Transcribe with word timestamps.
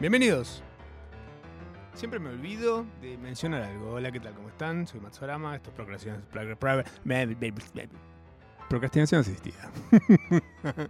Bienvenidos. 0.00 0.62
Siempre 1.92 2.18
me 2.18 2.30
olvido 2.30 2.86
de 3.02 3.18
mencionar 3.18 3.60
algo. 3.60 3.90
Hola, 3.90 4.10
¿qué 4.10 4.18
tal? 4.18 4.32
¿Cómo 4.32 4.48
están? 4.48 4.86
Soy 4.86 4.98
Matsurama. 4.98 5.56
Esto 5.56 5.68
es 5.68 5.76
procrastinación, 5.76 6.24
procrastinación 8.70 9.20
asistida. 9.20 9.70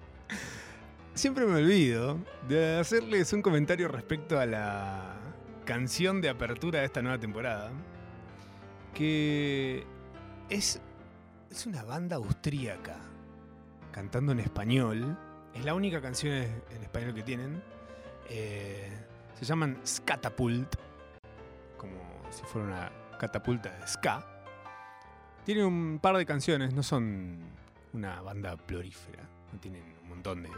Siempre 1.15 1.45
me 1.45 1.57
olvido 1.57 2.19
de 2.49 2.79
hacerles 2.79 3.33
un 3.33 3.43
comentario 3.43 3.89
respecto 3.89 4.39
a 4.39 4.47
la 4.47 5.17
canción 5.65 6.21
de 6.21 6.29
apertura 6.29 6.79
de 6.79 6.85
esta 6.85 7.03
nueva 7.03 7.19
temporada. 7.19 7.73
Que 8.95 9.85
es, 10.49 10.81
es 11.51 11.67
una 11.67 11.83
banda 11.83 12.15
austríaca 12.15 13.01
cantando 13.91 14.31
en 14.31 14.39
español. 14.39 15.19
Es 15.53 15.65
la 15.65 15.75
única 15.75 16.01
canción 16.01 16.33
en 16.33 16.83
español 16.85 17.13
que 17.13 17.25
tienen. 17.25 17.61
Eh, 18.33 19.00
se 19.41 19.47
llaman 19.47 19.81
Scatapult, 19.87 20.77
como 21.79 21.97
si 22.31 22.43
fuera 22.43 22.69
una 22.69 22.93
catapulta 23.19 23.71
de 23.71 23.89
ska. 23.89 24.27
Tienen 25.47 25.65
un 25.65 25.99
par 25.99 26.17
de 26.19 26.27
canciones, 26.27 26.75
no 26.75 26.83
son 26.83 27.39
una 27.95 28.21
banda 28.21 28.59
plorífera, 28.59 29.23
no 29.51 29.59
tienen 29.59 29.83
un 30.03 30.09
montón 30.11 30.43
de, 30.43 30.51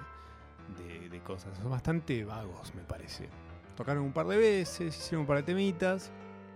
cosas, 1.21 1.57
son 1.59 1.71
bastante 1.71 2.25
vagos 2.25 2.75
me 2.75 2.83
parece. 2.83 3.29
Tocaron 3.77 4.03
un 4.03 4.13
par 4.13 4.27
de 4.27 4.37
veces, 4.37 4.99
hicieron 4.99 5.21
un 5.21 5.27
par 5.29 5.37
de 5.37 5.45
temitas 5.45 6.11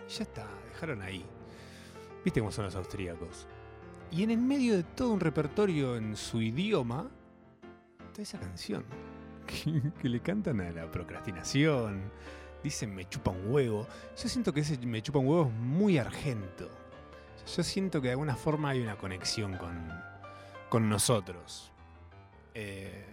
y 0.08 0.12
ya 0.12 0.24
está, 0.24 0.48
dejaron 0.72 1.02
ahí. 1.02 1.24
¿Viste 2.24 2.40
cómo 2.40 2.50
son 2.50 2.64
los 2.64 2.74
austríacos? 2.74 3.46
Y 4.10 4.24
en 4.24 4.32
el 4.32 4.38
medio 4.38 4.76
de 4.76 4.82
todo 4.82 5.12
un 5.12 5.20
repertorio 5.20 5.96
en 5.96 6.16
su 6.16 6.42
idioma, 6.42 7.08
está 8.08 8.22
esa 8.22 8.40
canción. 8.40 8.84
Que, 9.46 10.08
le 10.08 10.20
cantan 10.20 10.60
a 10.60 10.70
la 10.70 10.90
procrastinación. 10.90 12.10
Dicen 12.62 12.94
me 12.94 13.08
chupa 13.08 13.30
un 13.30 13.52
huevo. 13.52 13.86
Yo 14.20 14.28
siento 14.28 14.52
que 14.52 14.60
ese 14.60 14.78
me 14.78 15.02
chupa 15.02 15.18
un 15.18 15.28
huevo 15.28 15.46
es 15.46 15.52
muy 15.52 15.98
argento. 15.98 16.68
Yo 17.56 17.62
siento 17.62 18.00
que 18.00 18.08
de 18.08 18.12
alguna 18.12 18.34
forma 18.34 18.70
hay 18.70 18.80
una 18.80 18.96
conexión 18.96 19.56
con, 19.56 19.88
con 20.68 20.88
nosotros. 20.88 21.70
Eh, 22.54 23.04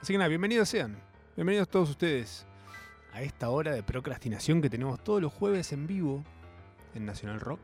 así 0.00 0.12
que 0.12 0.18
nada, 0.18 0.28
bienvenidos 0.28 0.68
sean. 0.68 0.98
Bienvenidos 1.36 1.68
todos 1.68 1.90
ustedes 1.90 2.46
a 3.12 3.22
esta 3.22 3.50
hora 3.50 3.72
de 3.72 3.82
procrastinación 3.82 4.60
que 4.60 4.70
tenemos 4.70 5.02
todos 5.02 5.22
los 5.22 5.32
jueves 5.32 5.72
en 5.72 5.86
vivo 5.86 6.24
en 6.94 7.06
Nacional 7.06 7.40
Rock. 7.40 7.60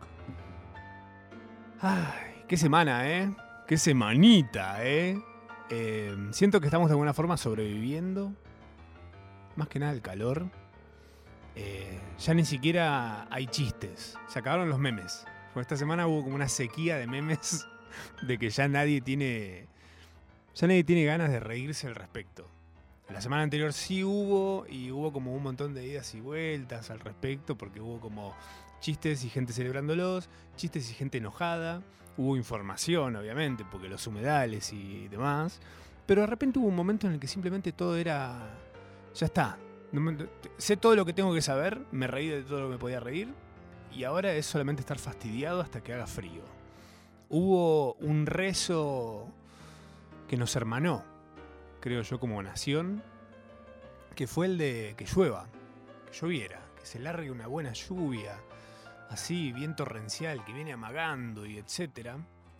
Ay, 1.80 2.32
Qué 2.52 2.58
semana, 2.58 3.08
¿eh? 3.08 3.34
Qué 3.66 3.78
semanita, 3.78 4.84
¿eh? 4.84 5.18
¿Eh? 5.72 6.14
Siento 6.32 6.60
que 6.60 6.66
estamos 6.66 6.88
de 6.88 6.92
alguna 6.92 7.14
forma 7.14 7.36
sobreviviendo. 7.36 8.32
Más 9.56 9.68
que 9.68 9.78
nada 9.78 9.92
el 9.92 10.02
calor. 10.02 10.46
Eh, 11.54 11.98
ya 12.18 12.34
ni 12.34 12.44
siquiera 12.44 13.26
hay 13.30 13.46
chistes. 13.46 14.18
Se 14.28 14.38
acabaron 14.38 14.68
los 14.68 14.78
memes. 14.78 15.24
Esta 15.56 15.76
semana 15.76 16.06
hubo 16.06 16.22
como 16.22 16.34
una 16.34 16.48
sequía 16.48 16.96
de 16.96 17.06
memes 17.06 17.66
de 18.22 18.38
que 18.38 18.50
ya 18.50 18.68
nadie 18.68 19.00
tiene. 19.00 19.66
Ya 20.54 20.66
nadie 20.66 20.84
tiene 20.84 21.04
ganas 21.04 21.30
de 21.30 21.40
reírse 21.40 21.86
al 21.86 21.94
respecto. 21.94 22.46
La 23.08 23.20
semana 23.20 23.42
anterior 23.42 23.72
sí 23.74 24.04
hubo 24.04 24.66
y 24.68 24.90
hubo 24.90 25.12
como 25.12 25.34
un 25.34 25.42
montón 25.42 25.74
de 25.74 25.86
idas 25.86 26.14
y 26.14 26.20
vueltas 26.20 26.90
al 26.90 27.00
respecto 27.00 27.58
porque 27.58 27.80
hubo 27.80 28.00
como 28.00 28.34
chistes 28.80 29.24
y 29.24 29.28
gente 29.28 29.52
celebrándolos, 29.52 30.30
chistes 30.56 30.90
y 30.90 30.94
gente 30.94 31.18
enojada, 31.18 31.82
hubo 32.16 32.36
información, 32.36 33.16
obviamente, 33.16 33.64
porque 33.70 33.88
los 33.88 34.06
humedales 34.06 34.72
y 34.72 35.08
demás, 35.08 35.60
pero 36.06 36.22
de 36.22 36.26
repente 36.26 36.58
hubo 36.58 36.68
un 36.68 36.76
momento 36.76 37.06
en 37.06 37.14
el 37.14 37.20
que 37.20 37.26
simplemente 37.28 37.72
todo 37.72 37.96
era, 37.96 38.50
ya 39.14 39.26
está, 39.26 39.58
sé 40.58 40.76
todo 40.76 40.96
lo 40.96 41.04
que 41.04 41.12
tengo 41.12 41.34
que 41.34 41.42
saber, 41.42 41.80
me 41.90 42.06
reí 42.06 42.28
de 42.28 42.42
todo 42.42 42.60
lo 42.60 42.66
que 42.66 42.72
me 42.72 42.78
podía 42.78 43.00
reír, 43.00 43.32
y 43.94 44.04
ahora 44.04 44.32
es 44.32 44.46
solamente 44.46 44.80
estar 44.80 44.98
fastidiado 44.98 45.60
hasta 45.60 45.82
que 45.82 45.92
haga 45.92 46.06
frío. 46.06 46.42
Hubo 47.28 47.94
un 47.94 48.26
rezo 48.26 49.28
que 50.28 50.36
nos 50.36 50.56
hermanó, 50.56 51.04
creo 51.80 52.02
yo 52.02 52.18
como 52.18 52.42
nación, 52.42 53.02
que 54.14 54.26
fue 54.26 54.46
el 54.46 54.58
de 54.58 54.94
que 54.96 55.06
llueva, 55.06 55.46
que 56.06 56.12
lloviera, 56.12 56.60
que 56.78 56.86
se 56.86 56.98
largue 56.98 57.30
una 57.30 57.46
buena 57.46 57.72
lluvia, 57.72 58.38
así, 59.12 59.52
bien 59.52 59.76
torrencial, 59.76 60.44
que 60.44 60.52
viene 60.52 60.72
amagando 60.72 61.46
y 61.46 61.58
etcétera, 61.58 62.16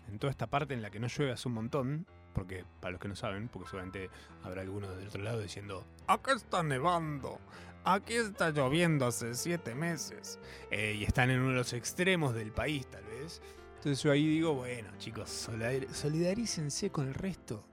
en 0.09 0.19
toda 0.19 0.31
esta 0.31 0.47
parte 0.47 0.75
en 0.75 0.83
la 0.83 0.91
que 0.91 1.01
no 1.01 1.07
llueve 1.07 1.33
hace 1.33 1.49
un 1.49 1.55
montón, 1.55 2.07
porque 2.33 2.65
para 2.81 2.93
los 2.93 3.01
que 3.01 3.09
no 3.09 3.17
saben, 3.17 3.49
porque 3.49 3.69
seguramente 3.69 4.11
habrá 4.43 4.63
alguno 4.63 4.91
del 4.91 5.09
otro 5.09 5.23
lado 5.23 5.41
diciendo, 5.41 5.85
acá 6.07 6.33
está 6.35 6.63
nevando, 6.63 7.39
aquí 7.85 8.15
está 8.15 8.51
lloviendo 8.51 9.07
hace 9.07 9.35
siete 9.35 9.75
meses, 9.75 10.39
eh, 10.71 10.97
y 10.99 11.05
están 11.05 11.31
en 11.31 11.41
uno 11.41 11.51
de 11.51 11.57
los 11.57 11.73
extremos 11.73 12.35
del 12.35 12.53
país 12.53 12.87
tal 12.87 13.05
vez. 13.05 13.41
Entonces 13.77 14.03
yo 14.03 14.13
ahí 14.13 14.27
digo, 14.27 14.55
bueno 14.55 14.91
chicos, 14.99 15.29
solidarícense 15.31 16.91
con 16.91 17.09
el 17.09 17.15
resto, 17.15 17.65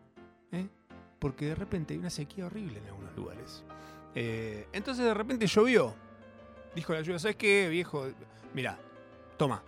¿eh? 0.52 0.68
porque 1.20 1.48
de 1.48 1.56
repente 1.56 1.94
hay 1.94 2.00
una 2.00 2.10
sequía 2.10 2.46
horrible 2.46 2.80
en 2.80 2.88
algunos 2.88 3.16
lugares. 3.16 3.64
Eh, 4.16 4.68
entonces 4.74 5.06
de 5.06 5.14
repente 5.14 5.46
llovió. 5.46 6.09
Dijo 6.76 6.94
la 6.94 7.02
lluvia, 7.02 7.20
¿sabes 7.20 7.36
qué, 7.36 7.68
viejo? 7.70 8.08
Mira, 8.54 8.78
toma. 9.38 9.64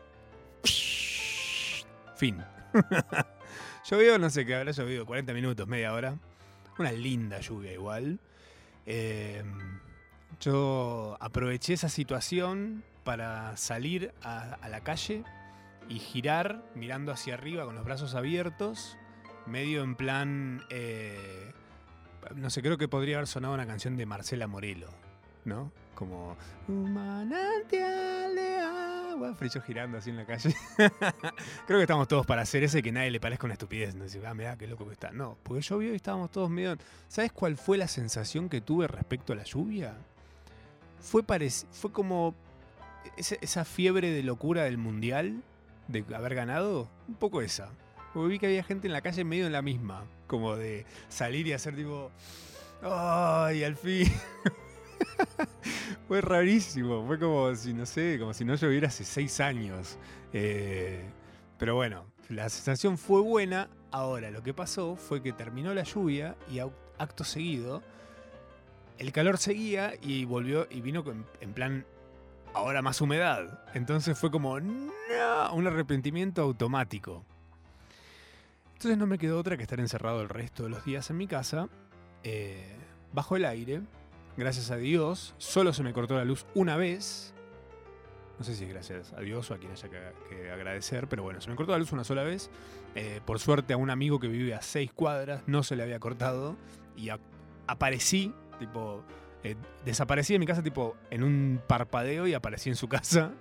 Fin. 2.16 2.44
Llovió, 3.90 4.18
no 4.20 4.30
sé 4.30 4.46
qué 4.46 4.56
habrá 4.56 4.72
llovido, 4.72 5.06
40 5.06 5.34
minutos, 5.34 5.68
media 5.68 5.94
hora. 5.94 6.16
Una 6.78 6.92
linda 6.92 7.40
lluvia 7.40 7.74
igual. 7.74 8.20
Em, 8.86 9.80
yo 10.40 11.18
aproveché 11.20 11.74
esa 11.74 11.90
situación 11.90 12.84
para 13.04 13.58
salir 13.58 14.14
a, 14.24 14.58
la 14.70 14.82
calle 14.82 15.24
y 15.90 16.00
girar 16.00 16.64
mirando 16.76 17.12
hacia 17.12 17.34
arriba 17.34 17.66
con 17.66 17.76
los 17.76 17.84
brazos 17.84 18.16
abiertos, 18.16 18.98
medio 19.46 19.84
en 19.84 19.96
plan... 19.96 20.64
Eh, 20.70 21.52
no 22.36 22.50
sé, 22.50 22.62
creo 22.62 22.78
que 22.78 22.88
podría 22.88 23.18
haber 23.18 23.28
sonado 23.28 23.54
una 23.54 23.66
canción 23.66 23.98
de 23.98 24.06
Marcela 24.06 24.48
Morelo, 24.48 24.90
¿no? 25.44 25.72
Como 26.02 26.36
un 26.68 26.92
manantial 26.96 28.34
de 28.34 28.58
agua. 28.58 29.36
Girando 29.64 30.00
así 30.00 30.10
en 30.10 30.18
la 30.18 30.26
calle. 30.26 30.56
Creo 31.68 31.78
que 31.78 31.84
estamos 31.84 32.08
todos 32.08 32.26
para 32.26 32.42
hacer 32.42 32.64
ese 32.64 32.82
que 32.82 32.92
nadie 32.92 33.12
le 33.12 33.20
parezca 33.20 33.46
una 33.46 33.54
estupidez. 33.54 33.94
No 33.94 34.06
decir, 34.06 34.26
ah, 34.26 34.34
mirá, 34.34 34.58
qué 34.58 34.66
loco 34.66 34.88
que 34.88 34.94
está. 34.94 35.12
No, 35.12 35.38
porque 35.44 35.62
llovió 35.62 35.94
y 35.94 35.96
estábamos 35.96 36.32
todos 36.32 36.50
medio. 36.50 36.76
¿Sabes 37.08 37.32
cuál 37.32 37.56
fue 37.56 37.78
la 37.78 37.88
sensación 37.88 38.50
que 38.50 38.62
tuve 38.62 38.88
respecto 38.88 39.34
a 39.34 39.36
la 39.36 39.44
lluvia? 39.44 39.94
Fue, 41.00 41.24
fue 41.72 41.92
como 41.92 42.34
esa, 43.16 43.64
fiebre 43.64 44.10
de 44.10 44.24
locura 44.24 44.64
del 44.64 44.80
mundial, 44.80 45.44
de 45.88 46.04
haber 46.16 46.34
ganado. 46.34 46.90
Un 47.08 47.14
poco 47.14 47.44
esa. 47.44 47.70
Porque 48.12 48.28
vi 48.28 48.40
que 48.40 48.48
había 48.48 48.64
gente 48.64 48.88
en 48.88 48.94
la 48.94 49.02
calle 49.02 49.24
medio 49.24 49.46
en 49.46 49.52
la 49.52 49.62
misma. 49.62 50.06
Como 50.26 50.56
de 50.56 50.88
salir 51.10 51.46
y 51.46 51.54
hacer 51.54 51.76
tipo. 51.76 52.10
¡Ay, 52.82 53.64
al 53.64 53.76
fin! 53.76 54.12
fue 56.08 56.22
rarísimo. 56.22 57.06
Fue 57.06 57.20
como 57.20 57.54
si, 57.56 57.74
no 57.74 57.86
sé, 57.86 58.18
como 58.20 58.34
si 58.34 58.46
no 58.46 58.56
lloviera 58.56 58.88
hace 58.88 59.04
seis 59.04 59.40
años. 59.40 59.98
Eh, 60.34 61.04
pero 61.58 61.76
bueno, 61.76 62.06
la 62.30 62.50
sensación 62.50 62.98
fue 62.98 63.22
buena. 63.22 63.70
Ahora, 63.92 64.32
lo 64.32 64.42
que 64.42 64.54
pasó 64.54 64.96
fue 64.96 65.22
que 65.22 65.34
terminó 65.34 65.74
la 65.74 65.84
lluvia 65.84 66.36
y 66.50 66.60
acto 66.98 67.24
seguido, 67.24 67.84
el 68.98 69.12
calor 69.12 69.38
seguía 69.38 69.94
y 70.02 70.26
volvió 70.26 70.68
y 70.70 70.80
vino 70.82 71.04
en 71.42 71.54
plan 71.54 71.86
ahora 72.54 72.82
más 72.82 73.02
humedad. 73.02 73.64
Entonces 73.74 74.18
fue 74.18 74.32
como 74.32 74.60
no, 74.60 74.92
un 75.54 75.68
arrepentimiento 75.68 76.42
automático. 76.42 77.26
Entonces 78.74 78.98
no 78.98 79.08
me 79.08 79.18
quedó 79.18 79.40
otra 79.40 79.58
que 79.58 79.64
estar 79.64 79.80
encerrado 79.80 80.22
el 80.22 80.30
resto 80.30 80.64
de 80.64 80.70
los 80.70 80.84
días 80.86 81.10
en 81.10 81.18
mi 81.18 81.28
casa, 81.28 81.68
eh, 82.24 82.76
bajo 83.14 83.36
el 83.36 83.46
aire, 83.46 83.82
gracias 84.38 84.72
a 84.72 84.78
Dios, 84.78 85.36
solo 85.38 85.74
se 85.74 85.84
me 85.84 85.94
cortó 85.94 86.16
la 86.16 86.26
luz 86.26 86.46
una 86.56 86.78
vez. 86.78 87.34
No 88.38 88.46
sé 88.46 88.56
si 88.56 88.64
es 88.64 88.70
gracias 88.72 89.14
a 89.14 89.22
Dios 89.22 89.52
o 89.52 89.54
a 89.54 89.58
quien 89.58 89.72
haya 89.72 89.88
que, 89.88 90.50
agradecer, 90.50 91.08
pero 91.08 91.22
bueno, 91.22 91.42
se 91.42 91.50
me 91.50 91.56
cortó 91.56 91.74
la 91.74 91.78
luz 91.78 91.92
una 91.92 92.04
sola 92.04 92.24
vez. 92.24 92.50
Eh, 92.96 93.22
por 93.26 93.40
suerte 93.40 93.74
a 93.74 93.78
un 93.78 93.90
amigo 93.90 94.20
que 94.20 94.28
vive 94.28 94.54
a 94.54 94.62
seis 94.62 94.92
cuadras 94.92 95.44
no 95.48 95.64
se 95.64 95.76
le 95.76 95.84
había 95.84 96.00
cortado 96.00 96.58
y 96.98 97.10
aparecí, 97.68 98.34
tipo, 98.58 99.04
eh, 99.44 99.56
desaparecí 99.86 100.34
de 100.34 100.40
mi 100.40 100.46
casa 100.46 100.64
tipo 100.64 100.96
en 101.10 101.24
un 101.24 101.62
parpadeo 101.68 102.28
y 102.28 102.34
aparecí 102.34 102.70
en 102.70 102.76
su 102.76 102.88
casa 102.88 103.32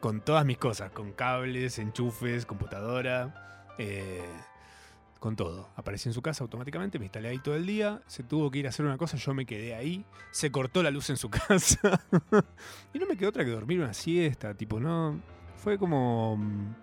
con 0.00 0.20
todas 0.20 0.44
mis 0.44 0.58
cosas, 0.58 0.90
con 0.90 1.12
cables, 1.12 1.78
enchufes, 1.78 2.46
computadora. 2.46 3.66
Eh, 3.78 4.24
con 5.20 5.36
todo. 5.36 5.68
Aparecí 5.76 6.08
en 6.08 6.14
su 6.14 6.22
casa 6.22 6.42
automáticamente, 6.42 6.98
me 6.98 7.04
instalé 7.04 7.28
ahí 7.28 7.38
todo 7.38 7.54
el 7.54 7.66
día, 7.66 8.02
se 8.06 8.24
tuvo 8.24 8.50
que 8.50 8.58
ir 8.58 8.66
a 8.66 8.70
hacer 8.70 8.84
una 8.84 8.98
cosa, 8.98 9.16
yo 9.16 9.34
me 9.34 9.46
quedé 9.46 9.74
ahí, 9.74 10.04
se 10.32 10.50
cortó 10.50 10.82
la 10.82 10.90
luz 10.90 11.10
en 11.10 11.16
su 11.16 11.30
casa 11.48 12.00
y 12.92 12.98
no 12.98 13.06
me 13.06 13.16
quedó 13.16 13.28
otra 13.28 13.44
que 13.44 13.50
dormir 13.50 13.78
una 13.78 13.94
siesta, 13.94 14.54
tipo, 14.54 14.80
no, 14.80 15.20
fue 15.56 15.78
como 15.78 16.36
mm, 16.38 16.74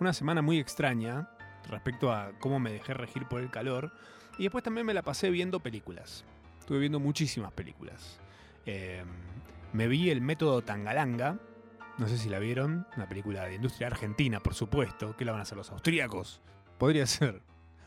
una 0.00 0.12
semana 0.12 0.42
muy 0.42 0.58
extraña 0.58 1.30
respecto 1.68 2.12
a 2.12 2.32
cómo 2.40 2.58
me 2.58 2.72
dejé 2.72 2.94
regir 2.94 3.26
por 3.26 3.40
el 3.40 3.50
calor 3.50 3.92
y 4.38 4.44
después 4.44 4.64
también 4.64 4.86
me 4.86 4.94
la 4.94 5.02
pasé 5.02 5.30
viendo 5.30 5.60
películas. 5.60 6.24
Estuve 6.58 6.78
viendo 6.78 6.98
muchísimas 6.98 7.52
películas. 7.52 8.18
Eh, 8.66 9.04
me 9.72 9.88
vi 9.88 10.10
el 10.10 10.20
método 10.20 10.62
Tangalanga. 10.62 11.38
No 11.98 12.08
sé 12.08 12.18
si 12.18 12.28
la 12.28 12.38
vieron. 12.38 12.86
Una 12.96 13.08
película 13.08 13.44
de 13.44 13.54
industria 13.54 13.86
argentina, 13.86 14.40
por 14.40 14.54
supuesto. 14.54 15.16
¿Qué 15.16 15.24
la 15.24 15.32
van 15.32 15.40
a 15.40 15.42
hacer 15.42 15.56
los 15.56 15.70
austríacos? 15.70 16.42
Podría 16.78 17.06
ser. 17.06 17.40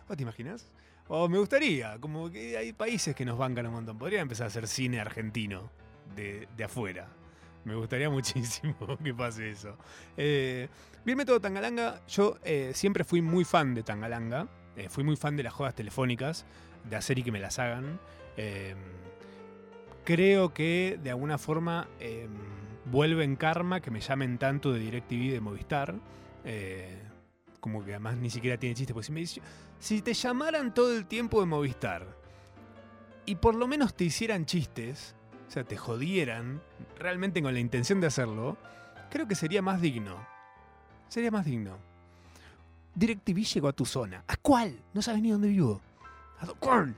¿Vos 0.10 0.18
te 0.18 0.24
imaginas? 0.24 0.72
O 1.08 1.30
me 1.30 1.38
gustaría. 1.38 2.00
Como 2.00 2.32
que 2.32 2.58
hay 2.58 2.74
países 2.74 3.16
que 3.16 3.24
nos 3.24 3.38
bancan 3.38 3.68
un 3.68 3.74
montón. 3.74 4.00
Podría 4.00 4.22
empezar 4.22 4.46
a 4.46 4.48
hacer 4.48 4.68
cine 4.68 5.00
argentino 5.00 5.70
de, 6.16 6.48
afuera. 6.66 7.08
Me 7.64 7.76
gustaría 7.76 8.10
muchísimo 8.10 8.76
que 9.04 9.14
pase 9.14 9.52
eso. 9.52 9.78
Eh, 10.18 10.68
vi 11.06 11.12
el 11.12 11.16
método 11.16 11.40
Tangalanga. 11.40 12.02
Yo 12.08 12.40
eh, 12.44 12.72
siempre 12.74 13.04
fui 13.04 13.22
muy 13.22 13.46
fan 13.46 13.76
de 13.76 13.84
Tangalanga. 13.84 14.48
Eh, 14.76 14.90
fui 14.90 15.04
muy 15.04 15.16
fan 15.16 15.38
de 15.38 15.44
las 15.44 15.54
jodas 15.54 15.76
telefónicas, 15.76 16.46
de 16.90 16.96
hacer 16.96 17.20
y 17.20 17.24
que 17.24 17.32
me 17.32 17.40
las 17.40 17.60
hagan. 17.60 18.00
Eh, 18.36 18.74
creo 20.04 20.56
que 20.56 21.00
de 21.04 21.12
alguna 21.12 21.38
forma 21.38 21.88
vuelve 22.86 23.24
en 23.24 23.36
karma 23.36 23.80
que 23.80 23.92
me 23.92 24.02
llamen 24.02 24.40
tanto 24.40 24.74
de 24.74 24.80
DirecTV 24.80 25.34
de 25.34 25.40
Movistar. 25.40 25.96
Eh, 26.46 26.98
como 27.60 27.84
que 27.84 27.92
además 27.92 28.18
ni 28.18 28.30
siquiera 28.30 28.58
tiene 28.58 28.76
chiste. 28.76 28.94
Porque 28.94 29.08
si, 29.08 29.12
me 29.12 29.26
si 29.80 30.02
te 30.02 30.14
llamaran 30.14 30.74
todo 30.74 30.96
el 30.96 31.06
tiempo 31.06 31.40
de 31.40 31.46
Movistar 31.46 32.08
y 33.26 33.36
por 33.36 33.56
lo 33.56 33.68
menos 33.68 33.94
te 33.94 34.06
hicieran 34.06 34.46
chistes, 34.46 35.16
o 35.48 35.52
sea, 35.52 35.64
te 35.64 35.78
jodieran 35.78 36.62
realmente 36.98 37.42
con 37.42 37.54
la 37.54 37.60
intención 37.60 38.02
de 38.02 38.08
hacerlo, 38.08 38.58
creo 39.10 39.28
que 39.28 39.36
sería 39.36 39.62
más 39.62 39.82
digno. 39.82 40.16
Sería 41.08 41.32
más 41.32 41.46
digno. 41.46 41.78
DirecTV 42.96 43.44
llegó 43.44 43.68
a 43.68 43.74
tu 43.74 43.86
zona. 43.86 44.24
¿A 44.28 44.36
cuál? 44.38 44.80
No 44.94 45.02
sabes 45.02 45.22
ni 45.22 45.32
dónde 45.32 45.48
vivo. 45.48 45.82
¿A 46.40 46.48
cuál? 46.60 46.96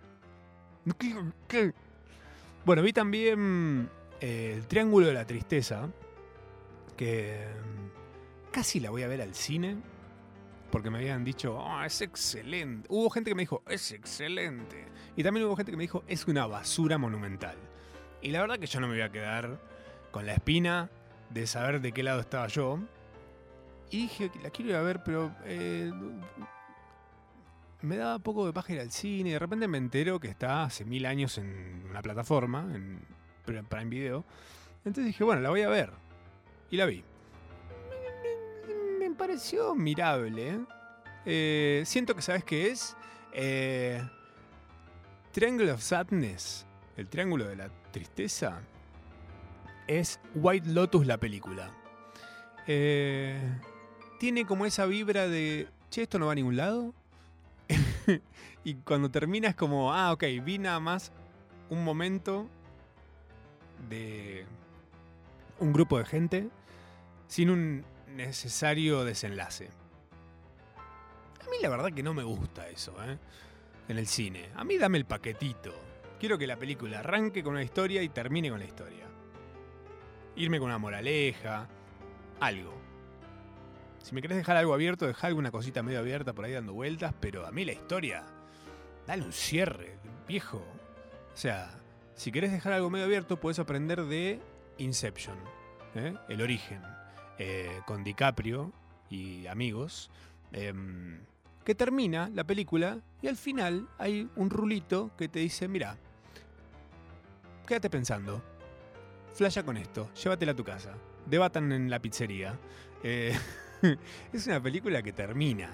¿Qué? 1.48 1.74
Bueno, 2.66 2.81
vi 2.81 2.94
también 2.94 3.90
eh, 4.19 4.56
El 4.57 4.68
Triángulo 4.68 5.07
de 5.07 5.14
la 5.14 5.25
Tristeza, 5.25 5.90
que 6.98 7.46
mm, 7.48 8.52
casi 8.52 8.80
la 8.80 8.90
voy 8.90 9.04
a 9.04 9.07
ver 9.07 9.22
al 9.22 9.34
cine, 9.34 9.78
porque 10.71 10.89
me 10.89 11.00
habían 11.00 11.23
dicho, 11.23 11.56
"Oh, 11.57 11.83
es 11.83 12.01
excelente. 12.01 12.88
Hubo 12.89 13.09
gente 13.09 13.29
que 13.31 13.35
me 13.35 13.41
dijo, 13.44 13.62
es 13.68 13.91
excelente. 13.91 14.85
Y 15.15 15.23
también 15.23 15.45
hubo 15.45 15.56
gente 15.56 15.71
que 15.71 15.77
me 15.77 15.83
dijo, 15.83 16.03
es 16.07 16.25
una 16.27 16.47
basura 16.47 16.97
monumental. 16.97 17.57
Y 18.21 18.31
la 18.31 18.41
verdad 18.41 18.57
que 18.59 18.68
yo 18.68 18.79
no 18.79 18.88
me 18.88 18.94
voy 18.94 19.01
a 19.01 19.12
quedar 19.12 19.59
con 20.12 20.25
la 20.25 20.33
espina 20.33 20.89
de 21.29 21.45
saber 21.47 21.81
de 21.81 21.91
qué 21.91 22.03
lado 22.03 22.21
estaba 22.21 22.47
yo. 22.47 22.79
Y 23.89 24.03
dije, 24.03 24.31
la 24.41 24.50
quiero 24.50 24.71
ir 24.71 24.75
a 24.77 24.81
ver, 24.81 25.03
pero 25.03 25.35
eh, 25.44 25.91
me 27.81 27.97
daba 27.97 28.19
poco 28.19 28.45
de 28.45 28.53
paja 28.53 28.73
ir 28.73 28.79
al 28.79 28.91
cine. 28.91 29.29
Y 29.29 29.33
de 29.33 29.39
repente 29.39 29.68
me 29.68 29.77
entero 29.77 30.19
que 30.19 30.27
está 30.29 30.63
hace 30.63 30.85
mil 30.85 31.06
años 31.06 31.38
en 31.38 31.85
una 31.89 32.01
plataforma, 32.01 32.62
en 32.73 33.00
Pr- 33.45 33.65
Prime 33.68 33.85
Video. 33.89 34.23
Entonces 34.85 35.06
dije, 35.06 35.23
bueno, 35.23 35.41
la 35.41 35.50
voy 35.50 35.62
a 35.63 35.69
ver. 35.69 35.91
Y 36.69 36.77
la 36.77 36.85
vi. 36.85 37.03
Pareció 39.21 39.75
mirable. 39.75 40.65
Eh, 41.27 41.83
siento 41.85 42.15
que 42.15 42.23
sabes 42.23 42.44
qué 42.44 42.71
es. 42.71 42.97
Eh, 43.33 44.01
Triangle 45.31 45.71
of 45.71 45.79
Sadness, 45.79 46.65
el 46.97 47.07
triángulo 47.07 47.47
de 47.47 47.56
la 47.56 47.69
tristeza, 47.91 48.63
es 49.85 50.19
White 50.33 50.71
Lotus 50.71 51.06
la 51.06 51.19
película. 51.19 51.69
Eh, 52.65 53.39
tiene 54.19 54.47
como 54.47 54.65
esa 54.65 54.88
vibra 54.88 55.27
de, 55.27 55.68
che, 55.91 56.01
esto 56.01 56.18
no 56.18 56.25
va 56.25 56.31
a 56.31 56.35
ningún 56.35 56.57
lado. 56.57 56.91
y 58.63 58.73
cuando 58.73 59.12
termina 59.12 59.50
es 59.50 59.56
como, 59.56 59.94
ah, 59.94 60.13
ok, 60.13 60.23
vi 60.44 60.57
nada 60.57 60.79
más 60.79 61.12
un 61.69 61.83
momento 61.83 62.50
de 63.88 64.47
un 65.59 65.73
grupo 65.73 66.00
de 66.00 66.06
gente 66.06 66.50
sin 67.27 67.51
un 67.51 67.85
necesario 68.16 69.04
desenlace. 69.04 69.69
A 71.40 71.50
mí 71.50 71.58
la 71.62 71.69
verdad 71.69 71.92
que 71.92 72.04
no 72.04 72.13
me 72.13 72.24
gusta 72.24 72.68
eso, 72.69 72.96
¿eh? 73.04 73.18
En 73.88 73.98
el 73.98 74.08
cine. 74.08 74.50
A 74.56 74.63
mí 74.63 74.78
dame 74.78 74.98
el 74.98 75.06
paquetito. 75.06 75.74
Quiero 76.19 76.38
que 76.38 76.48
la 76.48 76.58
película 76.58 77.00
arranque 77.00 77.44
con 77.44 77.54
una 77.54 77.63
historia 77.63 78.04
y 78.04 78.10
termine 78.10 78.50
con 78.50 78.60
la 78.60 78.66
historia. 78.66 79.06
Irme 80.36 80.60
con 80.60 80.68
una 80.68 80.78
moraleja, 80.78 81.68
algo. 82.40 82.74
Si 84.04 84.16
me 84.16 84.22
querés 84.22 84.38
dejar 84.38 84.57
algo 84.57 84.74
abierto, 84.74 85.07
deja 85.07 85.28
alguna 85.28 85.52
cosita 85.52 85.84
medio 85.84 86.00
abierta 86.00 86.34
por 86.34 86.46
ahí 86.46 86.54
dando 86.54 86.74
vueltas, 86.74 87.14
pero 87.19 87.45
a 87.45 87.52
mí 87.52 87.66
la 87.66 87.74
historia, 87.74 88.24
dale 89.06 89.24
un 89.24 89.33
cierre, 89.33 89.97
viejo. 90.28 90.57
O 91.33 91.38
sea, 91.38 91.80
si 92.16 92.31
querés 92.31 92.52
dejar 92.52 92.74
algo 92.74 92.90
medio 92.90 93.06
abierto, 93.06 93.40
puedes 93.40 93.59
aprender 93.59 94.04
de 94.04 94.40
Inception, 94.78 95.38
¿eh? 95.95 96.16
el 96.30 96.42
origen, 96.42 96.81
eh, 97.44 97.81
con 97.88 98.04
DiCaprio 98.04 98.71
y 99.10 99.48
amigos, 99.48 100.12
em, 100.52 101.21
que 101.66 101.74
termina 101.74 102.30
la 102.30 102.44
película 102.44 103.00
y 103.24 103.30
al 103.30 103.36
final 103.36 103.90
hay 103.98 104.30
un 104.36 104.52
rulito 104.52 105.10
que 105.18 105.28
te 105.28 105.40
dice, 105.40 105.68
mira, 105.68 105.98
quédate 107.66 107.90
pensando, 107.90 108.44
flasha 109.33 109.64
con 109.64 109.78
esto, 109.78 110.14
llévatela 110.14 110.52
a 110.52 110.56
tu 110.56 110.64
casa, 110.64 110.94
debatan 111.26 111.71
en 111.71 111.90
la 111.90 112.00
pizzería. 112.00 112.60
Eh, 113.02 113.36
es 114.33 114.45
una 114.45 114.62
película 114.62 115.02
que 115.02 115.12
termina. 115.12 115.71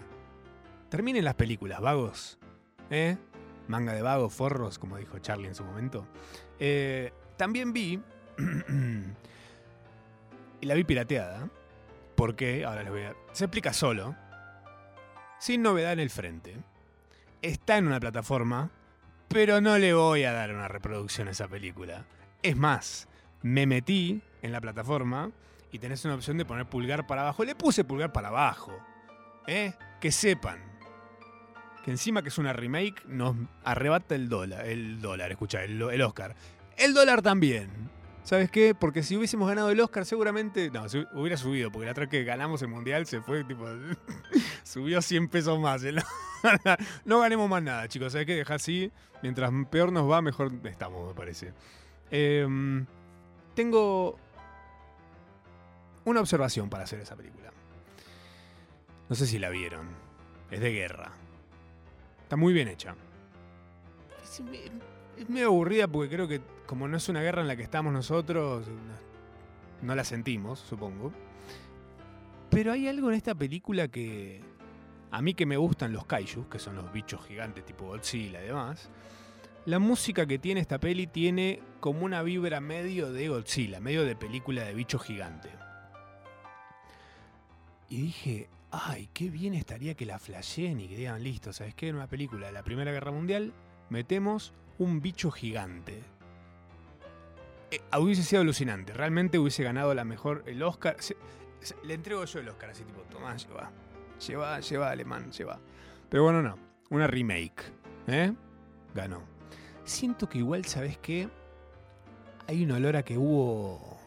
Terminen 0.88 1.26
las 1.26 1.36
películas, 1.36 1.82
vagos. 1.82 2.40
¿Eh? 2.90 3.18
Manga 3.68 3.92
de 3.92 4.02
vagos, 4.02 4.34
forros, 4.34 4.80
como 4.80 4.96
dijo 4.96 5.20
Charlie 5.20 5.50
en 5.50 5.56
su 5.56 5.66
momento. 5.66 6.08
Eh, 6.60 7.12
también 7.36 7.74
vi. 7.74 8.00
y 10.62 10.66
la 10.66 10.76
vi 10.76 10.86
pirateada. 10.86 11.50
Porque, 12.18 12.66
ahora 12.66 12.82
les 12.82 12.92
voy 12.92 13.04
a. 13.04 13.16
Se 13.32 13.46
explica 13.46 13.72
solo. 13.72 14.16
Sin 15.40 15.62
novedad 15.62 15.94
en 15.94 16.00
el 16.00 16.10
frente. 16.10 16.58
Está 17.44 17.78
en 17.78 17.86
una 17.86 18.00
plataforma. 18.00 18.72
Pero 19.28 19.62
no 19.62 19.78
le 19.78 19.94
voy 19.94 20.24
a 20.24 20.32
dar 20.34 20.52
una 20.54 20.68
reproducción 20.68 21.28
a 21.28 21.32
esa 21.32 21.48
película. 21.48 22.06
Es 22.42 22.58
más, 22.58 23.08
me 23.44 23.68
metí 23.68 24.22
en 24.42 24.52
la 24.52 24.60
plataforma 24.60 25.32
y 25.72 25.78
tenés 25.78 26.04
una 26.06 26.16
opción 26.16 26.38
de 26.38 26.46
poner 26.46 26.66
pulgar 26.66 27.06
para 27.06 27.22
abajo. 27.22 27.46
Le 27.46 27.54
puse 27.54 27.84
pulgar 27.84 28.12
para 28.12 28.30
abajo. 28.30 28.74
¿Eh? 29.46 29.74
Que 30.02 30.12
sepan. 30.12 30.60
Que 31.86 31.92
encima 31.92 32.24
que 32.24 32.30
es 32.30 32.38
una 32.40 32.52
remake 32.52 33.06
nos 33.06 33.36
arrebata 33.64 34.16
el 34.16 34.28
dólar. 34.28 34.66
El 34.66 35.02
dólar, 35.02 35.30
escucha, 35.30 35.64
el, 35.64 35.80
el 35.80 36.02
Oscar. 36.02 36.36
El 36.78 36.96
dólar 36.96 37.22
también. 37.22 37.92
¿Sabes 38.28 38.52
qué? 38.52 38.76
Porque 38.76 39.04
si 39.04 39.16
hubiésemos 39.16 39.48
ganado 39.48 39.72
el 39.72 39.80
Oscar, 39.80 40.06
seguramente. 40.06 40.70
No, 40.70 40.90
se 40.90 41.08
hubiera 41.14 41.38
subido, 41.38 41.72
porque 41.72 41.86
la 41.86 41.94
otra 41.94 42.02
vez 42.02 42.10
que 42.10 42.26
ganamos 42.26 42.62
el 42.62 42.68
mundial 42.68 43.06
se 43.06 43.22
fue, 43.22 43.46
tipo. 43.46 43.66
subió 44.64 45.02
100 45.02 45.30
pesos 45.30 45.58
más. 45.58 45.82
dólar. 45.82 46.04
no 47.06 47.22
ganemos 47.22 47.50
más 47.50 47.64
nada, 47.64 47.88
chicos. 47.88 48.12
¿Sabes 48.12 48.28
qué? 48.28 48.36
Deja 48.36 48.56
así. 48.56 48.92
Mientras 49.22 49.50
peor 49.72 49.94
nos 49.94 50.12
va, 50.12 50.22
mejor 50.22 50.52
estamos, 50.66 51.08
me 51.08 51.14
parece. 51.14 51.54
Em, 52.12 52.86
tengo 53.56 54.18
una 56.04 56.20
observación 56.20 56.70
para 56.70 56.84
hacer 56.84 57.00
esa 57.00 57.16
película. 57.16 57.54
No 59.08 59.16
sé 59.16 59.26
si 59.26 59.40
la 59.40 59.48
vieron. 59.50 59.88
Es 60.52 60.60
de 60.60 60.74
guerra. 60.74 61.14
Está 62.24 62.36
muy 62.36 62.52
bien 62.52 62.68
hecha. 62.68 62.94
Es, 65.18 65.20
me- 65.20 65.22
es 65.24 65.30
medio 65.30 65.48
aburrida 65.48 65.88
porque 65.88 66.10
creo 66.10 66.28
que 66.28 66.42
como 66.66 66.88
no 66.88 66.98
es 66.98 67.10
una 67.10 67.22
guerra 67.22 67.42
en 67.42 67.48
la 67.48 67.56
que 67.56 67.64
estamos 67.64 67.92
nosotros, 67.94 68.66
no 69.82 69.96
la 69.96 70.04
sentimos, 70.04 70.60
supongo. 70.60 71.12
Pero 72.50 72.72
hay 72.72 72.88
algo 72.88 73.10
en 73.10 73.16
esta 73.16 73.36
película 73.36 73.88
que 73.88 74.42
a 75.12 75.22
mí 75.22 75.34
que 75.34 75.46
me 75.46 75.58
gustan 75.58 75.94
los 75.94 76.06
kaijus, 76.06 76.48
que 76.48 76.60
son 76.60 76.76
los 76.76 76.92
bichos 76.92 77.26
gigantes 77.26 77.66
tipo 77.66 77.86
Godzilla 77.86 78.42
y 78.44 78.48
demás. 78.48 78.90
La 79.66 79.80
música 79.80 80.26
que 80.26 80.40
tiene 80.40 80.62
esta 80.62 80.80
peli 80.80 81.08
tiene 81.08 81.62
como 81.82 82.06
una 82.06 82.24
vibra 82.24 82.62
medio 82.62 83.12
de 83.12 83.28
Godzilla, 83.28 83.80
medio 83.82 84.06
de 84.06 84.16
película 84.16 84.64
de 84.64 84.74
bicho 84.74 84.98
gigante. 84.98 85.50
Y 87.90 88.02
dije, 88.02 88.50
ay, 88.72 89.10
qué 89.14 89.30
bien 89.30 89.54
estaría 89.54 89.94
que 89.96 90.06
la 90.06 90.20
flasheen 90.20 90.80
y 90.80 90.88
que 90.88 90.96
digan, 90.98 91.22
listo, 91.24 91.52
¿sabes 91.54 91.76
qué? 91.76 91.90
En 91.90 91.96
una 91.96 92.08
película 92.08 92.48
de 92.48 92.54
la 92.54 92.64
Primera 92.64 92.92
Guerra 92.92 93.12
Mundial 93.12 93.54
metemos 93.90 94.54
un 94.78 95.02
bicho 95.02 95.32
gigante. 95.32 96.04
Eh, 97.72 97.82
hubiese 98.00 98.24
sido 98.24 98.42
alucinante, 98.42 98.94
realmente 98.94 99.40
hubiese 99.40 99.64
ganado 99.64 99.94
la 99.94 100.06
mejor, 100.06 100.44
el 100.46 100.62
Oscar. 100.64 100.98
Le 101.84 101.94
entrego 101.94 102.24
yo 102.26 102.40
el 102.40 102.50
Oscar, 102.50 102.70
así 102.70 102.84
tipo, 102.84 103.02
tomá, 103.04 103.36
lleva. 103.36 103.72
Lleva, 104.26 104.60
lleva, 104.60 104.92
alemán, 104.92 105.32
lleva. 105.32 105.60
Pero 106.10 106.24
bueno, 106.24 106.42
no, 106.42 106.58
una 106.90 107.08
remake, 107.08 107.64
¿eh? 108.08 108.34
Ganó. 108.96 109.24
Siento 109.84 110.28
que 110.30 110.40
igual, 110.40 110.66
¿sabes 110.66 110.98
qué? 110.98 111.30
Hay 112.48 112.64
un 112.64 112.72
olor 112.72 112.96
a 112.96 113.04
que 113.04 113.18
hubo... 113.18 113.98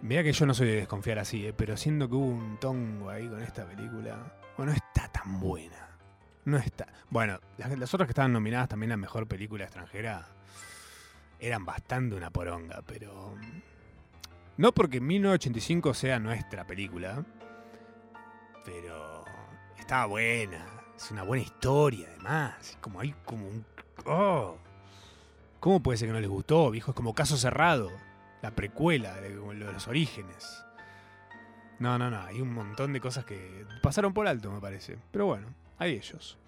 Mira 0.00 0.22
que 0.22 0.32
yo 0.32 0.46
no 0.46 0.54
soy 0.54 0.68
de 0.68 0.76
desconfiar 0.76 1.18
así, 1.18 1.46
¿eh? 1.46 1.52
pero 1.52 1.76
siento 1.76 2.08
que 2.08 2.16
hubo 2.16 2.26
un 2.26 2.58
tongo 2.58 3.10
ahí 3.10 3.28
con 3.28 3.40
esta 3.40 3.64
película. 3.64 4.36
O 4.56 4.64
no 4.64 4.72
está 4.72 5.08
tan 5.08 5.38
buena. 5.40 5.91
No 6.44 6.56
está. 6.56 6.88
Bueno, 7.10 7.38
las, 7.56 7.94
otras 7.94 8.06
que 8.06 8.12
estaban 8.12 8.32
nominadas 8.32 8.68
también 8.68 8.92
a 8.92 8.96
mejor 8.96 9.26
película 9.28 9.64
extranjera 9.64 10.26
eran 11.38 11.64
bastante 11.64 12.16
una 12.16 12.30
poronga, 12.30 12.82
pero... 12.86 13.36
No 14.56 14.72
porque 14.72 15.00
1985 15.00 15.94
sea 15.94 16.18
nuestra 16.18 16.66
película, 16.66 17.24
pero 18.64 19.24
estaba 19.78 20.06
buena. 20.06 20.66
Es 20.96 21.10
una 21.10 21.22
buena 21.22 21.42
historia, 21.42 22.08
además. 22.10 22.76
Como 22.80 23.00
hay 23.00 23.14
como 23.24 23.48
un. 23.48 23.64
Oh. 24.04 24.58
¿Cómo 25.58 25.82
puede 25.82 25.96
ser 25.96 26.08
que 26.08 26.12
no 26.12 26.20
les 26.20 26.28
gustó, 26.28 26.70
viejo? 26.70 26.90
Es 26.90 26.94
como 26.94 27.14
caso 27.14 27.36
cerrado. 27.36 27.90
La 28.42 28.50
precuela 28.50 29.14
de, 29.20 29.30
los 29.30 29.88
orígenes. 29.88 30.64
No, 31.78 31.98
no, 31.98 32.10
no. 32.10 32.20
Hay 32.22 32.40
un 32.40 32.52
montón 32.52 32.92
de 32.92 33.00
cosas 33.00 33.24
que 33.24 33.64
pasaron 33.82 34.12
por 34.12 34.28
alto, 34.28 34.50
me 34.52 34.60
parece. 34.60 34.98
Pero 35.10 35.26
bueno, 35.26 35.48
hay 35.78 35.92
ellos. 35.92 36.38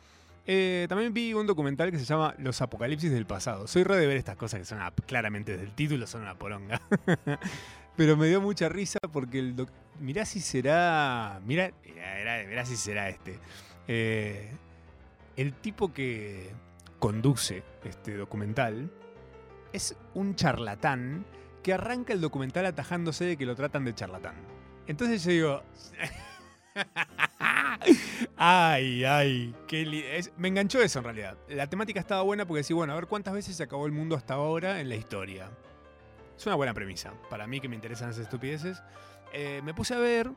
Eh, 0.47 0.87
también 0.88 1.14
vi 1.14 1.33
un 1.33 1.47
documental 1.47 1.90
que 1.90 1.99
se 1.99 2.04
llama 2.04 2.35
Los 2.38 2.61
Apocalipsis 2.61 3.11
del 3.11 3.26
Pasado. 3.26 3.66
Soy 3.66 3.83
re 3.83 3.97
de 3.97 4.07
ver 4.07 4.16
estas 4.16 4.37
cosas 4.37 4.61
que 4.61 4.66
son 4.66 4.78
claramente 5.07 5.52
desde 5.52 5.64
el 5.64 5.75
título 5.75 6.07
son 6.07 6.23
una 6.23 6.35
poronga. 6.35 6.81
Pero 7.97 8.16
me 8.16 8.26
dio 8.26 8.40
mucha 8.40 8.69
risa 8.69 8.99
porque 9.11 9.38
el 9.38 9.66
mirá 10.00 10.25
si 10.25 10.40
será. 10.40 11.40
Mirá, 11.45 11.73
mirá, 12.49 12.66
si 12.66 12.76
será 12.76 13.09
este. 13.09 13.38
Eh, 13.87 14.50
el 15.37 15.54
tipo 15.54 15.93
que 15.93 16.50
conduce 16.99 17.62
este 17.85 18.16
documental 18.16 18.90
es 19.73 19.97
un 20.14 20.35
charlatán 20.35 21.25
que 21.62 21.73
arranca 21.73 22.12
el 22.12 22.21
documental 22.21 22.66
atajándose 22.66 23.25
de 23.25 23.37
que 23.37 23.47
lo 23.47 23.54
tratan 23.54 23.85
de 23.85 23.95
charlatán. 23.95 24.35
Entonces 24.87 25.25
yo 25.25 25.31
digo. 25.31 25.62
ay, 28.37 29.04
ay, 29.04 29.54
qué 29.66 30.31
me 30.37 30.49
enganchó 30.49 30.81
eso 30.81 30.99
en 30.99 31.04
realidad. 31.04 31.37
La 31.49 31.69
temática 31.69 32.00
estaba 32.00 32.23
buena 32.23 32.47
porque 32.47 32.59
decía, 32.59 32.76
bueno, 32.76 32.93
a 32.93 32.97
ver 32.97 33.07
cuántas 33.07 33.35
veces 33.35 33.57
se 33.57 33.62
acabó 33.62 33.87
el 33.87 33.93
mundo 33.93 34.16
hasta 34.16 34.35
ahora 34.35 34.81
en 34.81 34.88
la 34.88 34.97
historia. 34.97 35.50
Es 36.37 36.47
una 36.47 36.57
buena 36.57 36.75
premisa. 36.75 37.12
Para 37.31 37.47
mí 37.47 37.61
que 37.61 37.69
me 37.69 37.76
interesan 37.76 38.11
esas 38.11 38.23
estupideces. 38.23 38.83
Eh, 39.33 39.61
me 39.64 39.75
puse 39.75 39.95
a 39.95 39.99
ver 39.99 40.31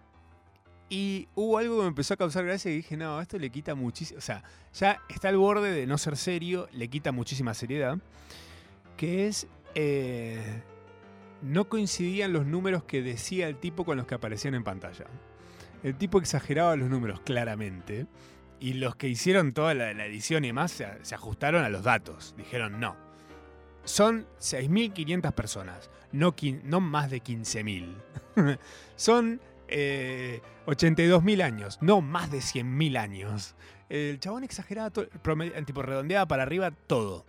y 0.90 1.28
hubo 1.36 1.58
algo 1.58 1.78
que 1.78 1.82
me 1.84 1.88
empezó 1.90 2.14
a 2.14 2.18
causar 2.18 2.46
gracia 2.46 2.72
y 2.72 2.78
dije, 2.78 2.96
no, 2.96 3.20
esto 3.20 3.38
le 3.38 3.50
quita 3.50 3.76
muchísimo. 3.76 4.20
O 4.20 4.22
sea, 4.22 4.44
ya 4.74 5.02
está 5.10 5.30
al 5.30 5.38
borde 5.38 5.72
de 5.72 5.86
no 5.86 5.98
ser 5.98 6.16
serio, 6.18 6.70
le 6.72 6.88
quita 6.88 7.12
muchísima 7.12 7.54
seriedad. 7.54 7.98
Que 8.96 9.28
es. 9.28 9.48
Eh, 9.76 10.62
no 11.42 11.70
coincidían 11.70 12.34
los 12.34 12.48
números 12.48 12.84
que 12.84 13.04
decía 13.04 13.48
el 13.48 13.58
tipo 13.58 13.86
con 13.86 13.98
los 13.98 14.08
que 14.08 14.16
aparecían 14.16 14.56
en 14.56 14.64
pantalla. 14.64 15.06
El 15.84 15.96
tipo 15.96 16.20
exageraba 16.20 16.76
los 16.76 16.90
números 16.90 17.22
claramente. 17.22 18.08
Y 18.60 18.74
los 18.74 18.96
que 18.96 19.08
hicieron 19.08 19.54
toda 19.54 19.74
la, 19.76 19.92
edición 20.06 20.44
y 20.44 20.48
demás 20.48 20.72
se 20.72 21.16
ajustaron 21.16 21.64
a 21.64 21.70
los 21.70 21.84
datos. 21.84 22.34
Dijeron, 22.38 22.80
no, 22.80 22.96
son 23.88 24.28
6.500 24.40 25.32
personas, 25.32 25.90
no, 26.12 26.34
más 26.82 27.10
de 27.10 27.24
15.000. 27.24 27.96
Son 28.96 29.40
eh, 29.70 30.42
82.000 30.66 31.42
años, 31.42 31.80
no 31.82 32.02
más 32.02 32.30
de 32.30 32.40
100.000 32.40 32.98
años. 32.98 33.56
El 33.90 34.20
chabón 34.20 34.44
exageraba, 34.44 34.90
todo, 34.90 35.08
tipo 35.66 35.82
redondeaba 35.82 36.28
para 36.28 36.44
arriba 36.44 36.72
todo. 36.72 37.26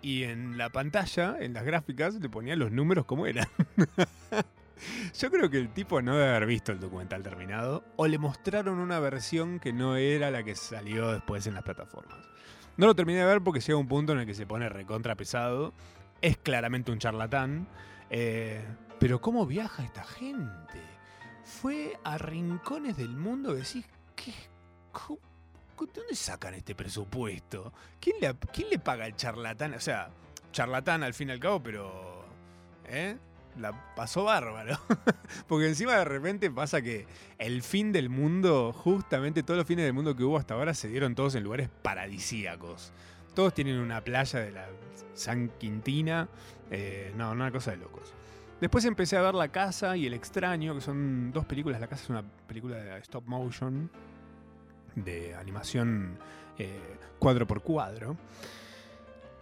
Y 0.00 0.22
en 0.22 0.56
la 0.56 0.70
pantalla, 0.70 1.36
en 1.40 1.52
las 1.52 1.64
gráficas, 1.64 2.14
le 2.14 2.28
ponía 2.30 2.56
los 2.56 2.72
números 2.72 3.04
como 3.04 3.26
eran. 3.26 3.46
Yo 5.18 5.30
creo 5.30 5.50
que 5.50 5.58
el 5.58 5.70
tipo 5.70 6.02
no 6.02 6.16
debe 6.16 6.30
haber 6.30 6.46
visto 6.46 6.72
el 6.72 6.80
documental 6.80 7.22
terminado 7.22 7.84
o 7.96 8.06
le 8.06 8.18
mostraron 8.18 8.78
una 8.78 9.00
versión 9.00 9.60
que 9.60 9.72
no 9.72 9.96
era 9.96 10.30
la 10.30 10.42
que 10.42 10.54
salió 10.54 11.12
después 11.12 11.46
en 11.46 11.54
las 11.54 11.62
plataformas. 11.62 12.18
No 12.76 12.86
lo 12.86 12.94
terminé 12.94 13.20
de 13.20 13.26
ver 13.26 13.42
porque 13.42 13.60
llega 13.60 13.78
un 13.78 13.88
punto 13.88 14.12
en 14.12 14.20
el 14.20 14.26
que 14.26 14.34
se 14.34 14.46
pone 14.46 14.68
recontra 14.68 15.16
pesado 15.16 15.72
es 16.20 16.36
claramente 16.38 16.90
un 16.90 16.98
charlatán. 16.98 17.68
Eh, 18.10 18.64
pero 18.98 19.20
¿cómo 19.20 19.46
viaja 19.46 19.84
esta 19.84 20.04
gente? 20.04 20.80
Fue 21.44 21.98
a 22.04 22.18
rincones 22.18 22.96
del 22.96 23.16
mundo 23.16 23.54
decís, 23.54 23.84
¿qué, 24.14 24.32
¿de 24.32 25.92
dónde 25.94 26.14
sacan 26.14 26.54
este 26.54 26.74
presupuesto? 26.74 27.72
¿Quién 28.00 28.16
le, 28.20 28.34
¿Quién 28.52 28.70
le 28.70 28.78
paga 28.78 29.04
al 29.04 29.16
charlatán? 29.16 29.74
O 29.74 29.80
sea, 29.80 30.10
charlatán 30.52 31.02
al 31.02 31.14
fin 31.14 31.28
y 31.28 31.32
al 31.32 31.40
cabo, 31.40 31.62
pero... 31.62 32.24
¿eh? 32.86 33.16
La 33.58 33.94
pasó 33.94 34.24
bárbaro. 34.24 34.78
Porque 35.48 35.68
encima 35.68 35.96
de 35.96 36.04
repente 36.04 36.50
pasa 36.50 36.80
que 36.80 37.06
el 37.38 37.62
fin 37.62 37.92
del 37.92 38.08
mundo, 38.08 38.72
justamente 38.72 39.42
todos 39.42 39.58
los 39.58 39.66
fines 39.66 39.84
del 39.84 39.92
mundo 39.94 40.14
que 40.14 40.24
hubo 40.24 40.38
hasta 40.38 40.54
ahora 40.54 40.74
se 40.74 40.88
dieron 40.88 41.14
todos 41.14 41.34
en 41.34 41.44
lugares 41.44 41.68
paradisíacos. 41.82 42.92
Todos 43.34 43.54
tienen 43.54 43.78
una 43.78 44.02
playa 44.02 44.40
de 44.40 44.52
la 44.52 44.66
San 45.14 45.50
Quintina. 45.58 46.28
Eh, 46.70 47.12
no, 47.16 47.32
una 47.32 47.50
cosa 47.50 47.72
de 47.72 47.78
locos. 47.78 48.14
Después 48.60 48.84
empecé 48.84 49.16
a 49.16 49.22
ver 49.22 49.34
La 49.34 49.48
Casa 49.48 49.96
y 49.96 50.06
El 50.06 50.14
Extraño, 50.14 50.74
que 50.74 50.80
son 50.80 51.30
dos 51.32 51.44
películas. 51.44 51.80
La 51.80 51.86
Casa 51.86 52.02
es 52.02 52.10
una 52.10 52.22
película 52.22 52.76
de 52.76 52.98
stop 52.98 53.24
motion, 53.26 53.90
de 54.96 55.34
animación 55.36 56.18
eh, 56.58 56.78
cuadro 57.18 57.46
por 57.46 57.62
cuadro. 57.62 58.16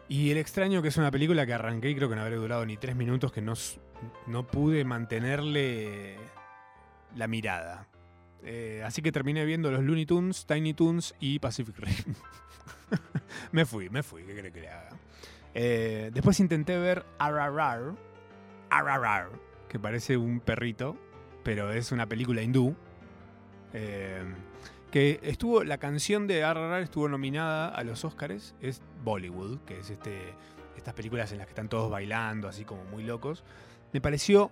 Y 0.09 0.31
El 0.31 0.39
Extraño, 0.39 0.83
que 0.83 0.89
es 0.89 0.97
una 0.99 1.11
película 1.11 1.47
que 1.47 1.55
arranqué 1.55 1.91
y 1.91 1.97
creo 1.97 2.09
que 2.09 2.15
no 2.15 2.23
habré 2.23 2.37
durado 2.37 2.65
ni 2.67 2.77
tres 2.77 2.95
minutos, 2.95 3.33
que 3.33 3.41
no, 3.41 3.55
no 4.27 4.47
pude 4.47 4.85
mantenerle 4.85 6.17
la 7.15 7.27
mirada. 7.29 7.89
Eh, 8.43 8.83
así 8.85 9.03
que 9.03 9.13
terminé 9.13 9.45
viendo 9.45 9.71
los 9.71 9.83
Looney 9.83 10.07
Tunes, 10.07 10.47
Tiny 10.47 10.75
Toons 10.75 11.15
y 11.19 11.39
Pacific 11.39 11.77
Rim. 11.79 12.15
me 13.53 13.65
fui, 13.65 13.89
me 13.91 14.03
fui, 14.03 14.23
¿qué 14.23 14.39
cree 14.39 14.53
que 14.53 14.61
le 14.61 14.69
haga? 14.69 14.91
Eh, 15.55 16.11
después 16.13 16.39
intenté 16.39 16.79
ver 16.79 17.05
Ararar, 17.19 17.95
Ararar, 18.71 19.31
que 19.69 19.79
parece 19.79 20.17
un 20.17 20.41
perrito, 20.41 20.97
pero 21.43 21.73
es 21.73 21.93
una 21.93 22.07
película 22.07 22.43
hindú. 22.43 22.77
Eh, 23.73 24.23
que 24.91 25.19
estuvo, 25.23 25.65
la 25.65 25.79
canción 25.79 26.27
de 26.27 26.45
Ararar 26.45 26.83
estuvo 26.83 27.09
nominada 27.09 27.69
a 27.69 27.83
los 27.85 28.05
Oscars, 28.05 28.55
es 28.61 28.83
Bollywood, 29.03 29.59
que 29.61 29.81
es 29.81 29.91
este, 29.91 30.35
estas 30.77 30.95
películas 30.95 31.33
en 31.33 31.39
las 31.39 31.47
que 31.47 31.51
están 31.51 31.69
todos 31.69 31.91
bailando, 31.91 32.49
así 32.49 32.65
como 32.65 32.85
muy 32.85 33.03
locos. 33.03 33.43
Me 33.93 34.01
pareció 34.01 34.51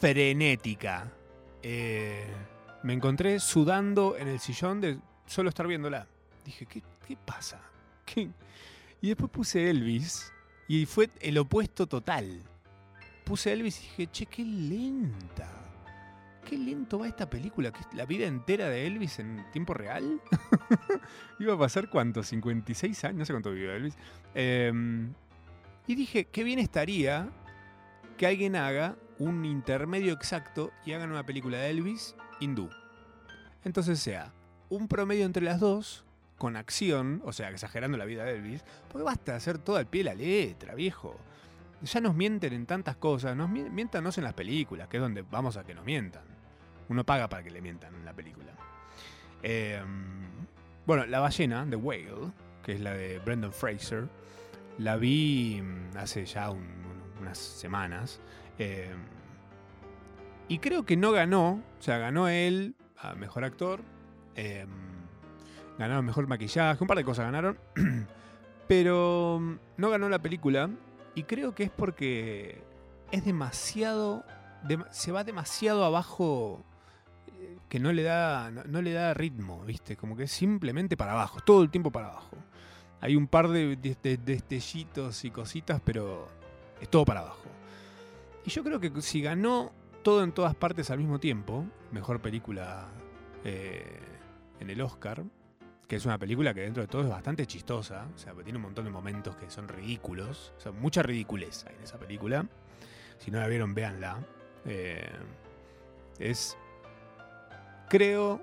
frenética. 0.00 1.10
Eh, 1.62 2.26
me 2.82 2.92
encontré 2.92 3.40
sudando 3.40 4.16
en 4.16 4.28
el 4.28 4.40
sillón 4.40 4.80
de 4.80 4.98
solo 5.26 5.48
estar 5.48 5.66
viéndola. 5.66 6.06
Dije, 6.44 6.66
¿qué, 6.66 6.82
¿qué 7.06 7.16
pasa? 7.16 7.60
Y 9.00 9.08
después 9.08 9.30
puse 9.30 9.70
Elvis 9.70 10.32
y 10.66 10.86
fue 10.86 11.08
el 11.20 11.38
opuesto 11.38 11.86
total. 11.86 12.42
Puse 13.24 13.52
Elvis 13.52 13.78
y 13.78 13.82
dije, 13.82 14.06
che, 14.10 14.26
qué 14.26 14.44
lenta. 14.44 15.48
Qué 16.44 16.56
lento 16.56 16.98
va 16.98 17.08
esta 17.08 17.28
película. 17.28 17.72
¿La 17.92 18.06
vida 18.06 18.26
entera 18.26 18.68
de 18.68 18.86
Elvis 18.86 19.18
en 19.18 19.44
tiempo 19.52 19.74
real? 19.74 20.20
Iba 21.38 21.54
a 21.54 21.58
pasar 21.58 21.90
cuánto, 21.90 22.22
56 22.22 23.04
años, 23.04 23.18
no 23.18 23.24
sé 23.26 23.32
cuánto 23.32 23.52
vivió 23.52 23.72
Elvis. 23.72 23.96
Em, 24.34 25.12
y 25.86 25.94
dije, 25.94 26.24
qué 26.24 26.42
bien 26.42 26.58
estaría 26.58 27.28
que 28.18 28.26
alguien 28.26 28.56
haga 28.56 28.96
un 29.18 29.44
intermedio 29.44 30.12
exacto 30.12 30.72
y 30.84 30.92
hagan 30.92 31.10
una 31.10 31.24
película 31.24 31.56
de 31.56 31.70
Elvis 31.70 32.14
hindú. 32.40 32.68
Entonces 33.64 34.00
sea 34.00 34.34
un 34.68 34.88
promedio 34.88 35.24
entre 35.24 35.42
las 35.42 35.60
dos 35.60 36.04
con 36.36 36.56
acción, 36.56 37.22
o 37.24 37.32
sea, 37.32 37.48
exagerando 37.48 37.96
la 37.96 38.04
vida 38.04 38.24
de 38.24 38.34
Elvis, 38.34 38.64
porque 38.88 39.04
basta 39.04 39.34
hacer 39.34 39.58
todo 39.58 39.76
al 39.76 39.86
pie 39.86 40.04
de 40.04 40.10
la 40.10 40.14
letra, 40.14 40.74
viejo. 40.74 41.16
Ya 41.82 42.00
nos 42.00 42.14
mienten 42.14 42.52
en 42.52 42.66
tantas 42.66 42.96
cosas, 42.96 43.36
nos 43.36 43.48
miéntanos 43.48 44.18
en 44.18 44.24
las 44.24 44.34
películas, 44.34 44.88
que 44.88 44.96
es 44.96 45.00
donde 45.00 45.22
vamos 45.22 45.56
a 45.56 45.64
que 45.64 45.74
nos 45.74 45.84
mientan. 45.84 46.22
Uno 46.88 47.04
paga 47.04 47.28
para 47.28 47.42
que 47.42 47.50
le 47.50 47.60
mientan 47.60 47.94
en 47.94 48.04
la 48.04 48.12
película. 48.12 48.52
Em, 49.42 50.26
bueno, 50.86 51.06
La 51.06 51.20
ballena, 51.20 51.66
The 51.68 51.76
Whale, 51.76 52.32
que 52.64 52.72
es 52.72 52.80
la 52.80 52.92
de 52.92 53.20
Brendan 53.20 53.52
Fraser, 53.52 54.08
la 54.78 54.96
vi 54.96 55.60
mm, 55.62 55.96
hace 55.96 56.24
ya 56.24 56.50
semanas. 57.36 58.20
Em, 58.58 58.96
y 60.48 60.58
creo 60.60 60.86
que 60.86 60.96
no 60.96 61.12
ganó, 61.12 61.62
o 61.78 61.82
sea, 61.82 61.98
ganó 61.98 62.28
él 62.28 62.74
a 62.96 63.14
mejor 63.14 63.44
actor. 63.44 63.80
Em, 64.34 64.88
Ganaron 65.78 66.04
mejor 66.04 66.26
maquillaje, 66.26 66.82
un 66.82 66.88
par 66.88 66.98
de 66.98 67.04
cosas 67.04 67.26
ganaron. 67.26 67.56
Pero 68.68 69.38
mm, 69.40 69.54
no 69.76 69.90
ganó 69.90 70.08
la 70.08 70.18
película. 70.18 70.68
Y 71.14 71.22
creo 71.22 71.54
que 71.54 71.64
es 71.64 71.70
porque 71.70 72.62
es 73.12 73.24
demasiado. 73.24 74.24
se 74.90 75.12
va 75.12 75.22
demasiado 75.22 75.84
abajo. 75.84 76.64
Eh, 77.28 77.58
que 77.68 77.78
no 77.78 77.92
le 77.92 78.02
da. 78.02 78.50
No, 78.50 78.82
le 78.82 78.92
da 78.92 79.14
ritmo, 79.14 79.64
¿viste? 79.64 79.96
Como 79.96 80.16
que 80.16 80.24
es 80.24 80.32
simplemente 80.32 80.96
para 80.96 81.12
abajo. 81.12 81.38
Todo 81.40 81.62
el 81.62 81.70
tiempo 81.70 81.92
para 81.92 82.08
abajo. 82.08 82.36
Hay 83.00 83.14
un 83.14 83.28
par 83.28 83.46
de, 83.46 83.76
destellitos 83.76 85.24
y 85.24 85.30
cositas, 85.30 85.80
pero 85.84 86.28
es 86.80 86.88
todo 86.88 87.04
para 87.04 87.20
abajo. 87.20 87.48
Y 88.44 88.50
yo 88.50 88.64
creo 88.64 88.80
que 88.80 88.90
si 89.02 89.20
ganó 89.20 89.72
todo 90.02 90.22
en 90.24 90.32
todas 90.32 90.54
partes 90.54 90.90
al 90.90 90.98
mismo 90.98 91.18
tiempo, 91.18 91.66
mejor 91.92 92.20
película 92.20 92.88
eh, 93.44 94.00
en 94.60 94.70
el 94.70 94.80
Oscar, 94.80 95.22
que 95.86 95.96
es 95.96 96.04
una 96.04 96.18
película 96.18 96.52
que 96.52 96.60
dentro 96.60 96.82
de 96.82 96.86
todo 96.86 97.02
es 97.02 97.08
bastante 97.08 97.46
chistosa, 97.46 98.06
o 98.14 98.18
sea, 98.18 98.34
tiene 98.34 98.56
un 98.58 98.62
montón 98.62 98.84
de 98.84 98.90
momentos 98.90 99.36
que 99.36 99.50
son 99.50 99.68
ridículos, 99.68 100.52
o 100.58 100.60
sea, 100.60 100.72
mucha 100.72 101.02
ridiculez 101.02 101.64
hay 101.66 101.76
en 101.76 101.82
esa 101.82 101.98
película. 101.98 102.46
Si 103.18 103.30
no 103.30 103.40
la 103.40 103.48
vieron, 103.48 103.74
véanla. 103.74 104.18
Eh, 104.64 105.10
es, 106.18 106.56
creo, 107.88 108.42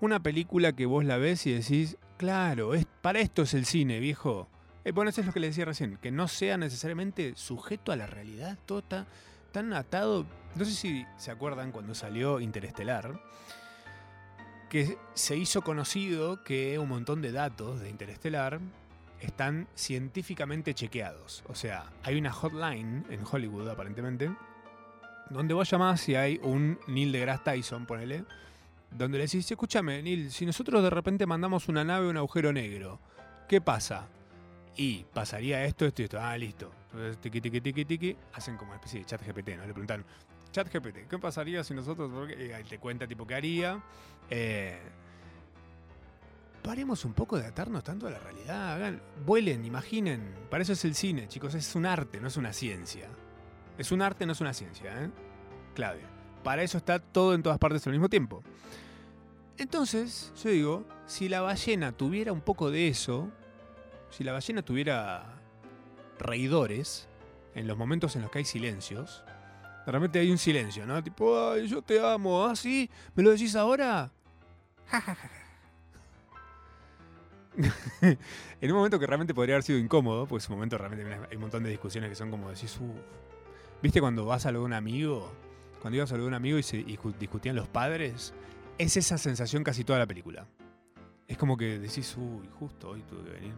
una 0.00 0.20
película 0.22 0.72
que 0.72 0.86
vos 0.86 1.04
la 1.04 1.18
ves 1.18 1.46
y 1.46 1.52
decís, 1.52 1.96
claro, 2.16 2.74
es, 2.74 2.86
para 3.02 3.18
esto 3.20 3.42
es 3.42 3.54
el 3.54 3.64
cine, 3.64 3.98
viejo. 3.98 4.48
Eh, 4.84 4.92
bueno, 4.92 5.10
eso 5.10 5.20
es 5.20 5.26
lo 5.26 5.32
que 5.32 5.40
le 5.40 5.48
decía 5.48 5.64
recién, 5.64 5.96
que 5.98 6.10
no 6.10 6.28
sea 6.28 6.56
necesariamente 6.56 7.34
sujeto 7.36 7.92
a 7.92 7.96
la 7.96 8.06
realidad, 8.06 8.58
todo 8.64 8.78
está 8.78 9.06
tan 9.52 9.72
atado. 9.72 10.24
No 10.54 10.64
sé 10.64 10.72
si 10.72 11.06
se 11.16 11.30
acuerdan 11.30 11.72
cuando 11.72 11.94
salió 11.94 12.40
Interestelar, 12.40 13.20
que 14.68 14.98
se 15.14 15.36
hizo 15.36 15.62
conocido 15.62 16.42
que 16.44 16.78
un 16.78 16.88
montón 16.88 17.22
de 17.22 17.32
datos 17.32 17.80
de 17.80 17.90
Interestelar 17.90 18.60
están 19.20 19.66
científicamente 19.74 20.74
chequeados. 20.74 21.42
O 21.48 21.54
sea, 21.54 21.86
hay 22.02 22.18
una 22.18 22.32
hotline 22.32 23.04
en 23.10 23.24
Hollywood, 23.30 23.68
aparentemente, 23.68 24.30
donde 25.30 25.54
vos 25.54 25.68
llamás 25.68 26.00
si 26.00 26.14
hay 26.14 26.38
un 26.42 26.78
Neil 26.86 27.12
deGrasse 27.12 27.44
Tyson, 27.44 27.86
ponele, 27.86 28.24
donde 28.90 29.18
le 29.18 29.24
decís, 29.24 29.50
escúchame, 29.50 30.02
Neil, 30.02 30.30
si 30.30 30.46
nosotros 30.46 30.82
de 30.82 30.90
repente 30.90 31.26
mandamos 31.26 31.68
una 31.68 31.84
nave 31.84 32.06
a 32.06 32.10
un 32.10 32.16
agujero 32.16 32.52
negro, 32.52 33.00
¿qué 33.48 33.60
pasa? 33.60 34.06
Y 34.78 35.04
pasaría 35.12 35.64
esto, 35.64 35.86
esto 35.86 36.02
y 36.02 36.04
esto. 36.04 36.20
Ah, 36.20 36.38
listo. 36.38 36.70
Entonces, 36.92 37.18
tiki, 37.18 37.40
tiki, 37.40 37.60
tiki, 37.60 37.84
tiki, 37.84 38.16
hacen 38.32 38.56
como 38.56 38.70
una 38.70 38.76
especie 38.76 39.00
de 39.00 39.06
chat 39.06 39.20
GPT, 39.20 39.56
¿no? 39.56 39.66
Le 39.66 39.72
preguntan, 39.72 40.04
chat 40.52 40.72
GPT, 40.72 41.08
¿qué 41.08 41.18
pasaría 41.18 41.64
si 41.64 41.74
nosotros... 41.74 42.10
Ahí 42.54 42.62
te 42.62 42.78
cuenta 42.78 43.08
tipo 43.08 43.26
qué 43.26 43.34
haría. 43.34 43.82
Eh, 44.30 44.78
paremos 46.62 47.04
un 47.04 47.12
poco 47.12 47.36
de 47.36 47.46
atarnos 47.46 47.82
tanto 47.82 48.06
a 48.06 48.10
la 48.10 48.20
realidad. 48.20 48.74
Hagan, 48.74 49.02
vuelen, 49.26 49.64
imaginen. 49.64 50.32
Para 50.48 50.62
eso 50.62 50.74
es 50.74 50.84
el 50.84 50.94
cine, 50.94 51.26
chicos. 51.26 51.56
Es 51.56 51.74
un 51.74 51.84
arte, 51.84 52.20
no 52.20 52.28
es 52.28 52.36
una 52.36 52.52
ciencia. 52.52 53.08
Es 53.78 53.90
un 53.90 54.00
arte, 54.00 54.26
no 54.26 54.32
es 54.32 54.40
una 54.40 54.54
ciencia, 54.54 55.02
¿eh? 55.02 55.10
Clave. 55.74 56.02
Para 56.44 56.62
eso 56.62 56.78
está 56.78 57.00
todo 57.00 57.34
en 57.34 57.42
todas 57.42 57.58
partes 57.58 57.84
al 57.88 57.94
mismo 57.94 58.08
tiempo. 58.08 58.44
Entonces, 59.56 60.32
yo 60.40 60.50
digo, 60.50 60.86
si 61.06 61.28
la 61.28 61.40
ballena 61.40 61.90
tuviera 61.90 62.32
un 62.32 62.42
poco 62.42 62.70
de 62.70 62.86
eso, 62.86 63.32
si 64.10 64.24
la 64.24 64.32
ballena 64.32 64.62
tuviera 64.62 65.24
reidores, 66.18 67.08
en 67.54 67.66
los 67.66 67.76
momentos 67.76 68.16
en 68.16 68.22
los 68.22 68.30
que 68.30 68.38
hay 68.38 68.44
silencios, 68.44 69.24
de 69.84 69.92
repente 69.92 70.18
hay 70.18 70.30
un 70.30 70.38
silencio, 70.38 70.86
¿no? 70.86 71.02
Tipo, 71.02 71.50
ay, 71.50 71.66
yo 71.66 71.82
te 71.82 72.00
amo, 72.00 72.44
¿ah, 72.44 72.54
sí? 72.54 72.90
¿Me 73.14 73.22
lo 73.22 73.30
decís 73.30 73.56
ahora? 73.56 74.10
en 78.60 78.70
un 78.70 78.76
momento 78.76 78.98
que 78.98 79.06
realmente 79.06 79.34
podría 79.34 79.56
haber 79.56 79.64
sido 79.64 79.78
incómodo, 79.78 80.26
pues 80.26 80.46
en 80.46 80.52
un 80.52 80.58
momento 80.58 80.78
realmente 80.78 81.06
hay 81.30 81.36
un 81.36 81.40
montón 81.40 81.62
de 81.62 81.70
discusiones 81.70 82.10
que 82.10 82.16
son 82.16 82.30
como 82.30 82.50
decís, 82.50 82.78
uff. 82.80 82.96
¿Viste 83.80 84.00
cuando 84.00 84.24
vas 84.24 84.44
a 84.44 84.52
lo 84.52 84.60
de 84.60 84.64
un 84.64 84.72
amigo? 84.72 85.32
Cuando 85.80 85.96
ibas 85.96 86.10
a 86.10 86.16
lo 86.16 86.22
de 86.22 86.28
un 86.28 86.34
amigo 86.34 86.58
y, 86.58 86.62
y 86.72 86.98
discutían 87.18 87.54
los 87.54 87.68
padres, 87.68 88.34
es 88.76 88.96
esa 88.96 89.18
sensación 89.18 89.62
casi 89.62 89.84
toda 89.84 90.00
la 90.00 90.06
película. 90.06 90.46
Es 91.28 91.38
como 91.38 91.56
que 91.56 91.78
decís, 91.78 92.16
uy, 92.16 92.48
justo 92.58 92.90
hoy 92.90 93.02
tuve 93.02 93.24
que 93.24 93.30
venir 93.30 93.54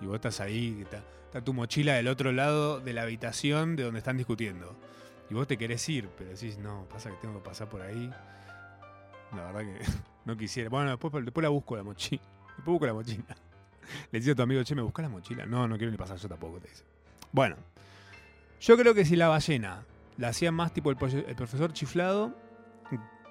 y 0.00 0.06
vos 0.06 0.16
estás 0.16 0.40
ahí, 0.40 0.82
está, 0.82 1.42
tu 1.42 1.52
mochila 1.52 1.94
del 1.94 2.08
otro 2.08 2.32
lado 2.32 2.80
de 2.80 2.92
la 2.92 3.02
habitación 3.02 3.76
de 3.76 3.84
donde 3.84 3.98
están 3.98 4.16
discutiendo. 4.16 4.76
Y 5.28 5.34
vos 5.34 5.46
te 5.46 5.56
querés 5.56 5.88
ir, 5.88 6.08
pero 6.18 6.30
decís, 6.30 6.58
no, 6.58 6.86
pasa 6.90 7.10
que 7.10 7.16
tengo 7.16 7.34
que 7.40 7.48
pasar 7.48 7.68
por 7.68 7.82
ahí. 7.82 8.10
La 9.36 9.52
verdad 9.52 9.60
que 9.60 9.84
no 10.24 10.36
quisiera. 10.36 10.68
Bueno, 10.68 10.90
después, 10.90 11.12
después 11.24 11.42
la 11.42 11.50
busco 11.50 11.76
la 11.76 11.84
mochila. 11.84 12.22
Después 12.56 12.66
busco 12.66 12.86
la 12.86 12.94
mochila. 12.94 13.36
Le 14.10 14.18
dice 14.18 14.32
a 14.32 14.34
tu 14.34 14.42
amigo, 14.42 14.62
che, 14.62 14.74
¿me 14.74 14.82
buscas 14.82 15.04
la 15.04 15.08
mochila? 15.08 15.46
No, 15.46 15.68
no 15.68 15.76
quiero 15.76 15.90
ni 15.90 15.96
pasar 15.96 16.16
yo 16.16 16.28
tampoco, 16.28 16.58
te 16.58 16.68
dice. 16.68 16.84
Bueno, 17.32 17.56
yo 18.60 18.76
creo 18.76 18.94
que 18.94 19.04
si 19.04 19.16
la 19.16 19.28
ballena 19.28 19.84
la 20.16 20.28
hacía 20.28 20.52
más 20.52 20.72
tipo 20.72 20.90
el 20.90 20.96
profesor 20.96 21.72
chiflado, 21.72 22.34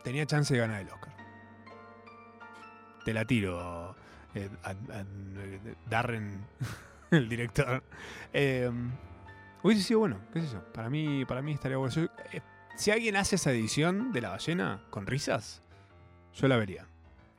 tenía 0.04 0.26
chance 0.26 0.54
de 0.54 0.60
ganar 0.60 0.82
el 0.82 0.90
Oscar. 0.90 1.14
Te 3.06 3.14
la 3.14 3.26
tiro, 3.26 3.96
eh, 4.36 4.50
Darren, 5.90 6.46
el 7.12 7.30
director. 7.30 7.84
Eh, 8.34 8.70
hubiese 9.64 9.84
sido 9.84 10.00
bueno, 10.00 10.20
qué 10.34 10.42
sé 10.42 10.54
yo. 10.54 10.64
Para 10.74 10.90
mí, 10.90 11.26
para 11.26 11.42
mí 11.42 11.54
estaría 11.54 11.78
bueno. 11.78 11.94
Eh, 12.32 12.42
si 12.76 12.92
alguien 12.92 13.16
hace 13.16 13.36
esa 13.36 13.52
edición 13.52 14.12
de 14.12 14.22
La 14.22 14.30
Ballena 14.30 14.84
con 14.90 15.08
risas, 15.08 15.62
yo 16.34 16.48
la 16.48 16.58
vería. 16.58 16.88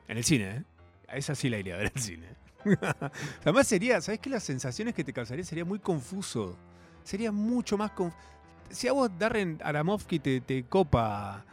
En 0.07 0.17
el 0.17 0.23
cine, 0.23 0.57
¿eh? 0.57 0.63
A 1.07 1.15
esa 1.15 1.35
sí 1.35 1.49
la 1.49 1.57
iría 1.57 1.75
a 1.75 1.77
ver 1.77 1.91
al 1.93 2.01
cine. 2.01 2.27
Además 3.41 3.67
sería, 3.67 4.01
¿sabes 4.01 4.19
qué? 4.19 4.29
Las 4.29 4.43
sensaciones 4.43 4.93
que 4.93 5.03
te 5.03 5.13
causaría 5.13 5.43
sería 5.43 5.65
muy 5.65 5.79
confuso. 5.79 6.57
Sería 7.03 7.31
mucho 7.31 7.77
más 7.77 7.91
confuso. 7.91 8.21
Si 8.69 8.87
a 8.87 8.93
vos 8.93 9.09
Darren 9.17 9.59
Aramovsky 9.63 10.19
te, 10.19 10.41
te 10.41 10.63
copa 10.63 11.43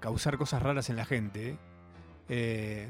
causar 0.00 0.36
cosas 0.36 0.60
raras 0.60 0.90
en 0.90 0.96
la 0.96 1.04
gente, 1.04 1.56
eh, 2.28 2.88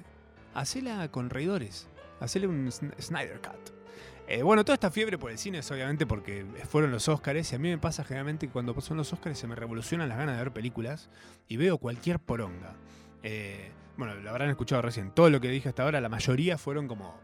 hacela 0.54 1.08
con 1.10 1.30
reidores. 1.30 1.88
Hacele 2.20 2.46
un 2.46 2.70
Snyder 2.70 3.40
Cut. 3.40 3.82
Eh, 4.28 4.42
bueno, 4.42 4.64
toda 4.64 4.74
esta 4.74 4.90
fiebre 4.90 5.18
por 5.18 5.30
el 5.30 5.38
cine 5.38 5.58
es 5.58 5.70
obviamente 5.70 6.06
porque 6.06 6.46
fueron 6.68 6.90
los 6.90 7.08
Oscars 7.08 7.52
y 7.52 7.56
a 7.56 7.58
mí 7.58 7.68
me 7.68 7.78
pasa 7.78 8.04
generalmente 8.04 8.46
que 8.46 8.52
cuando 8.52 8.80
son 8.80 8.96
los 8.96 9.12
Oscars 9.12 9.38
se 9.38 9.46
me 9.46 9.54
revolucionan 9.56 10.08
las 10.08 10.16
ganas 10.16 10.36
de 10.36 10.44
ver 10.44 10.52
películas 10.52 11.10
y 11.48 11.56
veo 11.56 11.78
cualquier 11.78 12.18
poronga. 12.18 12.74
Eh, 13.22 13.72
bueno, 13.96 14.14
lo 14.14 14.30
habrán 14.30 14.48
escuchado 14.48 14.80
recién. 14.80 15.10
Todo 15.10 15.28
lo 15.28 15.40
que 15.40 15.48
dije 15.48 15.68
hasta 15.68 15.82
ahora, 15.82 16.00
la 16.00 16.08
mayoría 16.08 16.56
fueron 16.56 16.88
como... 16.88 17.18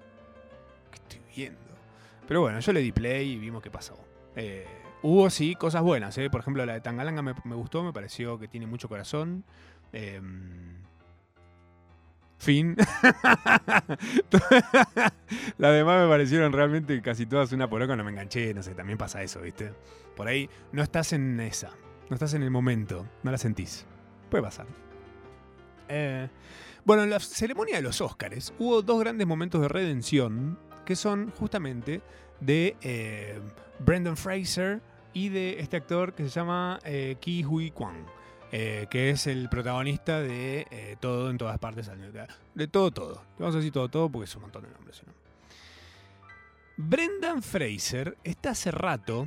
¿Qué 0.91 0.97
estoy 0.97 1.21
viendo? 1.35 1.61
Pero 2.27 2.41
bueno, 2.41 2.61
yo 2.61 2.73
le 2.73 2.81
di 2.81 2.93
play 2.93 3.33
y 3.33 3.39
vimos 3.39 3.63
qué 3.63 3.71
pasó. 3.71 3.99
Eh, 4.37 4.67
hubo 5.03 5.31
sí 5.31 5.55
cosas 5.55 5.83
buenas, 5.83 6.19
por 6.31 6.41
ejemplo 6.41 6.67
la 6.67 6.75
de 6.75 6.81
Tangalanga 6.81 7.23
me, 7.23 7.35
me, 7.45 7.55
gustó, 7.55 7.83
me 7.83 7.93
pareció 7.93 8.39
que 8.39 8.49
tiene 8.49 8.67
mucho 8.67 8.89
corazón. 8.89 9.45
Fin. 12.39 12.77
Las 15.59 15.73
demás 15.73 16.03
me 16.03 16.09
parecieron 16.09 16.53
realmente 16.53 17.03
casi 17.03 17.27
todas 17.27 17.53
una 17.53 17.69
por 17.69 17.83
otra, 17.83 17.97
no 17.97 18.05
me 18.05 18.13
enganché, 18.13 18.55
no 18.55 18.63
sé, 18.63 18.75
también 18.75 18.97
pasa 18.97 19.23
eso, 19.23 19.41
¿viste? 19.41 19.73
Por 20.17 20.29
ahí 20.29 20.49
no 20.73 20.83
estás 20.83 21.13
en 21.13 21.41
esa, 21.41 21.73
no 22.09 22.15
estás 22.15 22.35
en 22.35 22.43
el 22.43 22.51
momento, 22.51 23.07
no 23.23 23.31
la 23.33 23.39
sentís. 23.39 23.87
Puede 24.31 24.43
pasar. 24.43 24.67
Eh, 25.89 26.29
bueno, 26.85 27.03
en 27.03 27.11
la 27.11 27.19
ceremonia 27.21 27.77
de 27.77 27.83
los 27.83 28.01
Óscares 28.01 28.55
hubo 28.59 28.83
dos 28.83 29.01
grandes 29.01 29.27
momentos 29.27 29.61
de 29.61 29.69
redención 29.69 30.59
que 30.85 30.97
son 30.97 31.31
justamente 31.33 32.01
de 32.41 32.77
eh, 32.83 33.41
Brendan 33.81 34.17
Fraser 34.17 34.81
y 35.13 35.29
de 35.29 35.61
este 35.61 35.77
actor 35.77 36.15
que 36.15 36.23
se 36.25 36.31
llama 36.31 36.79
eh, 36.85 37.17
Ki 37.21 37.45
Hui 37.45 37.71
Kwan. 37.71 38.18
Eh, 38.51 38.87
que 38.91 39.11
es 39.11 39.27
el 39.27 39.51
protagonista 39.51 40.21
de 40.21 40.67
eh, 40.71 40.97
Todo 41.01 41.31
en 41.31 41.37
todas 41.37 41.59
partes. 41.59 41.91
De 42.55 42.67
todo, 42.67 42.91
todo. 42.91 43.23
Vamos 43.39 43.55
a 43.55 43.59
decir 43.59 43.73
todo, 43.73 43.89
todo 43.89 44.09
porque 44.09 44.25
es 44.25 44.37
un 44.37 44.43
montón 44.43 44.63
de 44.63 44.71
nombres. 44.71 45.03
Brendan 46.81 47.43
Fraser 47.43 48.17
está 48.23 48.51
hace 48.51 48.71
rato, 48.71 49.27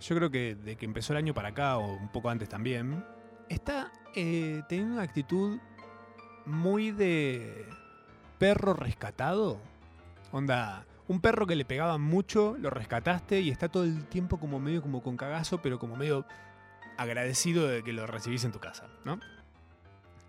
yo 0.00 0.16
creo 0.16 0.30
que 0.30 0.54
de 0.54 0.76
que 0.76 0.84
empezó 0.84 1.12
el 1.12 1.16
año 1.16 1.34
para 1.34 1.48
acá 1.48 1.76
o 1.76 1.96
un 1.96 2.08
poco 2.08 2.30
antes 2.30 2.48
también, 2.48 3.04
está 3.48 3.90
eh, 4.14 4.62
teniendo 4.68 4.94
una 4.94 5.02
actitud 5.02 5.58
muy 6.46 6.92
de 6.92 7.66
perro 8.38 8.74
rescatado. 8.74 9.58
Onda, 10.30 10.86
un 11.08 11.20
perro 11.20 11.48
que 11.48 11.56
le 11.56 11.64
pegaban 11.64 12.00
mucho, 12.00 12.56
lo 12.60 12.70
rescataste 12.70 13.40
y 13.40 13.50
está 13.50 13.68
todo 13.68 13.82
el 13.82 14.04
tiempo 14.06 14.38
como 14.38 14.60
medio 14.60 14.82
como 14.82 15.02
con 15.02 15.16
cagazo, 15.16 15.60
pero 15.60 15.80
como 15.80 15.96
medio 15.96 16.24
agradecido 17.02 17.66
de 17.68 17.82
que 17.82 17.92
lo 17.92 18.06
recibís 18.06 18.44
en 18.44 18.52
tu 18.52 18.58
casa, 18.58 18.86
¿no? 19.04 19.20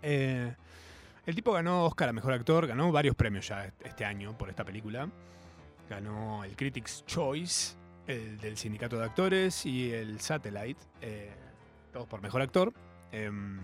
Eh, 0.02 0.54
el 1.26 1.34
tipo 1.34 1.52
ganó 1.52 1.84
Oscar 1.84 2.10
a 2.10 2.12
Mejor 2.12 2.34
Actor, 2.34 2.66
ganó 2.66 2.92
varios 2.92 3.16
premios 3.16 3.48
ya 3.48 3.72
este 3.82 4.04
año 4.04 4.36
por 4.36 4.50
esta 4.50 4.64
película. 4.64 5.08
Ganó 5.88 6.44
el 6.44 6.56
Critics' 6.56 7.04
Choice, 7.06 7.76
el 8.06 8.38
del 8.38 8.56
Sindicato 8.56 8.98
de 8.98 9.04
Actores 9.04 9.64
y 9.64 9.90
el 9.92 10.20
Satellite, 10.20 10.80
eh, 11.00 11.32
todos 11.92 12.06
por 12.06 12.20
Mejor 12.20 12.42
Actor. 12.42 12.72
Em, 13.12 13.60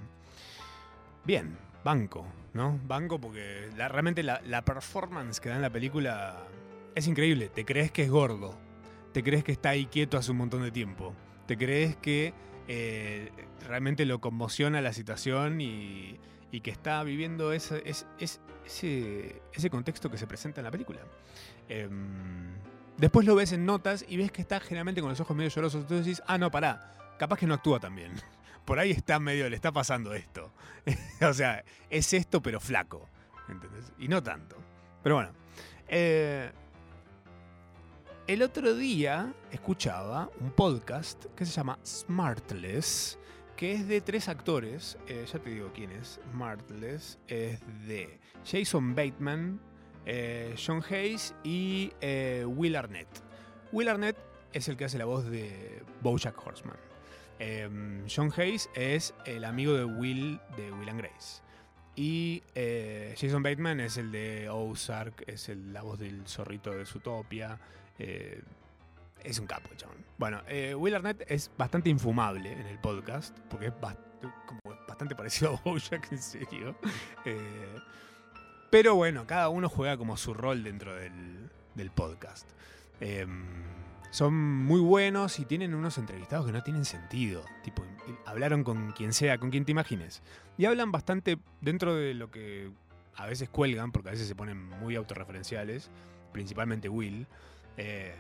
bien, 1.25 1.59
banco, 1.85 2.27
¿no? 2.55 2.79
Banco 2.85 3.21
porque 3.21 3.71
realmente 3.77 4.23
la, 4.23 4.41
la 4.47 4.65
performance 4.65 5.41
que 5.41 5.51
da 5.51 5.57
en 5.57 5.63
la 5.63 5.71
película 5.71 6.39
es 6.95 7.07
increíble. 7.07 7.51
Te 7.51 7.67
crees 7.67 7.91
que 7.91 8.05
es 8.05 8.11
gordo, 8.11 8.57
te 9.13 9.23
crees 9.23 9.45
que 9.45 9.53
está 9.53 9.71
ahí 9.71 9.87
quieto 9.87 10.17
hace 10.17 10.31
un 10.31 10.39
montón 10.39 10.63
de 10.63 10.71
tiempo, 10.71 11.15
te 11.47 11.59
crees 11.59 11.97
que 11.97 12.33
eh, 12.73 13.33
realmente 13.67 14.07
lo 14.07 14.21
conmociona 14.21 14.81
la 14.81 14.93
situación 14.93 15.61
y, 15.61 16.21
que 16.63 16.71
está 16.71 17.03
viviendo 17.03 17.53
ese, 17.53 17.83
ese, 18.21 19.71
contexto 19.71 20.09
que 20.09 20.17
se 20.17 20.29
presenta 20.29 20.61
en 20.61 20.67
la 20.67 20.71
película. 20.71 21.01
Em, 21.69 22.53
después 22.97 23.27
lo 23.27 23.35
ves 23.35 23.51
en 23.51 23.67
notas 23.67 24.05
y 24.09 24.19
ves 24.19 24.31
que 24.31 24.41
está 24.41 24.61
generalmente 24.61 25.01
con 25.01 25.11
los 25.11 25.19
ojos 25.19 25.37
medio 25.37 25.51
llorosos. 25.51 25.83
Entonces 25.83 26.07
dices, 26.07 26.25
ah, 26.29 26.39
no, 26.39 26.53
pará, 26.53 26.95
capaz 27.19 27.41
que 27.41 27.47
no 27.49 27.55
actúa 27.55 27.81
tan 27.81 27.97
bien. 27.97 28.13
Por 28.65 28.79
ahí 28.79 28.93
está 28.93 29.19
medio, 29.19 29.51
le 29.51 29.57
está 29.57 29.73
pasando 29.73 30.15
esto. 30.15 30.53
o 31.29 31.33
sea, 31.33 31.65
es 31.89 32.13
esto 32.13 32.41
pero 32.41 32.61
flaco. 32.61 33.09
¿entendés? 33.49 33.93
Y 33.99 34.07
no 34.07 34.23
tanto. 34.23 34.57
Pero 35.03 35.17
bueno. 35.17 35.33
Eh, 35.89 36.53
el 38.31 38.43
otro 38.43 38.77
día 38.77 39.35
escuchaba 39.51 40.31
un 40.39 40.53
podcast 40.53 41.25
que 41.35 41.45
se 41.45 41.51
llama 41.51 41.81
Smartless, 41.85 43.19
que 43.57 43.73
es 43.73 43.89
de 43.89 44.01
tres 44.01 44.29
actores. 44.29 44.97
Eh, 45.09 45.27
ya 45.27 45.41
te 45.41 45.51
digo 45.51 45.73
quién 45.75 45.91
es. 45.91 46.21
Smartless 46.31 47.19
es 47.27 47.59
de 47.89 48.21
Jason 48.45 48.95
Bateman, 48.95 49.61
eh, 50.07 50.55
John 50.65 50.81
Hayes 50.89 51.35
y 51.43 51.93
eh, 52.01 52.45
Will 52.47 52.77
Arnett. 52.77 53.09
Will 53.73 53.89
Arnett 53.89 54.17
es 54.53 54.69
el 54.69 54.77
que 54.77 54.85
hace 54.85 54.97
la 54.97 55.07
voz 55.07 55.29
de 55.29 55.83
Bojack 56.01 56.39
Horseman. 56.47 56.79
Em, 57.41 58.07
John 58.09 58.33
Hayes 58.37 58.71
es 58.77 59.13
el 59.27 59.45
amigo 59.45 59.73
de 59.75 59.87
Will 59.87 60.39
de 60.57 60.71
Will 60.71 60.89
and 60.89 61.01
Grace. 61.01 61.43
Y 61.97 62.45
eh, 62.55 63.13
Jason 63.19 63.43
Bateman 63.43 63.81
es 63.81 63.97
el 63.97 64.13
de 64.13 64.49
Ozark, 64.49 65.25
es 65.27 65.49
la 65.49 65.83
voz 65.83 65.99
del 65.99 66.29
zorrito 66.29 66.71
de 66.71 66.87
Zootopia. 66.87 67.59
Eh, 67.99 68.43
es 69.25 69.39
un 69.39 69.47
capo, 69.47 69.69
chabón. 69.77 69.97
Bueno, 70.19 70.43
eh, 70.49 70.75
Will 70.75 70.95
Arnett 70.95 71.25
es 71.29 71.51
bastante 71.57 71.91
infumable 71.91 72.53
en 72.53 72.67
el 72.67 72.79
podcast, 72.79 73.37
porque 73.49 73.67
es 73.67 73.73
bastante 74.87 75.15
parecido 75.15 75.57
a 75.57 75.61
Bojack, 75.63 76.09
en 76.13 76.19
serio. 76.23 76.77
Eh, 77.25 77.77
pero 78.71 78.95
bueno, 78.95 79.27
cada 79.27 79.49
uno 79.49 79.69
juega 79.69 79.97
como 79.97 80.17
su 80.17 80.35
rol 80.35 80.63
dentro 80.63 80.95
del, 80.95 81.51
podcast. 81.95 82.47
Em, 83.01 83.47
son 84.11 84.35
muy 84.35 84.81
buenos 84.81 85.39
y 85.39 85.47
tienen 85.47 85.75
unos 85.75 85.97
entrevistados 85.97 86.45
que 86.45 86.53
no 86.53 86.63
tienen 86.63 86.85
sentido. 86.85 87.43
Tipo, 87.65 87.83
hablaron 88.27 88.63
con 88.63 88.93
quien 88.93 89.15
sea, 89.15 89.39
con 89.39 89.51
quien 89.51 89.65
te 89.65 89.73
imagines. 89.73 90.23
Y 90.59 90.67
hablan 90.67 90.93
bastante 90.93 91.39
dentro 91.63 91.95
de 91.95 92.13
lo 92.13 92.31
que 92.31 92.71
a 93.17 93.27
veces 93.27 93.49
cuelgan, 93.49 93.93
porque 93.93 94.11
a 94.11 94.13
veces 94.13 94.29
se 94.29 94.35
ponen 94.35 94.63
muy 94.63 94.97
autorreferenciales, 94.97 95.91
principalmente 96.33 96.89
Will. 96.89 97.27
Eh, 97.77 98.15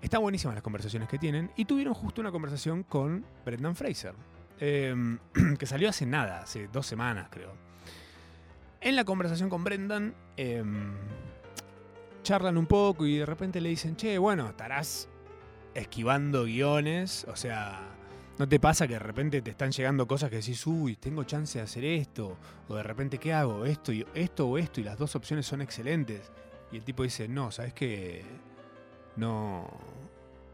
están 0.00 0.22
buenísimas 0.22 0.54
las 0.54 0.62
conversaciones 0.62 1.08
que 1.08 1.18
tienen. 1.18 1.50
Y 1.56 1.64
tuvieron 1.64 1.94
justo 1.94 2.20
una 2.20 2.30
conversación 2.30 2.82
con 2.82 3.24
Brendan 3.44 3.74
Fraser, 3.74 4.14
em, 4.60 5.18
que 5.58 5.66
salió 5.66 5.88
hace 5.88 6.06
nada, 6.06 6.42
hace 6.42 6.68
dos 6.68 6.86
semanas 6.86 7.28
creo. 7.30 7.52
En 8.80 8.94
la 8.94 9.04
conversación 9.04 9.48
con 9.48 9.64
Brendan, 9.64 10.14
em, 10.36 10.94
charlan 12.22 12.56
un 12.58 12.66
poco 12.66 13.06
y 13.06 13.18
de 13.18 13.26
repente 13.26 13.60
le 13.60 13.68
dicen, 13.68 13.96
che, 13.96 14.18
bueno, 14.18 14.48
estarás 14.48 15.08
esquivando 15.74 16.44
guiones, 16.44 17.26
o 17.28 17.36
sea, 17.36 17.80
¿no 18.38 18.48
te 18.48 18.60
pasa 18.60 18.86
que 18.86 18.94
de 18.94 18.98
repente 18.98 19.42
te 19.42 19.50
están 19.50 19.72
llegando 19.72 20.06
cosas 20.06 20.30
que 20.30 20.36
decís, 20.36 20.66
uy, 20.66 20.96
tengo 20.96 21.24
chance 21.24 21.58
de 21.58 21.64
hacer 21.64 21.84
esto? 21.84 22.36
O 22.68 22.76
de 22.76 22.82
repente, 22.82 23.18
¿qué 23.18 23.32
hago? 23.32 23.64
Esto, 23.64 23.92
y, 23.92 24.06
esto 24.14 24.48
o 24.48 24.58
esto, 24.58 24.80
y 24.80 24.84
las 24.84 24.98
dos 24.98 25.16
opciones 25.16 25.46
son 25.46 25.62
excelentes. 25.62 26.30
Y 26.72 26.76
el 26.76 26.84
tipo 26.84 27.02
dice, 27.02 27.28
no, 27.28 27.50
¿sabes 27.50 27.72
qué? 27.74 28.24
No, 29.16 29.68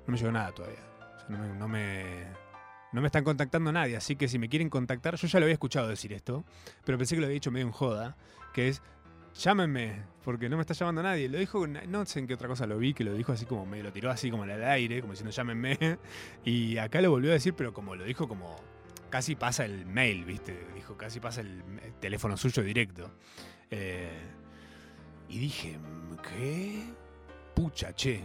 no 0.07 0.13
me 0.13 0.17
llegó 0.17 0.33
nada 0.33 0.53
todavía. 0.53 0.79
No, 1.29 1.39
me, 1.69 2.27
no, 2.93 3.01
me, 3.01 3.07
están 3.07 3.25
contactando 3.25 3.73
nadie, 3.73 3.97
así 3.97 4.17
que 4.17 4.29
si 4.29 4.39
me 4.39 4.49
quieren 4.49 4.69
contactar, 4.69 5.17
yo 5.17 5.27
ya 5.29 5.39
lo 5.39 5.45
había 5.45 5.55
escuchado 5.55 5.89
decir 5.89 6.13
esto, 6.13 6.45
pero 6.85 6.99
pensé 6.99 7.15
que 7.15 7.21
lo 7.21 7.27
había 7.27 7.35
dicho 7.35 7.51
medio 7.51 7.67
en 7.67 7.73
joda, 7.73 8.17
que 8.53 8.69
es, 8.69 8.83
llámenme, 9.35 10.03
porque 10.25 10.49
no 10.49 10.57
me 10.57 10.63
está 10.63 10.75
llamando 10.75 11.03
nadie. 11.03 11.29
Lo 11.29 11.39
dijo, 11.39 11.67
no 11.67 12.07
sé 12.07 12.19
en 12.19 12.27
qué 12.27 12.35
otra 12.35 12.49
cosa 12.49 12.67
lo 12.67 12.79
vi, 12.79 12.93
que 12.93 13.05
lo 13.05 13.15
dijo 13.15 13.33
así 13.33 13.47
como, 13.47 13.65
me 13.65 13.83
lo 13.83 13.93
tiró 13.93 14.11
así 14.11 14.31
como 14.31 14.45
el 14.45 14.63
aire, 14.65 15.01
como 15.01 15.13
diciendo, 15.13 15.33
llámenme. 15.33 15.99
Y 16.45 16.77
acá 16.79 17.01
lo 17.01 17.11
volvió 17.11 17.31
a 17.31 17.35
decir, 17.35 17.55
pero 17.55 17.73
como 17.73 17.95
lo 17.97 18.05
dijo 18.05 18.29
como, 18.29 18.57
casi 19.11 19.37
pasa 19.37 19.65
el 19.65 19.87
mail, 19.87 20.25
¿viste? 20.25 20.67
Dijo, 20.75 20.97
casi 20.97 21.21
pasa 21.21 21.41
el, 21.41 21.63
el 21.83 21.95
teléfono 21.95 22.37
suyo 22.37 22.63
directo. 22.63 23.11
Eh, 23.71 24.11
y 25.29 25.39
dije, 25.39 25.79
¿qué? 26.23 26.85
Pucha, 27.55 27.95
che. 27.95 28.23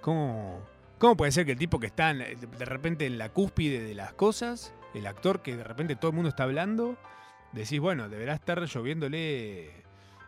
¿Cómo, 0.00 0.60
¿Cómo 1.00 1.16
puede 1.16 1.32
ser 1.32 1.46
que 1.46 1.52
el 1.52 1.58
tipo 1.58 1.80
que 1.80 1.86
está 1.86 2.12
de 2.12 2.64
repente 2.66 3.06
en 3.06 3.16
la 3.16 3.30
cúspide 3.30 3.82
de 3.82 3.94
las 3.94 4.12
cosas, 4.12 4.74
el 4.92 5.06
actor 5.06 5.40
que 5.40 5.56
de 5.56 5.64
repente 5.64 5.96
todo 5.96 6.10
el 6.10 6.14
mundo 6.14 6.28
está 6.28 6.42
hablando, 6.42 6.98
decís, 7.52 7.80
bueno, 7.80 8.10
deberá 8.10 8.34
estar 8.34 8.62
lloviéndole, 8.62 9.70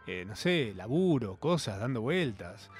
eh, 0.07 0.25
no 0.27 0.35
sé, 0.35 0.73
laburo, 0.75 1.37
cosas, 1.37 1.79
dando 1.79 2.01
vueltas. 2.01 2.71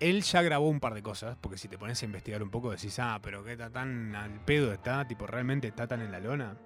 Él 0.00 0.22
ya 0.22 0.42
grabó 0.42 0.68
un 0.68 0.80
par 0.80 0.92
de 0.94 1.02
cosas, 1.02 1.36
porque 1.40 1.56
si 1.56 1.68
te 1.68 1.78
pones 1.78 2.02
a 2.02 2.04
investigar 2.04 2.42
un 2.42 2.50
poco 2.50 2.72
decís, 2.72 2.98
ah, 2.98 3.20
pero 3.22 3.44
que 3.44 3.52
está 3.52 3.70
tan 3.70 4.16
al 4.16 4.40
pedo 4.44 4.72
está, 4.72 5.06
tipo, 5.06 5.26
realmente 5.26 5.68
está 5.68 5.86
tan 5.86 6.00
en 6.02 6.10
la 6.10 6.18
lona. 6.18 6.56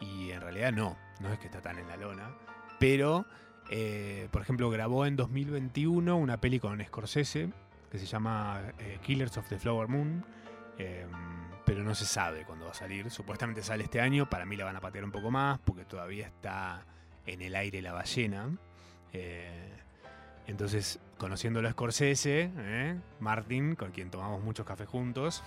Y 0.00 0.32
en 0.32 0.42
realidad 0.42 0.72
no, 0.72 0.98
no 1.20 1.32
es 1.32 1.38
que 1.38 1.46
está 1.46 1.62
tan 1.62 1.78
en 1.78 1.88
la 1.88 1.96
lona. 1.96 2.30
Pero, 2.78 3.24
eh, 3.70 4.28
por 4.30 4.42
ejemplo, 4.42 4.68
grabó 4.68 5.06
en 5.06 5.16
2021 5.16 6.14
una 6.14 6.40
peli 6.42 6.60
con 6.60 6.84
Scorsese 6.84 7.50
que 7.94 8.00
se 8.00 8.06
llama 8.06 8.60
eh, 8.80 8.98
Killers 9.02 9.36
of 9.38 9.48
the 9.48 9.56
Flower 9.56 9.86
Moon. 9.86 10.24
eh, 10.78 11.06
pero 11.64 11.82
no 11.82 11.94
se 11.94 12.04
sabe 12.04 12.44
cuándo 12.44 12.66
va 12.66 12.72
a 12.72 12.74
salir. 12.74 13.08
Supuestamente 13.08 13.62
sale 13.62 13.84
este 13.84 14.00
año. 14.00 14.28
Para 14.28 14.44
mí 14.44 14.56
la 14.56 14.64
van 14.64 14.76
a 14.76 14.80
patear 14.80 15.04
un 15.04 15.12
poco 15.12 15.30
más 15.30 15.60
porque 15.60 15.84
todavía 15.84 16.26
está 16.26 16.84
en 17.24 17.40
el 17.40 17.54
aire 17.54 17.80
la 17.80 17.92
ballena. 17.92 18.50
Eh, 19.12 19.70
entonces, 20.46 20.98
conociéndolo 21.16 21.68
a 21.68 21.70
Scorsese, 21.70 22.50
¿eh? 22.54 22.98
Martin, 23.20 23.76
con 23.76 23.92
quien 23.92 24.10
tomamos 24.10 24.42
muchos 24.42 24.66
cafés 24.66 24.88
juntos, 24.88 25.42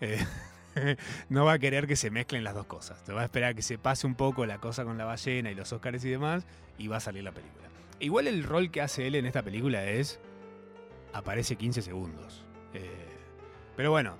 no 1.28 1.44
va 1.44 1.54
a 1.54 1.58
querer 1.58 1.86
que 1.86 1.96
se 1.96 2.10
mezclen 2.10 2.44
las 2.44 2.54
dos 2.54 2.66
cosas. 2.66 3.02
Te 3.04 3.12
va 3.12 3.22
a 3.22 3.24
esperar 3.24 3.54
que 3.54 3.62
se 3.62 3.78
pase 3.78 4.06
un 4.06 4.14
poco 4.14 4.46
la 4.46 4.58
cosa 4.58 4.84
con 4.84 4.98
la 4.98 5.04
ballena 5.04 5.50
y 5.50 5.54
los 5.54 5.72
Oscars 5.72 6.04
y 6.04 6.10
demás, 6.10 6.44
y 6.78 6.88
va 6.88 6.98
a 6.98 7.00
salir 7.00 7.24
la 7.24 7.32
película. 7.32 7.68
Igual 7.98 8.28
el 8.28 8.44
rol 8.44 8.70
que 8.70 8.80
hace 8.80 9.06
él 9.06 9.14
en 9.14 9.26
esta 9.26 9.42
película 9.42 9.84
es. 9.84 10.20
Aparece 11.12 11.56
15 11.56 11.82
segundos. 11.82 12.44
Eh, 12.74 13.08
pero 13.76 13.90
bueno, 13.90 14.16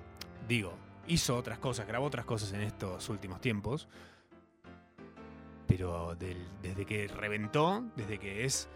digo, 0.47 0.73
hizo 1.07 1.37
otras 1.37 1.59
cosas, 1.59 1.87
grabó 1.87 2.05
otras 2.05 2.25
cosas 2.25 2.53
en 2.53 2.61
estos 2.61 3.09
últimos 3.09 3.41
tiempos. 3.41 3.87
Pero 5.67 6.15
desde 6.15 6.85
que 6.85 7.07
reventó, 7.07 7.83
desde 7.95 8.19
que 8.19 8.45
es. 8.45 8.67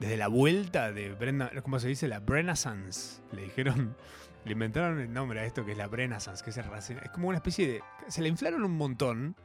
Desde 0.00 0.16
la 0.16 0.28
vuelta 0.28 0.92
de 0.92 1.12
Brenda. 1.12 1.50
¿Cómo 1.62 1.78
se 1.78 1.88
dice? 1.88 2.08
La 2.08 2.20
Renaissance. 2.20 3.20
Le 3.32 3.42
dijeron. 3.42 3.96
Le 4.44 4.52
inventaron 4.52 4.98
el 5.00 5.12
nombre 5.12 5.40
a 5.40 5.44
esto 5.44 5.66
que 5.66 5.72
es 5.72 5.76
la 5.76 5.86
Renaissance, 5.86 6.42
que 6.42 6.48
es, 6.48 6.56
el 6.56 6.64
es 6.64 7.10
como 7.10 7.28
una 7.28 7.36
especie 7.36 7.68
de. 7.68 7.82
Se 8.08 8.22
la 8.22 8.28
inflaron 8.28 8.64
un 8.64 8.74
montón 8.74 9.36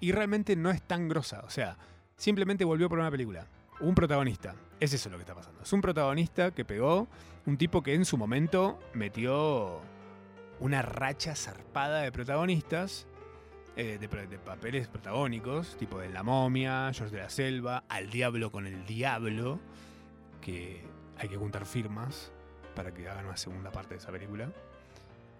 y 0.00 0.12
realmente 0.12 0.56
no 0.56 0.70
es 0.70 0.80
tan 0.80 1.06
grosa. 1.06 1.42
O 1.44 1.50
sea, 1.50 1.76
simplemente 2.16 2.64
volvió 2.64 2.88
por 2.88 2.98
una 2.98 3.10
película. 3.10 3.46
Un 3.80 3.94
protagonista. 3.94 4.54
Es 4.80 4.92
eso 4.92 5.08
lo 5.10 5.16
que 5.16 5.22
está 5.22 5.34
pasando. 5.34 5.62
Es 5.62 5.72
un 5.72 5.80
protagonista 5.80 6.50
que 6.52 6.64
pegó. 6.64 7.08
Un 7.46 7.56
tipo 7.56 7.82
que 7.82 7.94
en 7.94 8.04
su 8.04 8.16
momento 8.18 8.78
metió 8.92 9.80
una 10.60 10.82
racha 10.82 11.34
zarpada 11.34 12.00
de 12.02 12.12
protagonistas. 12.12 13.06
eh, 13.76 13.96
de, 14.00 14.08
papeles 14.38 14.88
protagónicos, 14.88 15.76
tipo 15.76 16.00
de 16.00 16.08
La 16.08 16.24
Momia, 16.24 16.90
George 16.92 17.14
de 17.14 17.22
la 17.22 17.30
Selva, 17.30 17.84
Al 17.88 18.10
Diablo 18.10 18.50
con 18.50 18.66
el 18.66 18.84
Diablo, 18.86 19.60
que 20.40 20.82
hay 21.16 21.28
que 21.28 21.36
juntar 21.36 21.64
firmas 21.64 22.32
para 22.74 22.92
que 22.92 23.08
hagan 23.08 23.26
una 23.26 23.36
segunda 23.36 23.70
parte 23.70 23.94
de 23.94 23.98
esa 23.98 24.10
película, 24.10 24.50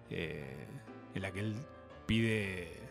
eh, 0.09 0.67
en 1.13 1.21
la 1.21 1.31
que 1.31 1.41
él 1.41 1.55
pide 2.05 2.88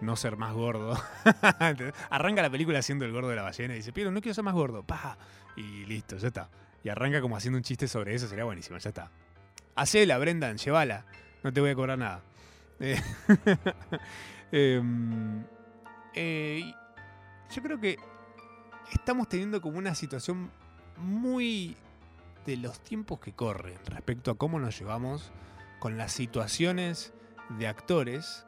no 0.00 0.16
ser 0.16 0.36
más 0.36 0.52
gordo. 0.52 1.00
arranca 2.10 2.42
la 2.42 2.50
película 2.50 2.78
haciendo 2.78 3.04
el 3.04 3.12
gordo 3.12 3.28
de 3.28 3.36
la 3.36 3.42
ballena 3.42 3.74
y 3.74 3.78
dice, 3.78 3.92
pero 3.92 4.10
no 4.10 4.20
quiero 4.20 4.34
ser 4.34 4.44
más 4.44 4.54
gordo, 4.54 4.82
pa. 4.82 5.16
Y 5.56 5.84
listo, 5.86 6.16
ya 6.16 6.28
está. 6.28 6.48
Y 6.82 6.88
arranca 6.88 7.20
como 7.20 7.36
haciendo 7.36 7.58
un 7.58 7.62
chiste 7.62 7.88
sobre 7.88 8.14
eso, 8.14 8.26
sería 8.26 8.44
buenísimo, 8.44 8.78
ya 8.78 8.88
está. 8.88 9.10
Hacela, 9.74 10.18
Brendan, 10.18 10.56
llévala, 10.56 11.04
no 11.42 11.52
te 11.52 11.60
voy 11.60 11.70
a 11.70 11.74
cobrar 11.74 11.98
nada. 11.98 12.22
Eh, 12.80 13.00
em, 14.52 15.44
eh, 16.14 16.72
yo 17.54 17.62
creo 17.62 17.80
que 17.80 17.98
estamos 18.92 19.28
teniendo 19.28 19.60
como 19.60 19.78
una 19.78 19.94
situación 19.94 20.50
muy 20.96 21.76
de 22.46 22.56
los 22.56 22.80
tiempos 22.80 23.20
que 23.20 23.32
corren 23.32 23.78
respecto 23.86 24.30
a 24.30 24.36
cómo 24.36 24.58
nos 24.58 24.78
llevamos 24.78 25.30
con 25.78 25.98
las 25.98 26.12
situaciones 26.12 27.12
de 27.58 27.66
actores, 27.66 28.46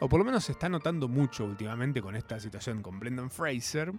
o 0.00 0.08
por 0.08 0.18
lo 0.18 0.24
menos 0.24 0.44
se 0.44 0.52
está 0.52 0.68
notando 0.68 1.08
mucho 1.08 1.44
últimamente 1.44 2.00
con 2.00 2.16
esta 2.16 2.38
situación 2.38 2.82
con 2.82 2.98
Brendan 3.00 3.30
Fraser, 3.30 3.92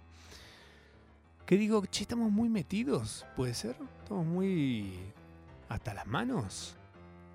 que 1.46 1.56
digo, 1.56 1.84
che, 1.86 2.02
estamos 2.02 2.30
muy 2.30 2.48
metidos, 2.48 3.26
puede 3.36 3.54
ser, 3.54 3.76
estamos 4.02 4.24
muy 4.24 5.12
hasta 5.68 5.94
las 5.94 6.06
manos. 6.06 6.76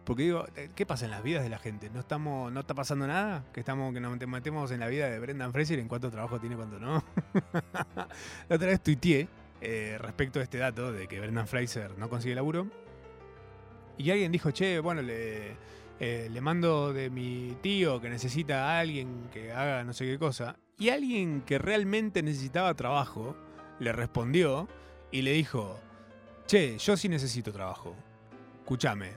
Porque 0.06 0.24
digo, 0.24 0.46
eh, 0.56 0.70
¿qué 0.76 0.86
pasa 0.86 1.06
en 1.06 1.12
las 1.12 1.24
vidas 1.24 1.44
de 1.44 1.50
la 1.50 1.58
gente? 1.58 1.90
¿No 1.90 2.00
estamos, 2.00 2.52
no 2.52 2.60
está 2.60 2.76
pasando 2.76 3.08
nada? 3.08 3.44
Que 3.52 3.62
estamos, 3.62 3.92
que 3.92 4.00
nos 4.00 4.16
metemos 4.28 4.72
en 4.72 4.80
la 4.80 4.88
vida 4.88 5.10
de 5.10 5.20
Brendan 5.20 5.52
Fraser 5.52 5.80
en 5.80 5.88
cuánto 5.88 6.12
trabajo 6.12 6.40
tiene, 6.40 6.56
cuánto 6.56 6.80
no. 6.80 7.04
la 7.96 8.56
otra 8.56 8.68
vez 8.68 8.82
tuiteé 8.82 9.28
eh, 9.62 9.98
respecto 10.00 10.40
a 10.40 10.44
este 10.44 10.60
dato 10.60 10.92
de 10.92 11.08
que 11.08 11.20
Brendan 11.20 11.48
Fraser 11.48 11.98
no 11.98 12.08
consigue 12.08 12.36
laburo. 12.36 12.68
Y 13.98 14.12
alguien 14.12 14.32
dijo, 14.32 14.52
che, 14.52 14.80
bueno, 14.80 15.02
le, 15.02 15.56
eh, 16.00 16.28
le 16.32 16.42
mando 16.42 16.92
de 16.92 17.10
mi 17.10 17.56
tío 17.62 18.02
que 18.02 18.10
necesita 18.10 18.72
a 18.72 18.80
alguien 18.80 19.30
que 19.32 19.54
haga 19.54 19.84
no 19.84 19.94
sé 19.94 20.06
qué 20.06 20.20
cosa. 20.20 20.58
Y 20.78 20.90
alguien 20.90 21.42
que 21.42 21.58
realmente 21.58 22.22
necesitaba 22.22 22.74
trabajo 22.74 23.36
le 23.80 23.94
respondió 23.94 24.68
y 25.12 25.22
le 25.22 25.32
dijo, 25.32 25.80
che, 26.48 26.78
yo 26.78 26.98
sí 26.98 27.08
necesito 27.08 27.54
trabajo. 27.54 27.96
Escúchame. 28.60 29.12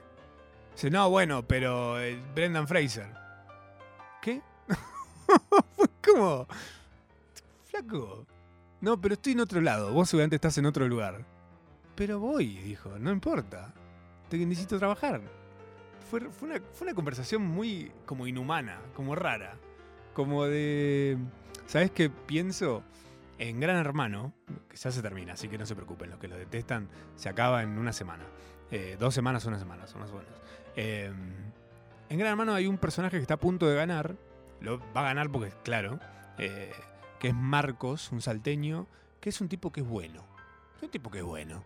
Dice, 0.72 0.90
no, 0.90 1.10
bueno, 1.10 1.46
pero 1.46 2.00
eh, 2.00 2.20
Brendan 2.34 2.68
Fraser. 2.68 3.12
¿Qué? 4.22 4.40
Como... 6.04 6.46
Flaco. 7.64 8.26
No, 8.80 9.00
pero 9.00 9.14
estoy 9.14 9.32
en 9.32 9.40
otro 9.40 9.60
lado. 9.60 9.92
Vos 9.92 10.08
seguramente 10.08 10.36
estás 10.36 10.56
en 10.58 10.66
otro 10.66 10.86
lugar. 10.86 11.24
Pero 11.96 12.20
voy, 12.20 12.58
dijo, 12.58 12.96
no 13.00 13.10
importa. 13.10 13.74
Te 14.28 14.36
necesito 14.38 14.78
trabajar. 14.78 15.37
Fue, 16.10 16.20
fue, 16.30 16.48
una, 16.48 16.60
fue 16.72 16.86
una 16.86 16.94
conversación 16.94 17.42
muy 17.42 17.92
como 18.06 18.26
inhumana, 18.26 18.80
como 18.94 19.14
rara. 19.14 19.56
Como 20.14 20.46
de... 20.46 21.18
¿Sabes 21.66 21.90
qué 21.90 22.10
pienso? 22.10 22.82
En 23.38 23.60
Gran 23.60 23.76
Hermano, 23.76 24.32
que 24.68 24.76
ya 24.76 24.90
se 24.90 25.00
termina, 25.02 25.34
así 25.34 25.48
que 25.48 25.58
no 25.58 25.66
se 25.66 25.76
preocupen, 25.76 26.10
los 26.10 26.18
que 26.18 26.26
lo 26.26 26.36
detestan, 26.36 26.88
se 27.14 27.28
acaba 27.28 27.62
en 27.62 27.78
una 27.78 27.92
semana. 27.92 28.24
Eh, 28.70 28.96
dos 28.98 29.14
semanas, 29.14 29.44
una 29.44 29.58
semana, 29.58 29.86
son 29.86 30.00
más 30.00 30.10
buenos. 30.10 30.32
Eh, 30.74 31.12
en 32.08 32.18
Gran 32.18 32.32
Hermano 32.32 32.54
hay 32.54 32.66
un 32.66 32.78
personaje 32.78 33.16
que 33.16 33.22
está 33.22 33.34
a 33.34 33.40
punto 33.40 33.68
de 33.68 33.76
ganar, 33.76 34.16
lo 34.60 34.78
va 34.94 35.02
a 35.02 35.04
ganar 35.04 35.30
porque, 35.30 35.52
claro, 35.62 36.00
eh, 36.38 36.72
que 37.20 37.28
es 37.28 37.34
Marcos, 37.34 38.10
un 38.12 38.22
salteño, 38.22 38.86
que 39.20 39.28
es 39.28 39.40
un 39.40 39.48
tipo 39.48 39.70
que 39.70 39.80
es 39.82 39.86
bueno. 39.86 40.24
Un 40.80 40.88
tipo 40.88 41.10
que 41.10 41.18
es 41.18 41.24
bueno. 41.24 41.62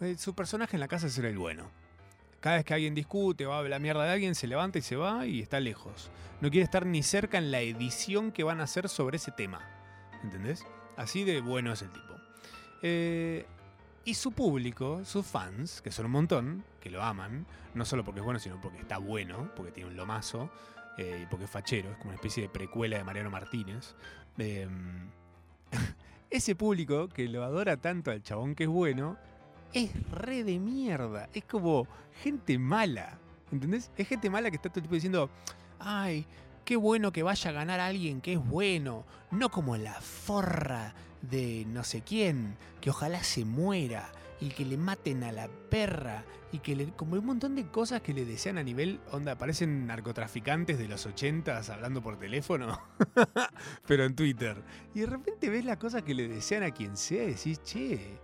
Eh, 0.00 0.16
su 0.18 0.34
personaje 0.34 0.76
en 0.76 0.80
la 0.80 0.88
casa 0.88 1.06
es 1.06 1.12
ser 1.14 1.24
el 1.24 1.38
bueno. 1.38 1.70
Cada 2.42 2.56
vez 2.56 2.64
que 2.64 2.74
alguien 2.74 2.92
discute 2.92 3.46
o 3.46 3.52
habla 3.52 3.70
la 3.70 3.78
mierda 3.78 4.02
de 4.02 4.10
alguien, 4.10 4.34
se 4.34 4.48
levanta 4.48 4.76
y 4.76 4.82
se 4.82 4.96
va 4.96 5.26
y 5.26 5.40
está 5.40 5.60
lejos. 5.60 6.10
No 6.40 6.50
quiere 6.50 6.64
estar 6.64 6.84
ni 6.84 7.04
cerca 7.04 7.38
en 7.38 7.52
la 7.52 7.60
edición 7.60 8.32
que 8.32 8.42
van 8.42 8.60
a 8.60 8.64
hacer 8.64 8.88
sobre 8.88 9.18
ese 9.18 9.30
tema. 9.30 9.60
¿Entendés? 10.24 10.66
Así 10.96 11.22
de 11.22 11.40
bueno 11.40 11.72
es 11.72 11.82
el 11.82 11.90
tipo. 11.90 12.14
Eh, 12.82 13.46
y 14.04 14.14
su 14.14 14.32
público, 14.32 15.04
sus 15.04 15.24
fans, 15.24 15.80
que 15.82 15.92
son 15.92 16.06
un 16.06 16.12
montón, 16.12 16.64
que 16.80 16.90
lo 16.90 17.00
aman, 17.00 17.46
no 17.74 17.84
solo 17.84 18.04
porque 18.04 18.18
es 18.18 18.24
bueno, 18.24 18.40
sino 18.40 18.60
porque 18.60 18.78
está 18.78 18.98
bueno, 18.98 19.52
porque 19.54 19.70
tiene 19.70 19.90
un 19.90 19.96
lomazo, 19.96 20.50
eh, 20.98 21.20
y 21.22 21.26
porque 21.26 21.44
es 21.44 21.50
fachero, 21.50 21.92
es 21.92 21.96
como 21.98 22.08
una 22.08 22.16
especie 22.16 22.42
de 22.42 22.48
precuela 22.48 22.98
de 22.98 23.04
Mariano 23.04 23.30
Martínez. 23.30 23.94
Eh, 24.38 24.66
ese 26.30 26.56
público 26.56 27.08
que 27.08 27.28
lo 27.28 27.44
adora 27.44 27.76
tanto 27.76 28.10
al 28.10 28.20
chabón 28.20 28.56
que 28.56 28.64
es 28.64 28.68
bueno, 28.68 29.16
es 29.72 29.90
re 30.10 30.44
de 30.44 30.58
mierda. 30.58 31.28
Es 31.32 31.44
como 31.44 31.86
gente 32.22 32.58
mala. 32.58 33.18
¿Entendés? 33.50 33.90
Es 33.96 34.08
gente 34.08 34.30
mala 34.30 34.50
que 34.50 34.56
está 34.56 34.68
todo 34.68 34.78
el 34.78 34.82
tiempo 34.84 34.94
diciendo, 34.94 35.30
ay, 35.78 36.26
qué 36.64 36.76
bueno 36.76 37.12
que 37.12 37.22
vaya 37.22 37.50
a 37.50 37.52
ganar 37.52 37.80
alguien 37.80 38.20
que 38.20 38.34
es 38.34 38.44
bueno, 38.44 39.04
no 39.30 39.50
como 39.50 39.76
la 39.76 39.94
forra 39.94 40.94
de 41.20 41.64
no 41.68 41.84
sé 41.84 42.02
quién, 42.02 42.56
que 42.80 42.90
ojalá 42.90 43.22
se 43.22 43.44
muera 43.44 44.10
y 44.40 44.48
que 44.48 44.64
le 44.64 44.76
maten 44.76 45.22
a 45.22 45.32
la 45.32 45.48
perra 45.70 46.24
y 46.50 46.58
que 46.58 46.74
le 46.76 46.88
como 46.88 47.14
un 47.14 47.24
montón 47.24 47.54
de 47.54 47.66
cosas 47.66 48.02
que 48.02 48.12
le 48.12 48.24
desean 48.24 48.58
a 48.58 48.62
nivel 48.62 49.00
onda, 49.10 49.36
parecen 49.36 49.86
narcotraficantes 49.86 50.78
de 50.78 50.88
los 50.88 51.06
ochentas 51.06 51.70
hablando 51.70 52.02
por 52.02 52.18
teléfono, 52.18 52.80
pero 53.86 54.04
en 54.04 54.14
Twitter. 54.14 54.62
Y 54.94 55.00
de 55.00 55.06
repente 55.06 55.48
ves 55.48 55.64
las 55.64 55.78
cosas 55.78 56.02
que 56.02 56.14
le 56.14 56.28
desean 56.28 56.62
a 56.62 56.72
quien 56.72 56.96
sea 56.96 57.24
y 57.24 57.34
decís, 57.34 57.62
che, 57.62 58.18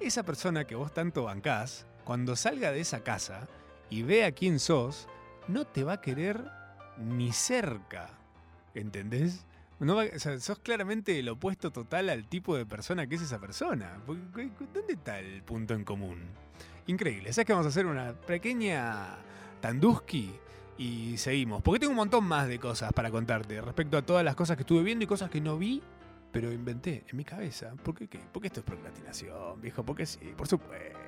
esa 0.00 0.22
persona 0.22 0.64
que 0.64 0.74
vos 0.74 0.92
tanto 0.92 1.24
bancás, 1.24 1.86
cuando 2.04 2.36
salga 2.36 2.72
de 2.72 2.80
esa 2.80 3.02
casa 3.02 3.48
y 3.88 4.02
vea 4.02 4.32
quién 4.32 4.58
sos, 4.58 5.08
no 5.48 5.66
te 5.66 5.84
va 5.84 5.94
a 5.94 6.00
querer 6.00 6.44
ni 6.98 7.32
cerca. 7.32 8.10
¿Entendés? 8.74 9.44
No 9.78 9.96
o 9.96 10.18
sea, 10.18 10.38
sos 10.40 10.58
claramente 10.58 11.18
el 11.18 11.28
opuesto 11.28 11.70
total 11.70 12.10
al 12.10 12.26
tipo 12.26 12.56
de 12.56 12.66
persona 12.66 13.06
que 13.06 13.14
es 13.14 13.22
esa 13.22 13.38
persona. 13.38 13.98
¿Dónde 14.06 14.92
está 14.92 15.18
el 15.18 15.42
punto 15.42 15.74
en 15.74 15.84
común? 15.84 16.18
Increíble. 16.86 17.32
¿Sabes 17.32 17.46
que 17.46 17.52
vamos 17.52 17.66
a 17.66 17.70
hacer 17.70 17.86
una 17.86 18.12
pequeña 18.12 19.16
Tanduski? 19.60 20.32
Y 20.76 21.16
seguimos. 21.18 21.62
Porque 21.62 21.80
tengo 21.80 21.90
un 21.90 21.96
montón 21.96 22.24
más 22.24 22.48
de 22.48 22.58
cosas 22.58 22.92
para 22.92 23.10
contarte 23.10 23.60
respecto 23.60 23.98
a 23.98 24.02
todas 24.02 24.24
las 24.24 24.34
cosas 24.34 24.56
que 24.56 24.62
estuve 24.62 24.82
viendo 24.82 25.04
y 25.04 25.06
cosas 25.06 25.30
que 25.30 25.40
no 25.40 25.58
vi, 25.58 25.82
pero 26.30 26.52
inventé 26.52 27.04
en 27.08 27.16
mi 27.16 27.24
cabeza. 27.24 27.74
¿Por 27.82 27.94
qué 27.94 28.08
qué? 28.08 28.20
Porque 28.32 28.48
esto 28.48 28.60
es 28.60 28.66
procrastinación, 28.66 29.60
viejo. 29.60 29.84
Porque 29.84 30.06
sí, 30.06 30.32
por 30.36 30.46
supuesto. 30.46 30.98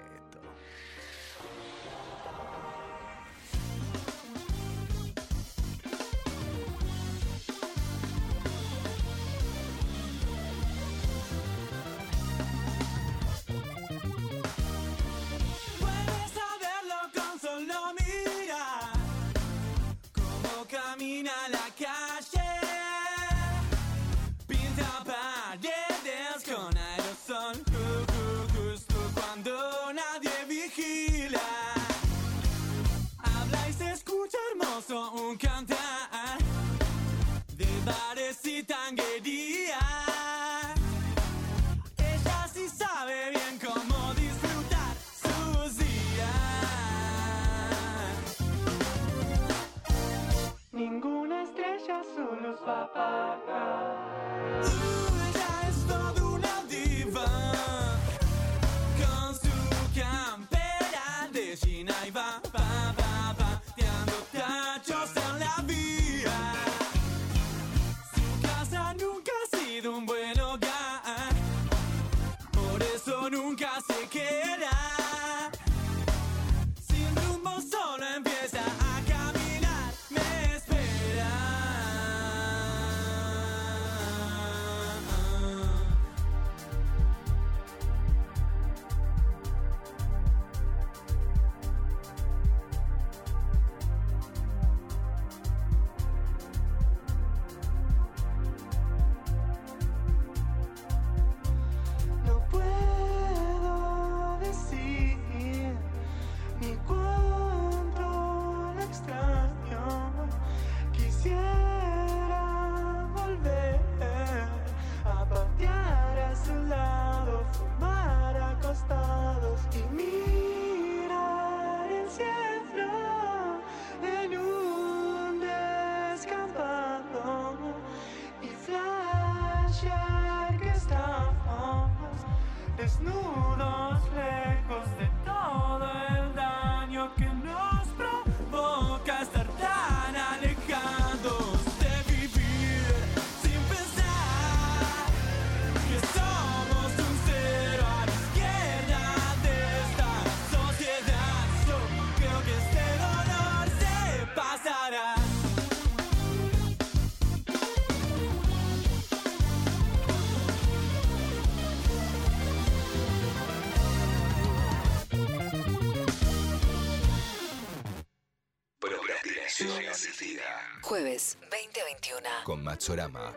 2021. 171.63 172.29
Con 172.45 172.65
Matsorama. 172.65 173.33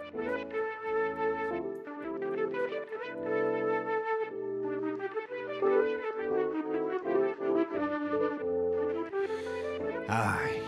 Ay. 10.08 10.62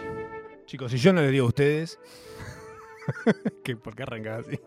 Chicos, 0.65 0.91
si 0.91 0.97
yo 0.97 1.13
no 1.13 1.21
le 1.21 1.31
digo 1.31 1.45
a 1.45 1.49
ustedes. 1.49 1.99
que 3.63 3.75
¿Por 3.75 3.95
qué 3.95 4.03
arrancás 4.03 4.45
así? 4.47 4.59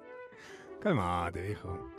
Calmate, 0.81 1.43
viejo. 1.43 1.93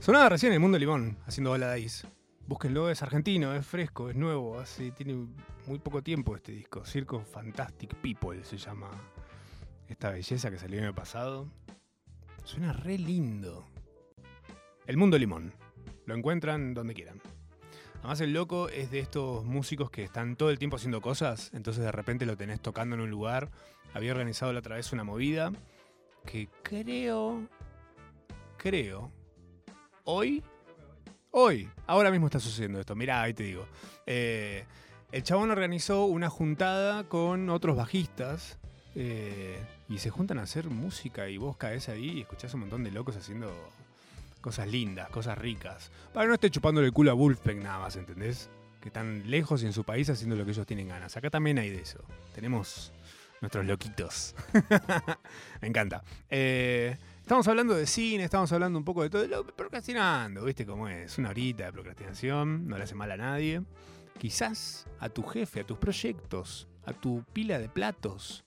Sonaba 0.00 0.30
recién 0.30 0.52
el 0.52 0.60
Mundo 0.60 0.78
Limón, 0.78 1.18
haciendo 1.26 1.56
ice. 1.76 2.08
Búsquenlo, 2.46 2.90
es 2.90 3.02
argentino, 3.02 3.54
es 3.54 3.64
fresco, 3.66 4.08
es 4.08 4.16
nuevo, 4.16 4.58
hace, 4.58 4.90
tiene 4.90 5.28
muy 5.66 5.78
poco 5.78 6.02
tiempo 6.02 6.34
este 6.34 6.52
disco. 6.52 6.84
Circo 6.84 7.20
Fantastic 7.20 7.94
People 7.96 8.42
se 8.42 8.56
llama 8.56 8.90
esta 9.88 10.10
belleza 10.10 10.50
que 10.50 10.58
salió 10.58 10.78
el 10.78 10.84
año 10.86 10.94
pasado. 10.94 11.48
Suena 12.44 12.72
re 12.72 12.98
lindo. 12.98 13.66
El 14.86 14.96
Mundo 14.96 15.18
Limón. 15.18 15.52
Lo 16.06 16.14
encuentran 16.14 16.74
donde 16.74 16.94
quieran. 16.94 17.20
Además 17.98 18.20
el 18.20 18.32
loco 18.32 18.68
es 18.68 18.90
de 18.90 19.00
estos 19.00 19.44
músicos 19.44 19.90
que 19.90 20.04
están 20.04 20.36
todo 20.36 20.50
el 20.50 20.58
tiempo 20.58 20.76
haciendo 20.76 21.00
cosas, 21.00 21.50
entonces 21.52 21.82
de 21.82 21.90
repente 21.90 22.26
lo 22.26 22.36
tenés 22.36 22.60
tocando 22.60 22.94
en 22.94 23.02
un 23.02 23.10
lugar. 23.10 23.50
Había 23.92 24.12
organizado 24.12 24.52
la 24.52 24.60
otra 24.60 24.76
vez 24.76 24.92
una 24.92 25.04
movida 25.04 25.52
que 26.24 26.48
creo, 26.62 27.48
creo, 28.56 29.10
hoy, 30.04 30.42
hoy, 31.32 31.68
ahora 31.86 32.10
mismo 32.10 32.26
está 32.26 32.38
sucediendo 32.38 32.78
esto. 32.78 32.94
Mirá, 32.94 33.22
ahí 33.22 33.34
te 33.34 33.42
digo. 33.42 33.66
Eh, 34.06 34.64
el 35.10 35.22
chabón 35.22 35.50
organizó 35.50 36.04
una 36.04 36.30
juntada 36.30 37.04
con 37.04 37.50
otros 37.50 37.76
bajistas 37.76 38.58
eh, 38.94 39.58
y 39.88 39.98
se 39.98 40.10
juntan 40.10 40.38
a 40.38 40.42
hacer 40.42 40.68
música 40.68 41.28
y 41.28 41.38
vos 41.38 41.56
caes 41.56 41.88
ahí 41.88 42.10
y 42.10 42.20
escuchás 42.20 42.52
un 42.54 42.60
montón 42.60 42.84
de 42.84 42.90
locos 42.90 43.16
haciendo 43.16 43.52
cosas 44.40 44.68
lindas, 44.68 45.08
cosas 45.10 45.38
ricas. 45.38 45.90
Para 46.12 46.26
no 46.26 46.34
esté 46.34 46.50
chupándole 46.50 46.86
el 46.86 46.92
culo 46.92 47.10
a 47.10 47.14
Wolfpack 47.14 47.56
nada 47.56 47.78
más, 47.78 47.96
¿entendés? 47.96 48.50
Que 48.80 48.88
están 48.88 49.30
lejos 49.30 49.62
y 49.62 49.66
en 49.66 49.72
su 49.72 49.84
país 49.84 50.08
haciendo 50.10 50.36
lo 50.36 50.44
que 50.44 50.52
ellos 50.52 50.66
tienen 50.66 50.88
ganas. 50.88 51.16
Acá 51.16 51.30
también 51.30 51.58
hay 51.58 51.70
de 51.70 51.80
eso. 51.80 52.00
Tenemos 52.34 52.92
nuestros 53.40 53.66
loquitos. 53.66 54.34
Me 55.60 55.68
encanta. 55.68 56.04
Eh, 56.28 56.96
estamos 57.22 57.48
hablando 57.48 57.74
de 57.74 57.86
cine, 57.86 58.24
estamos 58.24 58.52
hablando 58.52 58.78
un 58.78 58.84
poco 58.84 59.02
de 59.02 59.10
todo, 59.10 59.26
lo, 59.26 59.46
procrastinando, 59.46 60.44
¿viste 60.44 60.66
cómo 60.66 60.88
es? 60.88 61.18
Una 61.18 61.30
horita 61.30 61.64
de 61.66 61.72
procrastinación, 61.72 62.68
no 62.68 62.76
le 62.76 62.84
hace 62.84 62.94
mal 62.94 63.10
a 63.10 63.16
nadie. 63.16 63.62
Quizás 64.18 64.86
a 65.00 65.08
tu 65.08 65.22
jefe, 65.22 65.60
a 65.60 65.64
tus 65.64 65.78
proyectos, 65.78 66.68
a 66.84 66.92
tu 66.92 67.24
pila 67.32 67.58
de 67.58 67.68
platos, 67.68 68.44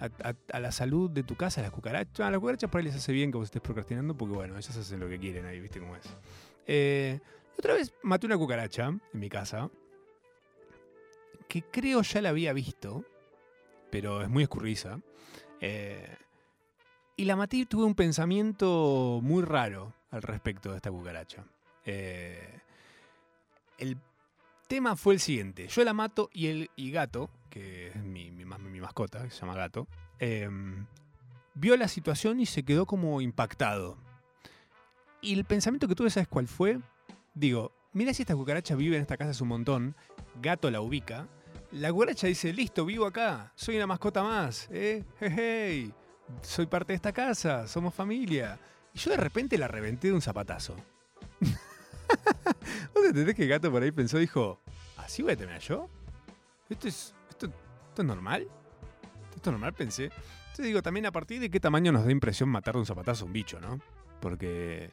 a, 0.00 0.60
la 0.60 0.72
salud 0.72 1.10
de 1.10 1.22
tu 1.22 1.36
casa, 1.36 1.62
las 1.62 1.70
cucarachas. 1.70 2.26
A 2.26 2.30
las 2.30 2.40
cucarachas 2.40 2.70
por 2.70 2.80
ahí 2.80 2.86
les 2.86 2.96
hace 2.96 3.12
bien 3.12 3.30
que 3.30 3.38
vos 3.38 3.46
estés 3.46 3.62
procrastinando 3.62 4.16
porque, 4.16 4.34
bueno, 4.34 4.56
ellas 4.56 4.76
hacen 4.76 5.00
lo 5.00 5.08
que 5.08 5.18
quieren 5.18 5.46
ahí, 5.46 5.60
¿viste 5.60 5.80
cómo 5.80 5.96
es? 5.96 6.04
Eh, 6.66 7.20
otra 7.58 7.74
vez 7.74 7.92
maté 8.02 8.26
una 8.26 8.38
cucaracha 8.38 8.86
en 8.86 9.00
mi 9.12 9.28
casa 9.28 9.70
que 11.48 11.62
creo 11.62 12.02
ya 12.02 12.22
la 12.22 12.28
había 12.28 12.52
visto, 12.52 13.04
pero 13.90 14.22
es 14.22 14.28
muy 14.28 14.44
escurriza. 14.44 15.00
Eh, 15.60 16.16
y 17.16 17.24
la 17.24 17.36
maté 17.36 17.58
y 17.58 17.66
tuve 17.66 17.84
un 17.84 17.94
pensamiento 17.94 19.20
muy 19.22 19.42
raro 19.42 19.92
al 20.10 20.22
respecto 20.22 20.70
de 20.70 20.76
esta 20.76 20.90
cucaracha. 20.90 21.44
Eh, 21.84 22.60
el 23.78 23.98
tema 24.68 24.96
fue 24.96 25.14
el 25.14 25.20
siguiente. 25.20 25.66
Yo 25.66 25.84
la 25.84 25.92
mato 25.92 26.30
y 26.32 26.46
el 26.46 26.70
y 26.76 26.92
gato, 26.92 27.28
que 27.50 27.88
es 27.88 27.96
mi, 27.96 28.30
mi 28.30 28.44
ma- 28.44 28.58
mi 28.58 28.80
mascota, 28.80 29.24
que 29.24 29.30
se 29.30 29.40
llama 29.40 29.54
gato, 29.54 29.86
eh, 30.18 30.48
vio 31.54 31.76
la 31.76 31.88
situación 31.88 32.40
y 32.40 32.46
se 32.46 32.62
quedó 32.62 32.86
como 32.86 33.20
impactado. 33.20 33.98
Y 35.20 35.34
el 35.34 35.44
pensamiento 35.44 35.86
que 35.88 35.94
tuve, 35.94 36.08
¿sabes 36.10 36.28
cuál 36.28 36.48
fue? 36.48 36.78
Digo, 37.34 37.72
mira 37.92 38.14
si 38.14 38.22
esta 38.22 38.34
cucaracha 38.34 38.74
vive 38.74 38.96
en 38.96 39.02
esta 39.02 39.16
casa 39.16 39.32
hace 39.32 39.42
un 39.42 39.50
montón, 39.50 39.94
gato 40.40 40.70
la 40.70 40.80
ubica. 40.80 41.28
La 41.72 41.92
cucaracha 41.92 42.26
dice, 42.26 42.52
listo, 42.52 42.84
vivo 42.86 43.04
acá, 43.06 43.52
soy 43.54 43.76
una 43.76 43.86
mascota 43.86 44.22
más, 44.22 44.68
¿eh? 44.72 45.04
Soy 46.42 46.66
parte 46.66 46.92
de 46.92 46.96
esta 46.96 47.12
casa, 47.12 47.66
somos 47.68 47.94
familia. 47.94 48.58
Y 48.94 48.98
yo 48.98 49.10
de 49.10 49.16
repente 49.18 49.58
la 49.58 49.68
reventé 49.68 50.08
de 50.08 50.14
un 50.14 50.22
zapatazo. 50.22 50.74
¿Vos 52.94 53.04
entendés 53.04 53.34
que 53.34 53.42
el 53.44 53.48
gato 53.48 53.70
por 53.70 53.82
ahí 53.82 53.92
pensó, 53.92 54.18
dijo, 54.18 54.58
¿así 54.96 55.22
voy 55.22 55.32
a 55.32 55.36
terminar 55.36 55.60
yo? 55.60 55.88
¿Esto 56.68 56.88
es, 56.88 57.14
esto, 57.90 58.02
es 58.02 58.08
normal? 58.08 58.48
¿Esto 59.34 59.50
es 59.50 59.52
normal? 59.52 59.72
Pensé. 59.74 60.04
Entonces 60.04 60.66
digo, 60.66 60.82
también 60.82 61.06
a 61.06 61.12
partir 61.12 61.40
de 61.40 61.50
qué 61.50 61.60
tamaño 61.60 61.92
nos 61.92 62.04
da 62.04 62.10
impresión 62.12 62.48
matar 62.48 62.74
de 62.74 62.80
un 62.80 62.86
zapatazo 62.86 63.24
a 63.24 63.26
un 63.26 63.32
bicho, 63.32 63.60
¿no? 63.60 63.80
Porque 64.20 64.90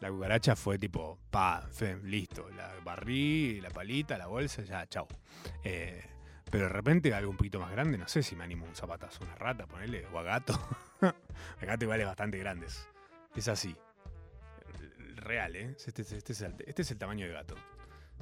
la 0.00 0.10
cucaracha 0.10 0.56
fue 0.56 0.78
tipo, 0.78 1.18
pa, 1.30 1.66
fe, 1.70 1.96
listo, 2.02 2.48
la 2.50 2.72
barrí, 2.84 3.60
la 3.60 3.70
palita, 3.70 4.16
la 4.18 4.26
bolsa, 4.26 4.62
ya, 4.62 4.86
chau. 4.86 5.06
Eh, 5.62 6.02
pero 6.50 6.64
de 6.64 6.72
repente 6.72 7.12
algo 7.14 7.30
un 7.30 7.36
poquito 7.36 7.60
más 7.60 7.70
grande, 7.72 7.98
no 7.98 8.06
sé 8.08 8.22
si 8.22 8.36
me 8.36 8.44
animo 8.44 8.66
un 8.66 8.74
zapatazo, 8.74 9.24
una 9.24 9.34
rata, 9.36 9.66
ponele, 9.66 10.06
o 10.12 10.18
a 10.18 10.22
gato. 10.22 10.58
a 11.00 11.64
gato 11.64 11.84
igual 11.84 12.00
es 12.00 12.06
bastante 12.06 12.38
grandes. 12.38 12.88
Es 13.34 13.48
así. 13.48 13.76
Real, 15.16 15.56
¿eh? 15.56 15.74
Este, 15.86 16.02
es- 16.02 16.12
este 16.12 16.32
es 16.32 16.40
el, 16.42 16.54
este 16.66 16.82
es 16.82 16.90
el 16.90 16.98
tamaño 16.98 17.26
de 17.26 17.32
gato. 17.32 17.54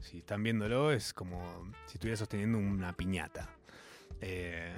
Si 0.01 0.19
están 0.19 0.43
viéndolo, 0.43 0.93
es 0.93 1.13
como 1.13 1.71
si 1.87 1.95
estuviera 1.95 2.17
sosteniendo 2.17 2.59
una 2.59 2.93
piñata. 2.93 3.49
Eh, 4.23 4.73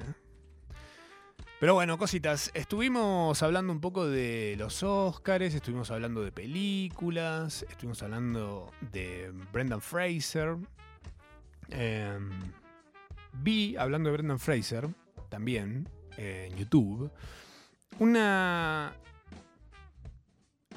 pero 1.60 1.74
bueno, 1.74 1.96
cositas. 1.96 2.50
Estuvimos 2.54 3.42
hablando 3.42 3.72
un 3.72 3.80
poco 3.80 4.06
de 4.06 4.54
los 4.58 4.82
Oscars, 4.82 5.54
estuvimos 5.54 5.90
hablando 5.90 6.22
de 6.22 6.32
películas, 6.32 7.64
estuvimos 7.70 8.02
hablando 8.02 8.72
de 8.92 9.32
Brendan 9.52 9.80
Fraser. 9.80 10.56
Eh, 11.70 12.18
vi, 13.32 13.76
hablando 13.76 14.10
de 14.10 14.14
Brendan 14.14 14.38
Fraser, 14.38 14.88
también 15.28 15.88
eh, 16.18 16.48
en 16.50 16.58
YouTube, 16.58 17.10
una. 17.98 18.92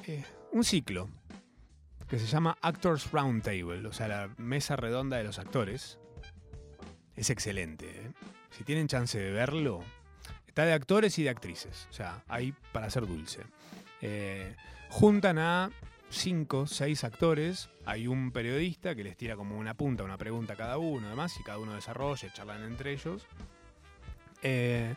eh, 0.06 0.24
un 0.52 0.64
ciclo 0.64 1.08
que 2.08 2.18
se 2.18 2.26
llama 2.26 2.56
Actors 2.62 3.10
Roundtable, 3.12 3.86
o 3.86 3.92
sea, 3.92 4.08
la 4.08 4.30
mesa 4.38 4.76
redonda 4.76 5.18
de 5.18 5.24
los 5.24 5.38
actores. 5.38 5.98
Es 7.14 7.28
excelente. 7.28 7.86
¿eh? 7.90 8.12
Si 8.50 8.64
tienen 8.64 8.88
chance 8.88 9.18
de 9.18 9.30
verlo, 9.30 9.80
está 10.46 10.64
de 10.64 10.72
actores 10.72 11.18
y 11.18 11.22
de 11.24 11.30
actrices. 11.30 11.86
O 11.90 11.92
sea, 11.92 12.22
hay 12.28 12.54
para 12.72 12.86
hacer 12.86 13.06
dulce. 13.06 13.42
Eh, 14.00 14.54
juntan 14.88 15.38
a 15.38 15.70
cinco, 16.10 16.66
seis 16.66 17.04
actores. 17.04 17.68
Hay 17.84 18.06
un 18.06 18.30
periodista 18.32 18.94
que 18.94 19.04
les 19.04 19.16
tira 19.16 19.36
como 19.36 19.56
una 19.58 19.74
punta, 19.74 20.04
una 20.04 20.18
pregunta 20.18 20.54
a 20.54 20.56
cada 20.56 20.78
uno, 20.78 21.06
además, 21.06 21.38
y 21.38 21.42
cada 21.42 21.58
uno 21.58 21.74
desarrolla, 21.74 22.32
charlan 22.32 22.64
entre 22.64 22.92
ellos. 22.92 23.26
Eh, 24.42 24.94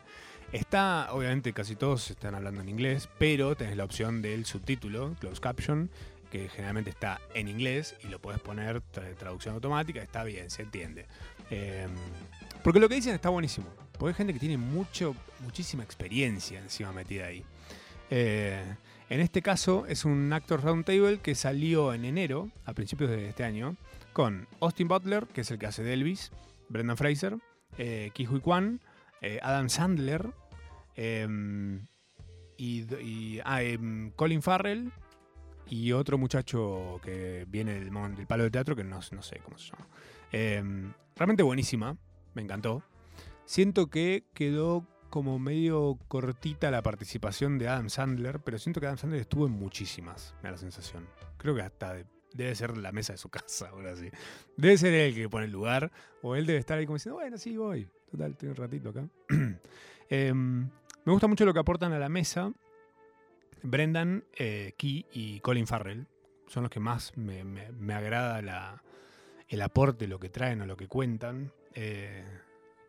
está, 0.52 1.10
obviamente, 1.12 1.54
casi 1.54 1.76
todos 1.76 2.10
están 2.12 2.36
hablando 2.36 2.62
en 2.62 2.70
inglés, 2.70 3.10
pero 3.18 3.56
tenés 3.56 3.76
la 3.78 3.84
opción 3.84 4.22
del 4.22 4.45
subtítulo, 4.45 5.16
closed 5.20 5.41
caption, 5.41 5.89
que 6.32 6.47
generalmente 6.47 6.89
está 6.89 7.20
en 7.34 7.47
inglés 7.49 7.95
y 8.04 8.08
lo 8.08 8.20
puedes 8.20 8.39
poner 8.39 8.82
tra- 8.93 9.16
traducción 9.16 9.56
automática, 9.56 10.02
está 10.02 10.24
bien, 10.24 10.49
se 10.49 10.62
entiende. 10.62 11.06
Eh, 11.49 11.88
porque 12.64 12.80
lo 12.80 12.89
que 12.89 12.95
dicen 12.95 13.14
está 13.14 13.30
buenísimo. 13.30 13.68
Porque 13.93 14.10
hay 14.10 14.14
gente 14.16 14.34
que 14.34 14.39
tiene 14.39 14.58
mucho, 14.58 15.16
muchísima 15.41 15.84
experiencia 15.84 16.60
encima 16.60 16.91
metida 16.91 17.28
ahí. 17.28 17.45
Eh, 18.10 18.64
en 19.10 19.20
este 19.20 19.41
caso 19.41 19.86
es 19.88 20.06
un 20.06 20.32
Actor 20.34 20.64
Roundtable 20.64 21.20
que 21.20 21.36
salió 21.36 21.93
en 21.93 22.06
enero, 22.06 22.49
a 22.66 22.74
principios 22.74 23.10
de 23.10 23.30
este 23.30 23.43
año, 23.43 23.76
con 24.14 24.47
Austin 24.60 24.88
Butler, 24.88 25.28
que 25.28 25.41
es 25.41 25.52
el 25.52 25.60
que 25.60 25.68
hace 25.68 25.84
de 25.84 25.93
Elvis, 25.93 26.32
Brendan 26.70 26.97
Fraser, 26.97 27.38
eh, 27.78 28.12
Kwan, 28.41 28.82
eh, 29.22 29.39
Adam 29.41 29.70
Sandler, 29.70 30.30
em, 30.95 31.86
y, 32.58 33.39
ah, 33.43 33.64
em, 33.64 34.12
Colin 34.12 34.41
Farrell 34.41 34.91
y 35.70 35.91
otro 35.93 36.18
muchacho 36.18 36.99
que 37.04 37.45
viene 37.47 37.80
del, 37.80 37.91
del 38.16 38.28
palo 38.28 38.43
de 38.43 38.52
teatro 38.52 38.76
que 38.76 38.84
no, 38.84 38.99
no 39.12 39.22
sé 39.22 39.39
cómo 39.43 39.58
se 39.58 39.72
llama. 39.72 39.88
Em, 40.32 40.93
realmente 41.16 41.43
buenísima, 41.43 41.97
me 42.34 42.41
encantó. 42.41 42.84
Siento 43.45 43.88
que 43.89 44.25
quedó 44.34 44.88
como 45.09 45.39
medio 45.39 45.97
cortita 46.07 46.71
la 46.71 46.82
participación 46.82 47.57
de 47.57 47.67
Adam 47.67 47.89
Sandler, 47.89 48.39
pero 48.39 48.57
siento 48.59 48.79
que 48.79 48.86
Adam 48.88 48.97
Sandler 48.97 49.21
estuvo 49.21 49.45
en 49.45 49.51
muchísimas, 49.53 50.34
me 50.38 50.43
da 50.47 50.51
la 50.51 50.57
sensación. 50.57 51.05
Creo 51.38 51.53
que 51.55 51.61
hasta 51.61 51.93
de- 51.95 52.05
debe 52.34 52.55
ser 52.55 52.77
la 52.77 52.93
mesa 52.93 53.11
de 53.13 53.17
su 53.17 53.27
casa, 53.29 53.69
ahora 53.69 53.95
sí. 53.97 54.09
Debe 54.55 54.77
ser 54.77 54.93
él 54.93 55.13
que 55.13 55.27
pone 55.27 55.45
el 55.45 55.51
lugar, 55.51 55.91
o 56.21 56.36
él 56.36 56.45
debe 56.45 56.59
estar 56.59 56.77
ahí 56.77 56.86
como 56.86 56.95
diciendo, 56.95 57.15
bueno, 57.19 57.38
sí, 57.38 57.57
voy. 57.57 57.89
Total, 58.09 58.32
estoy 58.32 58.49
un 58.49 58.55
ratito 58.55 58.89
acá. 58.89 59.05
Em, 60.09 60.69
me 61.05 61.11
gusta 61.13 61.27
mucho 61.27 61.45
lo 61.45 61.53
que 61.53 61.59
aportan 61.59 61.93
a 61.93 61.99
la 61.99 62.09
mesa 62.09 62.51
Brendan, 63.63 64.23
eh, 64.38 64.73
Key 64.77 65.05
y 65.11 65.39
Colin 65.41 65.67
Farrell. 65.67 66.07
Son 66.47 66.63
los 66.63 66.69
que 66.71 66.79
más 66.79 67.15
me, 67.17 67.43
me- 67.43 67.71
me 67.71 67.93
agrada 67.93 68.41
la- 68.41 68.84
el 69.47 69.61
aporte, 69.61 70.07
lo 70.07 70.19
que 70.19 70.29
traen 70.29 70.61
o 70.61 70.65
lo 70.65 70.75
que 70.77 70.88
cuentan. 70.88 71.51
Eh, 71.74 72.26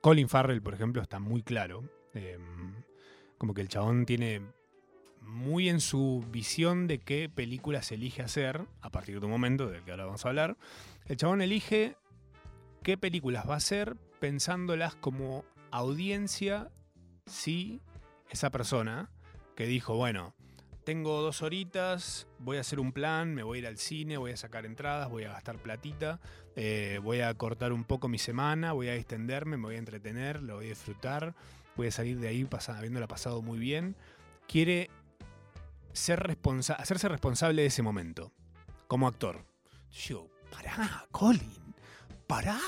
Colin 0.00 0.28
Farrell, 0.28 0.62
por 0.62 0.74
ejemplo, 0.74 1.02
está 1.02 1.18
muy 1.18 1.42
claro. 1.42 1.84
Eh, 2.14 2.38
como 3.38 3.54
que 3.54 3.60
el 3.60 3.68
chabón 3.68 4.06
tiene 4.06 4.42
muy 5.20 5.68
en 5.68 5.80
su 5.80 6.24
visión 6.30 6.86
de 6.86 6.98
qué 6.98 7.28
películas 7.28 7.92
elige 7.92 8.22
hacer, 8.22 8.66
a 8.80 8.90
partir 8.90 9.20
de 9.20 9.26
un 9.26 9.32
momento 9.32 9.68
del 9.68 9.82
que 9.82 9.92
ahora 9.92 10.06
vamos 10.06 10.24
a 10.24 10.28
hablar. 10.28 10.56
El 11.06 11.16
chabón 11.16 11.40
elige 11.40 11.96
qué 12.82 12.96
películas 12.98 13.48
va 13.48 13.54
a 13.54 13.58
hacer 13.58 13.96
pensándolas 14.20 14.94
como 14.94 15.44
audiencia 15.70 16.70
si 17.26 17.80
esa 18.30 18.50
persona 18.50 19.10
que 19.56 19.66
dijo, 19.66 19.96
bueno, 19.96 20.34
tengo 20.84 21.20
dos 21.22 21.42
horitas, 21.42 22.26
voy 22.38 22.56
a 22.56 22.60
hacer 22.60 22.80
un 22.80 22.92
plan, 22.92 23.34
me 23.34 23.42
voy 23.42 23.58
a 23.58 23.60
ir 23.60 23.66
al 23.66 23.78
cine, 23.78 24.16
voy 24.16 24.32
a 24.32 24.36
sacar 24.36 24.66
entradas, 24.66 25.08
voy 25.08 25.24
a 25.24 25.32
gastar 25.32 25.58
platita, 25.58 26.18
eh, 26.56 26.98
voy 27.02 27.20
a 27.20 27.32
cortar 27.34 27.72
un 27.72 27.84
poco 27.84 28.08
mi 28.08 28.18
semana, 28.18 28.72
voy 28.72 28.88
a 28.88 28.94
extenderme, 28.94 29.56
me 29.56 29.64
voy 29.64 29.76
a 29.76 29.78
entretener, 29.78 30.42
lo 30.42 30.56
voy 30.56 30.66
a 30.66 30.68
disfrutar, 30.70 31.34
voy 31.76 31.86
a 31.86 31.90
salir 31.92 32.18
de 32.18 32.28
ahí 32.28 32.44
pasa- 32.44 32.76
habiéndola 32.78 33.06
pasado 33.06 33.42
muy 33.42 33.58
bien. 33.58 33.96
Quiere 34.48 34.90
ser 35.92 36.36
hacerse 36.78 37.08
responsable 37.08 37.62
de 37.62 37.68
ese 37.68 37.82
momento, 37.82 38.32
como 38.88 39.06
actor. 39.06 39.44
Yo, 39.92 40.26
pará, 40.50 41.06
Colin, 41.10 41.74
pará, 42.26 42.58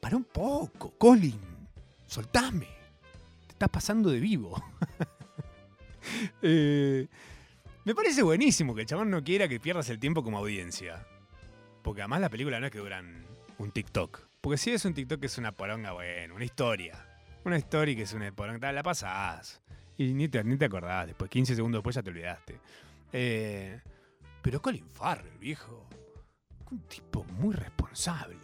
pará 0.00 0.16
un 0.16 0.24
poco, 0.24 0.92
Colin, 0.96 1.38
soltame, 2.06 2.68
te 3.46 3.52
estás 3.52 3.68
pasando 3.68 4.10
de 4.10 4.20
vivo. 4.20 4.62
Eh, 6.42 7.08
me 7.84 7.94
parece 7.94 8.22
buenísimo 8.22 8.74
que 8.74 8.82
el 8.82 8.86
chabón 8.86 9.10
no 9.10 9.22
quiera 9.22 9.48
que 9.48 9.60
pierdas 9.60 9.88
el 9.90 9.98
tiempo 9.98 10.22
como 10.22 10.38
audiencia. 10.38 11.06
Porque 11.82 12.02
además 12.02 12.20
la 12.20 12.30
película 12.30 12.60
no 12.60 12.66
es 12.66 12.72
que 12.72 12.78
duran 12.78 13.26
un 13.58 13.70
TikTok. 13.70 14.20
Porque 14.40 14.58
si 14.58 14.70
es 14.70 14.84
un 14.84 14.94
TikTok 14.94 15.22
es 15.24 15.38
una 15.38 15.52
poronga, 15.52 15.92
bueno, 15.92 16.34
una 16.34 16.44
historia. 16.44 17.06
Una 17.44 17.58
historia 17.58 17.94
que 17.94 18.02
es 18.02 18.12
una 18.14 18.32
poronga, 18.32 18.72
la 18.72 18.82
pasás. 18.82 19.60
Y 19.98 20.14
ni 20.14 20.28
te, 20.28 20.42
ni 20.44 20.56
te 20.56 20.64
acordás, 20.64 21.06
después 21.06 21.30
15 21.30 21.54
segundos 21.54 21.80
después 21.80 21.94
ya 21.94 22.02
te 22.02 22.10
olvidaste. 22.10 22.60
Eh, 23.12 23.80
pero 24.42 24.60
Colin 24.60 24.88
Farrell, 24.88 25.38
viejo. 25.38 25.86
Un 26.70 26.80
tipo 26.80 27.24
muy 27.24 27.54
responsable. 27.54 28.36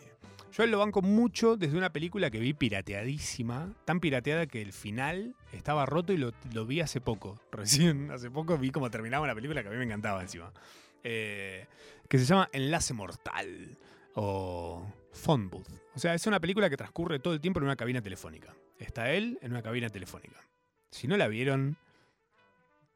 Yo 0.61 0.67
lo 0.67 0.79
banco 0.79 1.01
mucho 1.01 1.57
desde 1.57 1.79
una 1.79 1.91
película 1.91 2.31
que 2.31 2.39
vi 2.39 2.53
pirateadísima, 2.53 3.73
tan 3.87 3.99
pirateada 3.99 4.47
que 4.47 4.61
el 4.61 4.75
final 4.75 5.35
estaba 5.55 5.87
roto 5.87 6.13
y 6.13 6.19
lo, 6.19 6.67
vi 6.67 6.83
hace 6.83 7.01
poco. 7.01 7.41
Recién, 7.51 8.11
hace 8.11 8.31
poco 8.31 8.59
vi 8.59 8.71
cómo 8.71 8.91
terminaba 8.91 9.25
una 9.25 9.35
película 9.35 9.63
que 9.63 9.69
a 9.69 9.71
mí 9.71 9.79
me 9.79 9.85
encantaba 9.85 10.21
encima. 10.21 10.53
Eh, 11.03 11.67
que 12.07 12.19
se 12.19 12.27
llama 12.27 12.51
Enlace 12.53 12.93
Mortal 12.93 13.79
o 14.17 14.85
Phone 15.13 15.49
Booth. 15.49 15.67
O 15.95 15.99
sea, 15.99 16.13
es 16.13 16.27
una 16.27 16.41
película 16.41 16.69
que 16.69 16.77
transcurre 16.77 17.21
todo 17.21 17.33
el 17.33 17.41
tiempo 17.41 17.61
en 17.61 17.65
una 17.65 17.77
cabina 17.77 18.03
telefónica. 18.03 18.55
Está 18.79 19.11
él 19.13 19.39
en 19.41 19.53
una 19.53 19.63
cabina 19.63 19.89
telefónica. 19.89 20.43
Si 20.91 21.09
no 21.09 21.17
la 21.17 21.29
vieron, 21.29 21.79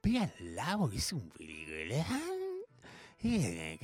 véanla 0.02 0.76
porque 0.76 0.98
es 0.98 1.10
un 1.14 1.30
película. 1.30 2.04
Eh. 3.24 3.78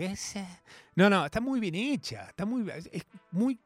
No, 0.97 1.09
no, 1.09 1.24
está 1.24 1.41
muy 1.41 1.61
bien 1.61 1.74
hecha. 1.74 2.28
Está 2.28 2.45
muy. 2.45 2.70
Es 2.70 3.07
muy. 3.31 3.59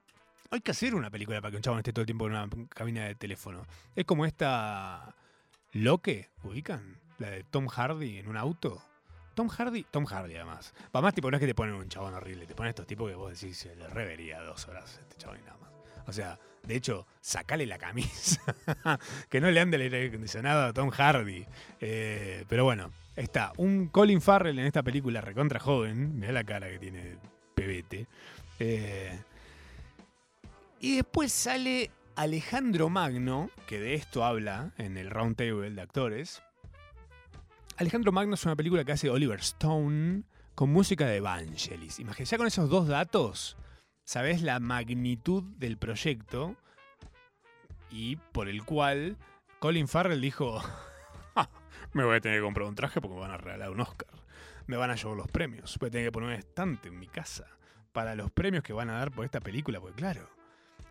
Hay 0.54 0.60
que 0.60 0.70
hacer 0.70 0.94
una 0.94 1.10
película 1.10 1.40
para 1.40 1.50
que 1.50 1.56
un 1.56 1.62
chabón 1.64 1.80
esté 1.80 1.92
todo 1.92 2.02
el 2.02 2.06
tiempo 2.06 2.28
en 2.28 2.32
una 2.34 2.48
cabina 2.68 3.06
de 3.06 3.16
teléfono. 3.16 3.66
Es 3.96 4.04
como 4.04 4.24
esta. 4.24 5.12
Loque, 5.72 6.30
¿ubican? 6.44 7.00
La 7.18 7.30
de 7.30 7.42
Tom 7.42 7.66
Hardy 7.66 8.18
en 8.18 8.28
un 8.28 8.36
auto. 8.36 8.80
Tom 9.34 9.48
Hardy, 9.48 9.84
Tom 9.90 10.04
Hardy 10.04 10.36
además. 10.36 10.72
Para 10.92 11.02
más, 11.02 11.12
tipo, 11.12 11.28
no 11.28 11.36
es 11.36 11.40
que 11.40 11.48
te 11.48 11.56
ponen 11.56 11.74
un 11.74 11.88
chabón 11.88 12.14
horrible, 12.14 12.46
te 12.46 12.54
ponen 12.54 12.68
estos 12.68 12.86
tipos 12.86 13.10
que 13.10 13.16
vos 13.16 13.32
decís, 13.32 13.58
se 13.58 13.74
le 13.74 13.88
revería 13.88 14.42
dos 14.42 14.68
horas 14.68 14.96
a 14.96 15.00
este 15.00 15.16
chabón 15.16 15.40
y 15.40 15.42
nada 15.42 15.58
más. 15.58 15.72
O 16.06 16.12
sea, 16.12 16.38
de 16.62 16.76
hecho, 16.76 17.04
sacale 17.20 17.66
la 17.66 17.78
camisa. 17.78 18.40
que 19.28 19.40
no 19.40 19.50
le 19.50 19.58
ande 19.58 19.74
el 19.74 19.82
aire 19.82 20.06
acondicionado 20.06 20.66
a 20.66 20.72
Tom 20.72 20.90
Hardy. 20.90 21.44
Eh, 21.80 22.44
pero 22.48 22.62
bueno, 22.62 22.92
está 23.16 23.50
un 23.56 23.88
Colin 23.88 24.20
Farrell 24.20 24.60
en 24.60 24.66
esta 24.66 24.84
película 24.84 25.20
recontra 25.20 25.58
joven. 25.58 26.16
Mirá 26.16 26.30
la 26.30 26.44
cara 26.44 26.70
que 26.70 26.78
tiene 26.78 27.16
pebete. 27.56 28.06
Eh, 28.60 29.18
y 30.84 30.96
después 30.96 31.32
sale 31.32 31.90
Alejandro 32.14 32.90
Magno, 32.90 33.48
que 33.66 33.80
de 33.80 33.94
esto 33.94 34.22
habla 34.22 34.74
en 34.76 34.98
el 34.98 35.08
Round 35.08 35.34
Table 35.34 35.70
de 35.70 35.80
actores. 35.80 36.42
Alejandro 37.78 38.12
Magno 38.12 38.34
es 38.34 38.44
una 38.44 38.54
película 38.54 38.84
que 38.84 38.92
hace 38.92 39.08
Oliver 39.08 39.40
Stone 39.40 40.24
con 40.54 40.68
música 40.68 41.06
de 41.06 41.16
Evangelis. 41.16 42.00
Imagínate, 42.00 42.30
ya 42.30 42.36
con 42.36 42.46
esos 42.46 42.68
dos 42.68 42.86
datos, 42.86 43.56
sabes 44.04 44.42
la 44.42 44.60
magnitud 44.60 45.42
del 45.56 45.78
proyecto 45.78 46.54
y 47.88 48.16
por 48.16 48.50
el 48.50 48.62
cual 48.62 49.16
Colin 49.60 49.88
Farrell 49.88 50.20
dijo: 50.20 50.58
"Ja, 51.34 51.48
Me 51.94 52.04
voy 52.04 52.16
a 52.16 52.20
tener 52.20 52.40
que 52.40 52.44
comprar 52.44 52.68
un 52.68 52.74
traje 52.74 53.00
porque 53.00 53.14
me 53.14 53.22
van 53.22 53.30
a 53.30 53.38
regalar 53.38 53.70
un 53.70 53.80
Oscar. 53.80 54.10
Me 54.66 54.76
van 54.76 54.90
a 54.90 54.96
llevar 54.96 55.16
los 55.16 55.28
premios. 55.28 55.78
Voy 55.78 55.88
a 55.88 55.92
tener 55.92 56.08
que 56.08 56.12
poner 56.12 56.28
un 56.28 56.34
estante 56.34 56.88
en 56.88 56.98
mi 56.98 57.06
casa 57.06 57.46
para 57.94 58.14
los 58.14 58.30
premios 58.30 58.62
que 58.62 58.74
van 58.74 58.90
a 58.90 58.98
dar 58.98 59.12
por 59.12 59.24
esta 59.24 59.40
película, 59.40 59.80
porque 59.80 59.96
claro, 59.96 60.28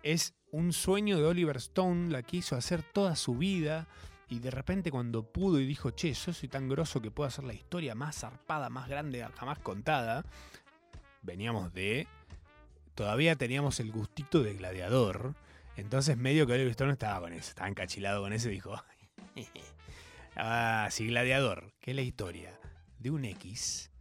es 0.03 0.35
un 0.51 0.73
sueño 0.73 1.17
de 1.17 1.25
Oliver 1.25 1.57
Stone, 1.57 2.11
la 2.11 2.21
quiso 2.21 2.55
hacer 2.55 2.83
toda 2.83 3.15
su 3.15 3.35
vida. 3.35 3.87
Y 4.29 4.39
de 4.39 4.51
repente 4.51 4.91
cuando 4.91 5.23
pudo 5.23 5.59
y 5.59 5.65
dijo, 5.65 5.91
che, 5.91 6.13
yo 6.13 6.33
soy 6.33 6.49
tan 6.49 6.69
grosso 6.69 7.01
que 7.01 7.11
puedo 7.11 7.27
hacer 7.27 7.43
la 7.43 7.53
historia 7.53 7.95
más 7.95 8.19
zarpada, 8.19 8.69
más 8.69 8.87
grande 8.87 9.25
jamás 9.35 9.59
contada, 9.59 10.25
veníamos 11.21 11.73
de... 11.73 12.07
Todavía 12.95 13.35
teníamos 13.35 13.79
el 13.79 13.91
gustito 13.91 14.43
de 14.43 14.53
gladiador. 14.53 15.33
Entonces 15.75 16.17
medio 16.17 16.45
que 16.45 16.53
Oliver 16.53 16.71
Stone 16.71 16.93
estaba 16.93 17.21
con 17.21 17.33
eso, 17.33 17.49
estaba 17.49 17.67
encachilado 17.67 18.21
con 18.21 18.33
eso 18.33 18.49
y 18.49 18.53
dijo, 18.53 18.75
ah, 20.35 20.87
sí, 20.91 21.07
gladiador, 21.07 21.73
que 21.79 21.91
es 21.91 21.95
la 21.95 22.03
historia 22.03 22.59
de 22.99 23.09
un 23.09 23.25
X. 23.25 23.91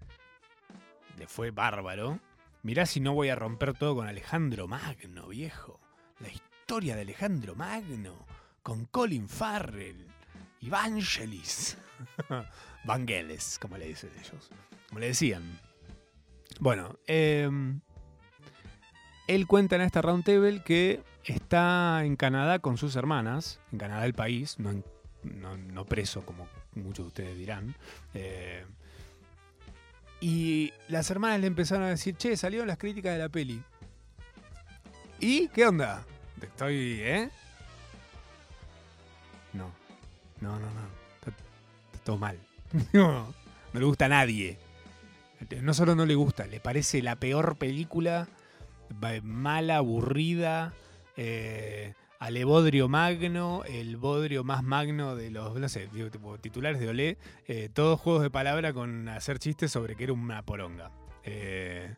Le 1.19 1.27
fue 1.27 1.51
bárbaro. 1.51 2.21
Mirá 2.63 2.87
si 2.87 3.01
no 3.01 3.15
voy 3.15 3.31
a 3.31 3.35
romper 3.35 3.73
todo 3.73 3.97
con 3.97 4.07
Alejandro 4.07 4.69
Magno, 4.69 5.29
viejo. 5.29 5.82
La 6.23 6.29
historia 6.31 6.95
de 6.97 7.03
Alejandro 7.03 7.55
Magno 7.55 8.27
con 8.63 8.85
Colin 8.87 9.29
Farrell 9.29 10.07
y 10.61 10.69
Vangelis. 10.71 11.77
Vangelis, 12.85 13.59
como 13.61 13.77
le 13.77 13.89
dicen 13.89 14.11
ellos. 14.19 14.51
Como 14.89 15.01
le 15.01 15.07
decían. 15.09 15.43
Bueno, 16.61 16.97
eh, 17.07 17.49
él 19.27 19.47
cuenta 19.47 19.77
en 19.77 19.83
esta 19.83 20.03
roundtable 20.03 20.63
que 20.63 21.03
está 21.25 22.05
en 22.05 22.17
Canadá 22.17 22.59
con 22.61 22.77
sus 22.77 22.95
hermanas, 22.97 23.61
en 23.73 23.79
Canadá 23.79 24.05
el 24.05 24.15
país, 24.15 24.59
no- 24.59 24.83
no 25.57 25.85
preso 25.87 26.25
como 26.27 26.49
muchos 26.75 27.05
de 27.05 27.09
ustedes 27.09 27.39
dirán. 27.39 27.75
Eh, 28.15 28.65
y 30.21 30.73
las 30.89 31.11
hermanas 31.11 31.41
le 31.41 31.47
empezaron 31.49 31.85
a 31.85 31.89
decir, 31.91 32.17
che, 32.17 32.37
salieron 32.37 32.69
las 32.69 32.79
críticas 32.79 33.13
de 33.13 33.19
la 33.19 33.29
peli. 33.29 33.63
¿Y 35.23 35.47
qué 35.49 35.67
onda? 35.67 36.05
Estoy, 36.43 36.99
¿eh? 37.01 37.31
No, 39.53 39.71
no, 40.41 40.59
no, 40.59 40.67
no. 40.67 40.81
Está, 41.15 41.33
todo 42.05 42.19
mal. 42.19 42.37
No, 42.93 43.33
le 43.73 43.85
gusta 43.85 44.07
a 44.07 44.09
nadie. 44.09 44.59
No 45.61 45.75
solo 45.75 45.95
no 45.95 46.07
le 46.07 46.17
gusta, 46.17 46.47
le 46.47 46.59
parece 46.59 47.03
la 47.03 47.17
peor 47.17 47.57
película, 47.57 48.27
mala, 49.23 49.77
aburrida, 49.77 50.73
eh, 51.17 51.95
magno, 52.89 53.63
el 53.65 53.97
bodrio 53.97 54.43
más 54.43 54.65
magno 54.65 55.15
de 55.15 55.31
los, 55.31 55.55
no 55.57 55.69
sé, 55.69 55.89
titulares 56.41 56.81
de 56.81 56.89
Olé, 56.89 57.19
eh, 57.47 57.69
todos 57.73 58.01
juegos 58.01 58.23
de 58.23 58.31
palabra 58.31 58.73
con 58.73 59.09
hacer 59.09 59.39
chistes 59.39 59.71
sobre 59.71 59.95
que 59.95 60.05
era 60.05 60.13
una 60.13 60.43
poronga. 60.43 60.91
Eh, 61.23 61.95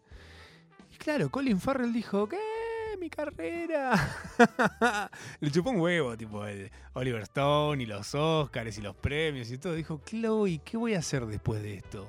y 0.93 0.97
claro, 0.97 1.31
Colin 1.31 1.61
Farrell 1.61 1.93
dijo, 1.93 2.29
¿qué? 2.29 2.54
Mi 2.99 3.11
carrera. 3.11 3.93
Le 5.41 5.51
chupó 5.51 5.71
un 5.71 5.81
huevo, 5.81 6.17
tipo 6.17 6.47
el 6.47 6.71
Oliver 6.93 7.23
Stone 7.23 7.83
y 7.83 7.87
los 7.87 8.15
Oscars 8.15 8.79
y 8.79 8.81
los 8.83 8.95
premios 8.95 9.51
y 9.51 9.59
todo. 9.59 9.75
Dijo, 9.75 10.01
Chloe, 10.05 10.61
¿qué 10.65 10.77
voy 10.77 10.95
a 10.95 11.01
hacer 11.01 11.27
después 11.27 11.63
de 11.63 11.75
esto? 11.75 12.09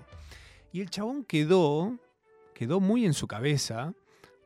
Y 0.71 0.81
el 0.81 0.89
chabón 0.89 1.23
quedó, 1.23 1.97
quedó 2.53 2.79
muy 2.79 3.05
en 3.05 3.13
su 3.13 3.27
cabeza, 3.27 3.93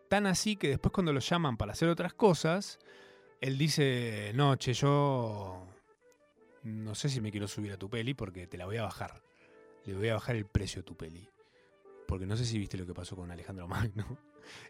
tan 0.07 0.27
así 0.27 0.55
que 0.55 0.69
después 0.69 0.91
cuando 0.91 1.11
lo 1.11 1.19
llaman 1.19 1.57
para 1.57 1.73
hacer 1.73 1.89
otras 1.89 2.13
cosas, 2.13 2.79
él 3.41 3.57
dice, 3.57 4.31
no, 4.35 4.55
che, 4.55 4.73
yo 4.73 5.65
no 6.63 6.95
sé 6.95 7.09
si 7.09 7.21
me 7.21 7.31
quiero 7.31 7.47
subir 7.47 7.73
a 7.73 7.77
tu 7.77 7.89
peli 7.89 8.13
porque 8.13 8.47
te 8.47 8.57
la 8.57 8.65
voy 8.65 8.77
a 8.77 8.83
bajar. 8.83 9.21
Le 9.85 9.93
voy 9.93 10.09
a 10.09 10.15
bajar 10.15 10.35
el 10.35 10.45
precio 10.45 10.81
a 10.81 10.85
tu 10.85 10.95
peli. 10.95 11.27
Porque 12.07 12.25
no 12.25 12.35
sé 12.37 12.45
si 12.45 12.57
viste 12.57 12.77
lo 12.77 12.85
que 12.85 12.93
pasó 12.93 13.15
con 13.15 13.31
Alejandro 13.31 13.67
Magno. 13.67 14.17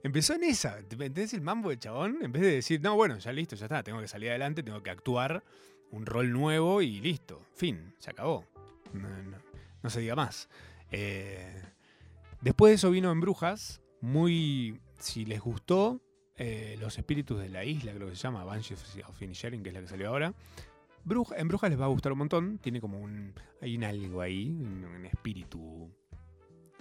Empezó 0.04 0.34
en 0.34 0.44
esa, 0.44 0.80
¿entendés 0.80 1.34
el 1.34 1.42
mambo 1.42 1.70
del 1.70 1.80
chabón? 1.80 2.20
En 2.22 2.32
vez 2.32 2.42
de 2.42 2.52
decir, 2.56 2.82
no, 2.82 2.96
bueno, 2.96 3.18
ya 3.18 3.32
listo, 3.32 3.56
ya 3.56 3.66
está, 3.66 3.84
tengo 3.84 4.00
que 4.02 4.08
salir 4.08 4.30
adelante, 4.30 4.64
tengo 4.64 4.82
que 4.84 4.90
actuar 4.90 5.44
un 5.92 6.06
rol 6.06 6.32
nuevo 6.32 6.82
y 6.82 7.00
listo. 7.02 7.42
Fin, 7.56 7.94
se 8.00 8.12
acabó. 8.12 8.46
No, 8.94 9.10
no- 9.10 9.38
no 9.82 9.90
se 9.90 10.02
diga 10.02 10.16
más. 10.16 10.50
Eh, 10.92 11.62
después 12.42 12.72
de 12.72 12.76
eso 12.76 12.92
vino 12.92 13.12
en 13.12 13.20
Brujas, 13.22 13.82
muy, 14.02 14.80
si 15.00 15.26
les 15.26 15.40
gustó, 15.42 16.02
eh, 16.36 16.78
Los 16.80 16.98
Espíritus 16.98 17.40
de 17.40 17.50
la 17.50 17.64
Isla, 17.66 17.94
creo 17.94 18.08
que 18.10 18.16
se 18.16 18.22
llama, 18.24 18.44
Banshees 18.44 18.82
of 19.08 19.22
Inisherin, 19.22 19.62
que 19.64 19.70
es 19.70 19.76
la 19.76 19.82
que 19.82 19.88
salió 19.88 20.10
ahora. 20.10 20.34
Bruja, 21.06 21.38
en 21.38 21.48
Brujas 21.48 21.70
les 21.70 21.80
va 21.80 21.86
a 21.86 21.90
gustar 21.90 22.12
un 22.12 22.18
montón. 22.20 22.58
Tiene 22.60 22.82
como 22.82 23.00
un. 23.00 23.34
Hay 23.62 23.76
un 23.78 23.84
algo 23.86 24.22
ahí, 24.22 24.50
un 24.50 25.06
espíritu 25.06 25.90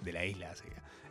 de 0.02 0.12
la 0.12 0.24
isla. 0.24 0.52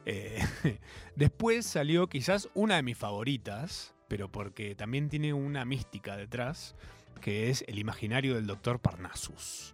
eh, 0.06 0.40
después 1.16 1.66
salió 1.66 2.08
quizás 2.08 2.50
una 2.54 2.76
de 2.78 2.84
mis 2.84 2.98
favoritas, 2.98 3.94
pero 4.08 4.32
porque 4.32 4.76
también 4.76 5.10
tiene 5.10 5.34
una 5.34 5.66
mística 5.66 6.16
detrás, 6.18 6.76
que 7.22 7.50
es 7.50 7.64
el 7.68 7.80
imaginario 7.80 8.36
del 8.36 8.48
Doctor 8.48 8.80
Parnassus. 8.80 9.74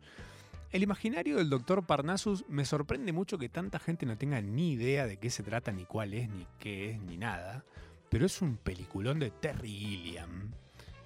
El 0.72 0.82
imaginario 0.82 1.38
del 1.38 1.50
Doctor 1.52 1.86
Parnassus 1.86 2.46
me 2.48 2.66
sorprende 2.66 3.12
mucho 3.14 3.38
que 3.38 3.48
tanta 3.48 3.78
gente 3.78 4.08
no 4.08 4.18
tenga 4.18 4.42
ni 4.42 4.72
idea 4.72 5.06
de 5.06 5.18
qué 5.18 5.30
se 5.30 5.44
trata, 5.44 5.72
ni 5.72 5.86
cuál 5.86 6.16
es, 6.16 6.30
ni 6.30 6.48
qué 6.58 6.92
es, 6.92 7.00
ni 7.02 7.16
nada. 7.18 7.64
Pero 8.10 8.26
es 8.26 8.42
un 8.42 8.58
peliculón 8.58 9.20
de 9.20 9.30
Terry 9.30 9.70
Gilliam. 9.70 10.52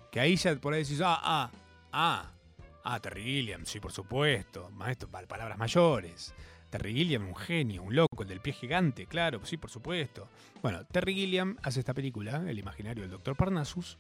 Que 0.09 0.21
ahí 0.21 0.37
ya 0.37 0.55
por 0.55 0.73
ahí 0.73 0.83
decís, 0.83 1.01
ah, 1.03 1.19
ah, 1.21 1.51
ah, 1.91 2.31
ah, 2.85 2.99
Terry 3.01 3.23
Gilliam, 3.23 3.65
sí, 3.65 3.81
por 3.81 3.91
supuesto. 3.91 4.69
Maestro, 4.71 5.09
pa- 5.09 5.25
palabras 5.27 5.57
mayores. 5.57 6.33
Terry 6.69 6.93
Gilliam, 6.93 7.27
un 7.27 7.35
genio, 7.35 7.83
un 7.83 7.95
loco, 7.95 8.23
el 8.23 8.29
del 8.29 8.41
pie 8.41 8.53
gigante, 8.53 9.05
claro, 9.05 9.45
sí, 9.45 9.57
por 9.57 9.69
supuesto. 9.69 10.27
Bueno, 10.61 10.85
Terry 10.85 11.13
Gilliam 11.15 11.57
hace 11.63 11.79
esta 11.79 11.93
película, 11.93 12.43
El 12.47 12.59
imaginario 12.59 13.03
del 13.03 13.11
Doctor 13.11 13.35
Parnassus, 13.37 13.97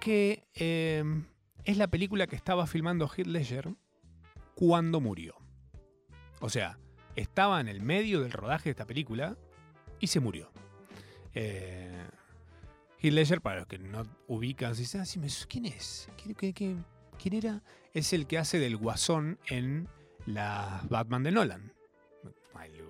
que 0.00 0.44
eh, 0.54 1.04
es 1.64 1.76
la 1.76 1.88
película 1.88 2.26
que 2.26 2.36
estaba 2.36 2.66
filmando 2.66 3.08
Heath 3.08 3.26
cuando 4.54 5.00
murió. 5.00 5.34
O 6.40 6.48
sea, 6.48 6.78
estaba 7.16 7.60
en 7.60 7.68
el 7.68 7.82
medio 7.82 8.20
del 8.22 8.32
rodaje 8.32 8.64
de 8.64 8.70
esta 8.70 8.86
película 8.86 9.36
y 9.98 10.06
se 10.06 10.20
murió. 10.20 10.50
Eh, 11.34 12.06
para 13.42 13.60
los 13.60 13.66
que 13.68 13.78
no 13.78 14.02
ubican, 14.26 14.74
se 14.74 14.82
dicen, 14.82 15.00
ah, 15.02 15.04
sí, 15.06 15.20
¿quién 15.48 15.66
es? 15.66 16.08
¿Quién, 16.22 16.34
qué- 16.34 16.52
qué- 16.52 16.76
quién 17.22 17.34
era? 17.34 17.62
Es 17.94 18.12
el 18.12 18.26
que 18.26 18.38
hace 18.38 18.58
del 18.58 18.76
guasón 18.76 19.38
en 19.46 19.88
la 20.34 20.82
Batman 20.88 21.22
de 21.22 21.32
Nolan. 21.32 21.72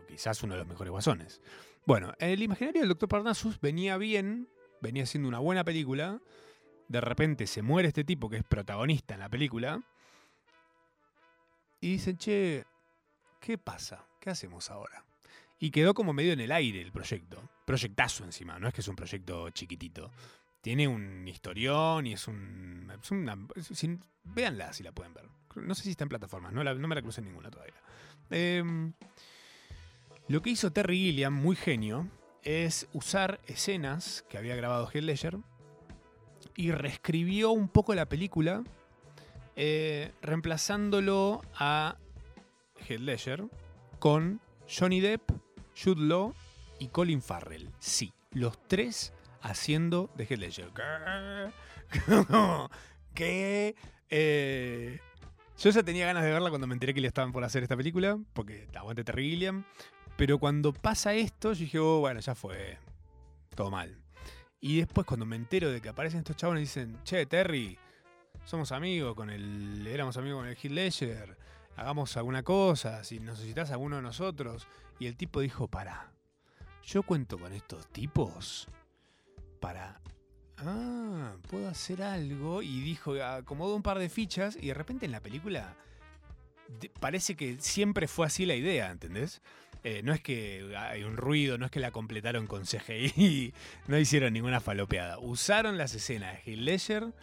Quizás 0.08 0.42
uno 0.42 0.54
de 0.54 0.58
los 0.60 0.68
mejores 0.68 0.90
guasones. 0.90 1.40
Bueno, 1.86 2.12
el 2.18 2.42
imaginario 2.42 2.80
del 2.82 2.90
Dr. 2.90 3.08
Parnassus 3.08 3.60
venía 3.60 3.96
bien, 3.96 4.48
venía 4.80 5.06
siendo 5.06 5.28
una 5.28 5.38
buena 5.38 5.64
película. 5.64 6.20
De 6.88 7.00
repente 7.00 7.46
se 7.46 7.62
muere 7.62 7.88
este 7.88 8.04
tipo 8.04 8.28
que 8.28 8.38
es 8.38 8.44
protagonista 8.44 9.14
en 9.14 9.20
la 9.20 9.28
película. 9.28 9.82
Y 11.80 11.92
dicen, 11.92 12.18
che, 12.18 12.64
¿qué 13.40 13.56
pasa? 13.56 14.04
¿Qué 14.20 14.30
hacemos 14.30 14.70
ahora? 14.70 15.04
Y 15.58 15.70
quedó 15.70 15.94
como 15.94 16.12
medio 16.12 16.32
en 16.32 16.40
el 16.40 16.52
aire 16.52 16.82
el 16.82 16.92
proyecto. 16.92 17.48
Proyectazo 17.64 18.24
encima, 18.24 18.58
no 18.58 18.68
es 18.68 18.74
que 18.74 18.80
es 18.80 18.88
un 18.88 18.96
proyecto 18.96 19.48
chiquitito. 19.50 20.10
Tiene 20.60 20.86
un 20.88 21.26
historión 21.26 22.06
y 22.06 22.12
es 22.14 22.28
un. 22.28 22.92
Es 23.02 23.10
una, 23.10 23.36
es- 23.56 23.66
si 24.72 24.82
la 24.82 24.92
pueden 24.92 25.14
ver. 25.14 25.24
No 25.56 25.74
sé 25.74 25.82
si 25.84 25.90
está 25.90 26.04
en 26.04 26.08
plataformas, 26.10 26.52
no, 26.52 26.62
la- 26.62 26.74
no 26.74 26.86
me 26.86 26.94
la 26.94 27.02
crucé 27.02 27.22
ninguna 27.22 27.50
todavía. 27.50 27.74
Em, 28.30 28.92
lo 30.28 30.42
que 30.42 30.50
hizo 30.50 30.70
Terry 30.70 30.96
Gilliam, 30.98 31.34
muy 31.34 31.56
genio, 31.56 32.06
es 32.42 32.88
usar 32.92 33.40
escenas 33.46 34.24
que 34.28 34.38
había 34.38 34.54
grabado 34.54 34.88
Heath 34.92 35.34
y 36.56 36.70
reescribió 36.72 37.50
un 37.50 37.68
poco 37.68 37.94
la 37.94 38.06
película, 38.08 38.62
eh, 39.56 40.12
reemplazándolo 40.22 41.42
a 41.54 41.96
Heath 42.88 43.40
con 43.98 44.40
Johnny 44.68 45.00
Depp, 45.00 45.30
Jude 45.82 46.02
Law 46.02 46.34
y 46.78 46.88
Colin 46.88 47.20
Farrell. 47.22 47.68
Sí, 47.78 48.12
los 48.32 48.56
tres 48.68 49.12
haciendo 49.40 50.10
de 50.16 50.24
Heath 50.24 50.38
Ledger. 50.38 50.70
¿Qué? 53.14 53.74
Eh, 54.08 55.00
yo 55.58 55.70
ya 55.70 55.82
tenía 55.82 56.06
ganas 56.06 56.24
de 56.24 56.30
verla 56.30 56.48
cuando 56.48 56.66
me 56.66 56.74
enteré 56.74 56.94
que 56.94 57.00
le 57.00 57.08
estaban 57.08 57.32
por 57.32 57.44
hacer 57.44 57.62
esta 57.62 57.76
película, 57.76 58.18
porque 58.32 58.68
aguante 58.74 59.04
Terry 59.04 59.30
Gilliam. 59.30 59.64
Pero 60.16 60.38
cuando 60.38 60.72
pasa 60.72 61.14
esto, 61.14 61.52
yo 61.52 61.60
dije, 61.60 61.78
oh, 61.78 62.00
bueno, 62.00 62.20
ya 62.20 62.34
fue. 62.34 62.78
Todo 63.54 63.70
mal. 63.70 63.96
Y 64.60 64.78
después, 64.78 65.06
cuando 65.06 65.26
me 65.26 65.36
entero 65.36 65.70
de 65.70 65.80
que 65.80 65.88
aparecen 65.88 66.20
estos 66.20 66.36
chabones, 66.36 66.62
dicen, 66.62 66.98
che, 67.04 67.24
Terry, 67.26 67.78
somos 68.44 68.72
amigos 68.72 69.14
con 69.14 69.30
el. 69.30 69.86
Éramos 69.86 70.16
amigos 70.16 70.40
con 70.40 70.48
el 70.48 70.56
Heath 70.56 70.72
Ledger. 70.72 71.36
Hagamos 71.76 72.16
alguna 72.16 72.42
cosa, 72.42 73.04
si 73.04 73.20
necesitas 73.20 73.70
alguno 73.70 73.96
de 73.96 74.02
nosotros. 74.02 74.66
Y 74.98 75.06
el 75.06 75.16
tipo 75.16 75.40
dijo, 75.40 75.68
pará. 75.68 76.12
Yo 76.84 77.02
cuento 77.02 77.38
con 77.38 77.52
estos 77.52 77.86
tipos 77.88 78.68
para. 79.60 80.00
Ah, 80.58 81.36
puedo 81.48 81.68
hacer 81.68 82.02
algo. 82.02 82.62
Y 82.62 82.80
dijo, 82.80 83.14
acomodó 83.22 83.76
un 83.76 83.82
par 83.82 83.98
de 83.98 84.08
fichas. 84.08 84.56
Y 84.60 84.68
de 84.68 84.74
repente 84.74 85.06
en 85.06 85.12
la 85.12 85.20
película. 85.20 85.76
parece 86.98 87.36
que 87.36 87.58
siempre 87.60 88.08
fue 88.08 88.26
así 88.26 88.46
la 88.46 88.54
idea, 88.54 88.90
¿entendés? 88.90 89.42
Eh, 89.82 90.02
no 90.02 90.12
es 90.12 90.20
que 90.20 90.74
hay 90.76 91.04
un 91.04 91.16
ruido, 91.16 91.56
no 91.56 91.64
es 91.64 91.70
que 91.70 91.80
la 91.80 91.90
completaron 91.90 92.46
con 92.46 92.64
CGI, 92.64 93.54
no 93.86 93.98
hicieron 93.98 94.32
ninguna 94.32 94.60
falopeada. 94.60 95.18
Usaron 95.18 95.78
las 95.78 95.94
escenas 95.94 96.34
de 96.34 96.52
Heath 96.52 96.60
Ledger 96.60 97.14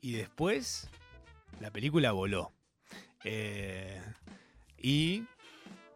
y 0.00 0.12
después 0.12 0.90
la 1.60 1.70
película 1.70 2.12
voló. 2.12 2.52
Eh, 3.24 4.00
y 4.76 5.24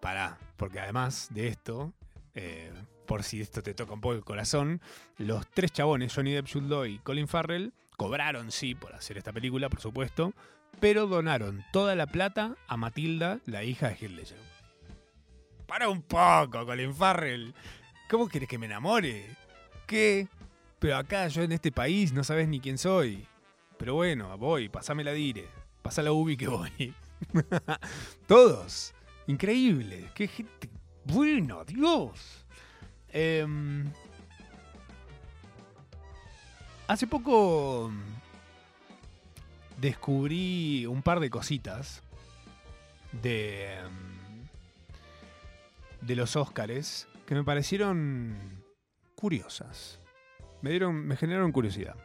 pará, 0.01 0.39
porque 0.57 0.81
además 0.81 1.29
de 1.31 1.49
esto, 1.49 1.93
eh, 2.35 2.73
por 3.07 3.23
si 3.23 3.41
esto 3.41 3.63
te 3.63 3.75
toca 3.75 3.93
un 3.93 4.01
poco 4.01 4.15
el 4.15 4.25
corazón, 4.25 4.81
los 5.19 5.47
tres 5.51 5.73
chabones, 5.73 6.15
Johnny 6.15 6.33
Depp, 6.33 6.49
Jude 6.51 6.89
y 6.89 6.99
Colin 6.99 7.29
Farrell, 7.29 7.73
cobraron 7.97 8.53
sí 8.53 8.75
por 8.75 8.95
hacer 8.95 9.19
esta 9.19 9.33
película, 9.33 9.69
por 9.69 9.81
supuesto, 9.81 10.33
pero 10.79 11.07
donaron 11.07 11.65
toda 11.73 11.95
la 11.95 12.07
plata 12.07 12.57
a 12.69 12.77
Matilda, 12.77 13.41
la 13.47 13.65
hija 13.65 13.89
de 13.89 13.95
Heath 13.95 14.13
Ledger. 14.13 14.39
Para 15.67 15.89
un 15.89 16.03
poco, 16.03 16.65
Colin 16.65 16.95
Farrell. 16.95 17.55
¿Cómo 18.09 18.29
quieres 18.29 18.49
que 18.49 18.59
me 18.59 18.67
enamore? 18.67 19.25
¿Qué? 19.87 20.29
Pero 20.79 20.97
acá 20.97 21.29
yo 21.29 21.43
en 21.43 21.53
este 21.53 21.71
país 21.71 22.13
no 22.13 22.25
sabes 22.25 22.49
ni 22.49 22.61
quién 22.61 22.79
soy. 22.79 23.27
Pero 23.77 23.95
bueno, 23.95 24.37
voy, 24.39 24.69
pasame 24.69 25.05
la 25.05 25.13
dire. 25.13 25.49
Pasa 25.83 26.03
la 26.03 26.13
ubi 26.13 26.37
que 26.37 26.49
voy. 26.49 26.95
Todos. 28.27 28.95
Increíble. 29.27 30.11
Qué 30.15 30.27
gente. 30.27 30.71
Bueno, 31.13 31.65
Dios. 31.65 32.45
Em, 33.09 33.91
hace 36.87 37.07
poco 37.07 37.91
descubrí 39.79 40.87
un 40.87 41.03
par 41.03 41.21
de 41.21 41.31
cositas 41.31 42.03
de, 43.13 43.79
em, 43.79 44.47
de 46.01 46.17
los 46.17 46.37
Óscares 46.37 47.09
que 47.27 47.35
me 47.35 47.45
parecieron 47.45 48.63
curiosas. 49.15 49.99
Me, 50.63 50.71
dieron, 50.71 50.95
me 51.07 51.17
generaron 51.17 51.53
curiosidad. 51.53 51.97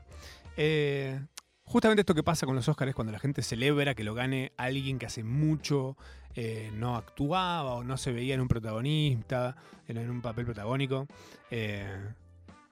Eh, 0.57 1.19
justamente 1.65 2.01
esto 2.01 2.15
que 2.15 2.23
pasa 2.23 2.45
con 2.45 2.55
los 2.55 2.67
Óscares 2.67 2.95
cuando 2.95 3.11
la 3.11 3.19
gente 3.19 3.41
celebra 3.41 3.95
que 3.95 4.03
lo 4.03 4.13
gane 4.13 4.53
alguien 4.57 4.97
que 4.99 5.05
hace 5.05 5.23
mucho 5.23 5.97
eh, 6.35 6.71
no 6.73 6.95
actuaba 6.95 7.73
o 7.73 7.83
no 7.83 7.97
se 7.97 8.11
veía 8.11 8.35
en 8.35 8.41
un 8.41 8.47
protagonista, 8.47 9.55
en, 9.87 10.09
un 10.09 10.21
papel 10.21 10.45
protagónico. 10.45 11.07
eh, 11.51 12.13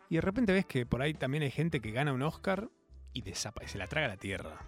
y 0.10 0.16
de 0.16 0.22
repente 0.22 0.54
ves 0.54 0.66
que 0.66 0.86
por 0.86 1.02
ahí 1.02 1.14
también 1.16 1.42
hay 1.44 1.50
gente 1.50 1.80
que 1.80 1.92
gana 1.92 2.14
un 2.14 2.22
Oscar 2.22 2.70
y 3.14 3.24
se 3.34 3.78
la 3.78 3.88
traga 3.88 4.06
a 4.06 4.10
la 4.10 4.18
tierra. 4.18 4.60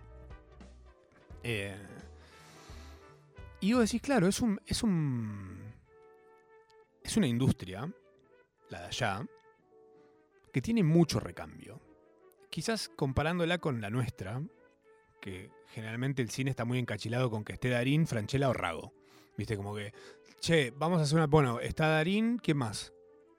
Eh, 1.44 1.78
y 3.60 3.74
vos 3.74 3.84
decís, 3.84 4.02
claro, 4.02 4.28
es 4.28 4.42
un. 4.42 4.60
es 4.66 4.82
un. 4.82 5.74
Es 7.04 7.18
una 7.18 7.28
industria, 7.28 7.88
la 8.70 8.80
de 8.82 8.88
allá, 8.88 9.28
que 10.52 10.62
tiene 10.62 10.82
mucho 10.82 11.20
recambio. 11.20 11.80
Quizás 12.56 12.88
comparándola 12.88 13.58
con 13.58 13.82
la 13.82 13.90
nuestra, 13.90 14.42
que 15.20 15.52
generalmente 15.74 16.22
el 16.22 16.30
cine 16.30 16.52
está 16.52 16.64
muy 16.64 16.80
encachilado 16.80 17.30
con 17.30 17.44
que 17.44 17.52
esté 17.52 17.68
Darín, 17.68 18.08
Franchella 18.08 18.48
o 18.48 18.54
Rago. 18.54 18.94
Viste, 19.38 19.58
como 19.58 19.76
que, 19.76 19.94
che, 20.40 20.72
vamos 20.72 21.02
a 21.02 21.04
hacer 21.04 21.18
una. 21.18 21.28
Bueno, 21.28 21.60
está 21.60 21.90
Darín, 21.90 22.38
¿quién 22.38 22.56
más? 22.56 22.94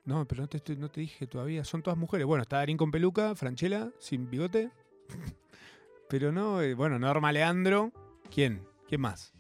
No, 0.04 0.28
pero 0.28 0.42
no 0.42 0.48
te, 0.48 0.76
no 0.76 0.90
te 0.90 1.00
dije 1.00 1.26
todavía, 1.26 1.64
son 1.64 1.82
todas 1.82 1.98
mujeres. 1.98 2.26
Bueno, 2.26 2.42
está 2.42 2.58
Darín 2.58 2.76
con 2.76 2.90
peluca, 2.90 3.34
Franchella 3.34 3.90
sin 3.98 4.28
bigote. 4.28 4.70
pero 6.10 6.30
no, 6.30 6.60
eh, 6.60 6.74
bueno, 6.74 6.98
Norma 6.98 7.32
Leandro, 7.32 7.92
¿quién? 8.30 8.68
¿Quién 8.86 9.00
más? 9.00 9.32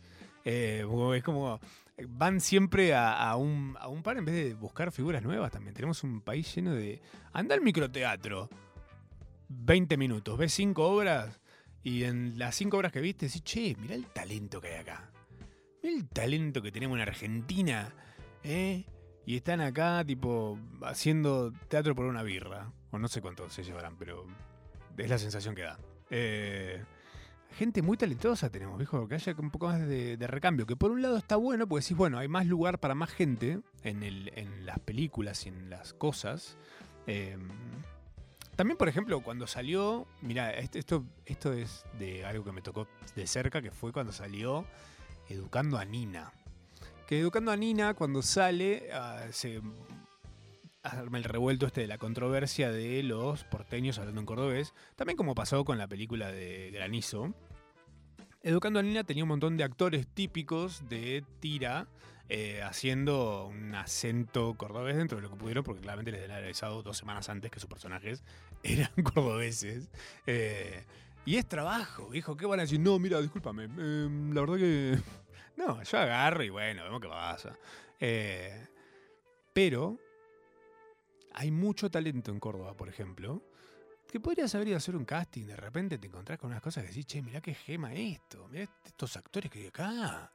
Eh, 0.46 0.86
es 1.14 1.22
como. 1.22 1.60
Van 2.08 2.40
siempre 2.40 2.94
a, 2.94 3.28
a 3.28 3.36
un, 3.36 3.76
a 3.78 3.88
un 3.88 4.02
par 4.02 4.16
en 4.16 4.24
vez 4.24 4.36
de 4.36 4.54
buscar 4.54 4.90
figuras 4.90 5.22
nuevas 5.22 5.52
también. 5.52 5.74
Tenemos 5.74 6.02
un 6.02 6.22
país 6.22 6.54
lleno 6.54 6.72
de. 6.72 7.02
Anda 7.34 7.54
al 7.54 7.60
microteatro. 7.60 8.48
20 9.48 9.96
minutos, 9.96 10.38
ves 10.38 10.52
cinco 10.52 10.88
obras 10.88 11.40
y 11.86 12.02
en 12.02 12.36
las 12.36 12.56
cinco 12.56 12.78
obras 12.78 12.90
que 12.90 13.00
viste 13.00 13.26
decís, 13.26 13.44
che, 13.44 13.76
mirá 13.78 13.94
el 13.94 14.06
talento 14.06 14.60
que 14.60 14.68
hay 14.68 14.80
acá. 14.80 15.12
Mirá 15.80 15.94
el 15.94 16.08
talento 16.08 16.60
que 16.60 16.72
tenemos 16.72 16.96
en 16.96 17.02
Argentina. 17.02 17.94
¿eh? 18.42 18.84
Y 19.24 19.36
están 19.36 19.60
acá, 19.60 20.04
tipo, 20.04 20.58
haciendo 20.82 21.52
teatro 21.68 21.94
por 21.94 22.06
una 22.06 22.24
birra. 22.24 22.72
O 22.90 22.98
no 22.98 23.06
sé 23.06 23.20
cuánto 23.20 23.48
se 23.50 23.62
llevarán, 23.62 23.96
pero 23.96 24.26
es 24.96 25.08
la 25.08 25.16
sensación 25.16 25.54
que 25.54 25.62
da. 25.62 25.78
Eh, 26.10 26.82
gente 27.52 27.82
muy 27.82 27.96
talentosa 27.96 28.50
tenemos, 28.50 28.78
viejo, 28.78 29.06
que 29.06 29.14
haya 29.14 29.36
un 29.38 29.52
poco 29.52 29.68
más 29.68 29.78
de, 29.86 30.16
de 30.16 30.26
recambio. 30.26 30.66
Que 30.66 30.74
por 30.74 30.90
un 30.90 31.02
lado 31.02 31.16
está 31.16 31.36
bueno, 31.36 31.68
porque 31.68 31.84
decís, 31.84 31.96
bueno, 31.96 32.18
hay 32.18 32.26
más 32.26 32.46
lugar 32.46 32.80
para 32.80 32.96
más 32.96 33.10
gente 33.10 33.60
en, 33.84 34.02
el, 34.02 34.32
en 34.34 34.66
las 34.66 34.80
películas 34.80 35.46
y 35.46 35.50
en 35.50 35.70
las 35.70 35.92
cosas. 35.94 36.58
Eh, 37.06 37.38
también, 38.56 38.78
por 38.78 38.88
ejemplo, 38.88 39.20
cuando 39.20 39.46
salió, 39.46 40.06
mira, 40.22 40.50
esto, 40.50 41.04
esto 41.26 41.52
es 41.52 41.84
de 41.98 42.24
algo 42.24 42.44
que 42.44 42.52
me 42.52 42.62
tocó 42.62 42.88
de 43.14 43.26
cerca, 43.26 43.60
que 43.60 43.70
fue 43.70 43.92
cuando 43.92 44.12
salió 44.12 44.64
Educando 45.28 45.78
a 45.78 45.84
Nina. 45.84 46.32
Que 47.06 47.20
Educando 47.20 47.52
a 47.52 47.56
Nina, 47.56 47.94
cuando 47.94 48.22
sale, 48.22 48.88
ah, 48.92 49.26
se 49.30 49.60
arma 50.82 51.18
el 51.18 51.24
revuelto 51.24 51.66
este 51.66 51.82
de 51.82 51.86
la 51.86 51.98
controversia 51.98 52.70
de 52.70 53.02
los 53.02 53.44
porteños 53.44 53.98
hablando 53.98 54.20
en 54.20 54.26
cordobés. 54.26 54.72
También 54.96 55.16
como 55.16 55.34
pasó 55.34 55.64
con 55.64 55.78
la 55.78 55.88
película 55.88 56.32
de 56.32 56.70
Granizo. 56.72 57.34
Educando 58.42 58.78
a 58.78 58.82
Nina 58.82 59.04
tenía 59.04 59.24
un 59.24 59.28
montón 59.28 59.56
de 59.56 59.64
actores 59.64 60.06
típicos 60.06 60.88
de 60.88 61.24
tira 61.40 61.88
eh, 62.28 62.62
haciendo 62.62 63.46
un 63.46 63.74
acento 63.74 64.54
cordobés 64.56 64.96
dentro 64.96 65.16
de 65.16 65.22
lo 65.22 65.30
que 65.30 65.36
pudieron, 65.36 65.62
porque 65.64 65.80
claramente 65.80 66.10
les 66.12 66.24
habían 66.24 66.42
avisado 66.44 66.82
dos 66.82 66.96
semanas 66.96 67.28
antes 67.28 67.50
que 67.50 67.60
sus 67.60 67.68
personajes 67.68 68.22
eran 68.62 68.90
cordobeses. 69.02 69.88
Eh, 70.26 70.84
y 71.24 71.36
es 71.36 71.46
trabajo, 71.48 72.08
viejo. 72.08 72.36
¿Qué 72.36 72.46
van 72.46 72.60
a 72.60 72.62
decir? 72.62 72.80
No, 72.80 72.98
mira, 72.98 73.20
discúlpame. 73.20 73.64
eh, 73.78 74.08
la 74.32 74.40
verdad 74.40 74.56
que. 74.56 74.98
No, 75.56 75.82
yo 75.82 75.98
agarro 75.98 76.44
y 76.44 76.50
bueno, 76.50 76.84
vemos 76.84 77.00
qué 77.00 77.08
pasa. 77.08 77.56
Eh, 77.98 78.66
pero 79.54 79.98
hay 81.32 81.50
mucho 81.50 81.90
talento 81.90 82.30
en 82.30 82.38
Córdoba, 82.38 82.74
por 82.76 82.90
ejemplo, 82.90 83.42
que 84.06 84.20
podrías 84.20 84.54
haber 84.54 84.68
ido 84.68 84.76
a 84.76 84.78
hacer 84.78 84.94
un 84.94 85.06
casting. 85.06 85.46
De 85.46 85.56
repente 85.56 85.96
te 85.96 86.08
encontrás 86.08 86.38
con 86.38 86.50
unas 86.50 86.60
cosas 86.60 86.82
que 86.84 86.88
decís, 86.88 87.06
che, 87.06 87.22
mirá 87.22 87.40
qué 87.40 87.54
gema 87.54 87.94
esto. 87.94 88.46
Mirá 88.48 88.68
estos 88.84 89.16
actores 89.16 89.50
que 89.50 89.60
hay 89.60 89.66
acá. 89.68 90.30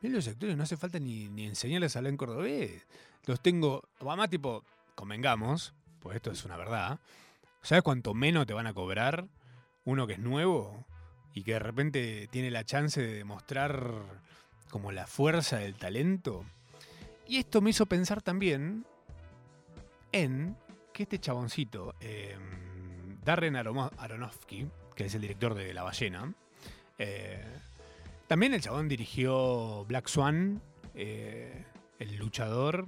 Mirá 0.00 0.14
los 0.14 0.28
actores, 0.28 0.56
no 0.56 0.62
hace 0.62 0.76
falta 0.76 0.98
ni, 0.98 1.28
ni 1.28 1.46
enseñarles 1.46 1.96
a 1.96 1.98
hablar 1.98 2.10
en 2.10 2.16
cordobés. 2.16 2.86
Los 3.24 3.40
tengo, 3.40 3.82
además, 4.00 4.30
tipo, 4.30 4.64
convengamos, 4.94 5.74
pues 6.00 6.16
esto 6.16 6.30
es 6.30 6.44
una 6.44 6.56
verdad. 6.56 7.00
¿Sabes 7.62 7.82
cuánto 7.82 8.14
menos 8.14 8.46
te 8.46 8.54
van 8.54 8.66
a 8.66 8.74
cobrar 8.74 9.26
uno 9.84 10.06
que 10.06 10.14
es 10.14 10.18
nuevo 10.18 10.84
y 11.34 11.42
que 11.42 11.54
de 11.54 11.58
repente 11.58 12.28
tiene 12.30 12.50
la 12.50 12.64
chance 12.64 13.00
de 13.00 13.14
demostrar 13.14 13.92
como 14.70 14.92
la 14.92 15.06
fuerza 15.06 15.58
del 15.58 15.74
talento? 15.74 16.44
Y 17.26 17.38
esto 17.38 17.60
me 17.60 17.70
hizo 17.70 17.86
pensar 17.86 18.22
también 18.22 18.86
en 20.12 20.56
que 20.92 21.02
este 21.02 21.18
chaboncito, 21.18 21.94
eh, 22.00 22.36
Darren 23.24 23.56
Aronofsky, 23.56 24.68
que 24.94 25.06
es 25.06 25.14
el 25.14 25.22
director 25.22 25.54
de 25.54 25.74
La 25.74 25.82
Ballena, 25.82 26.32
eh, 26.98 27.44
también 28.26 28.54
el 28.54 28.60
chabón 28.60 28.88
dirigió 28.88 29.84
Black 29.86 30.08
Swan, 30.08 30.60
eh, 30.94 31.64
El 31.98 32.16
Luchador, 32.16 32.86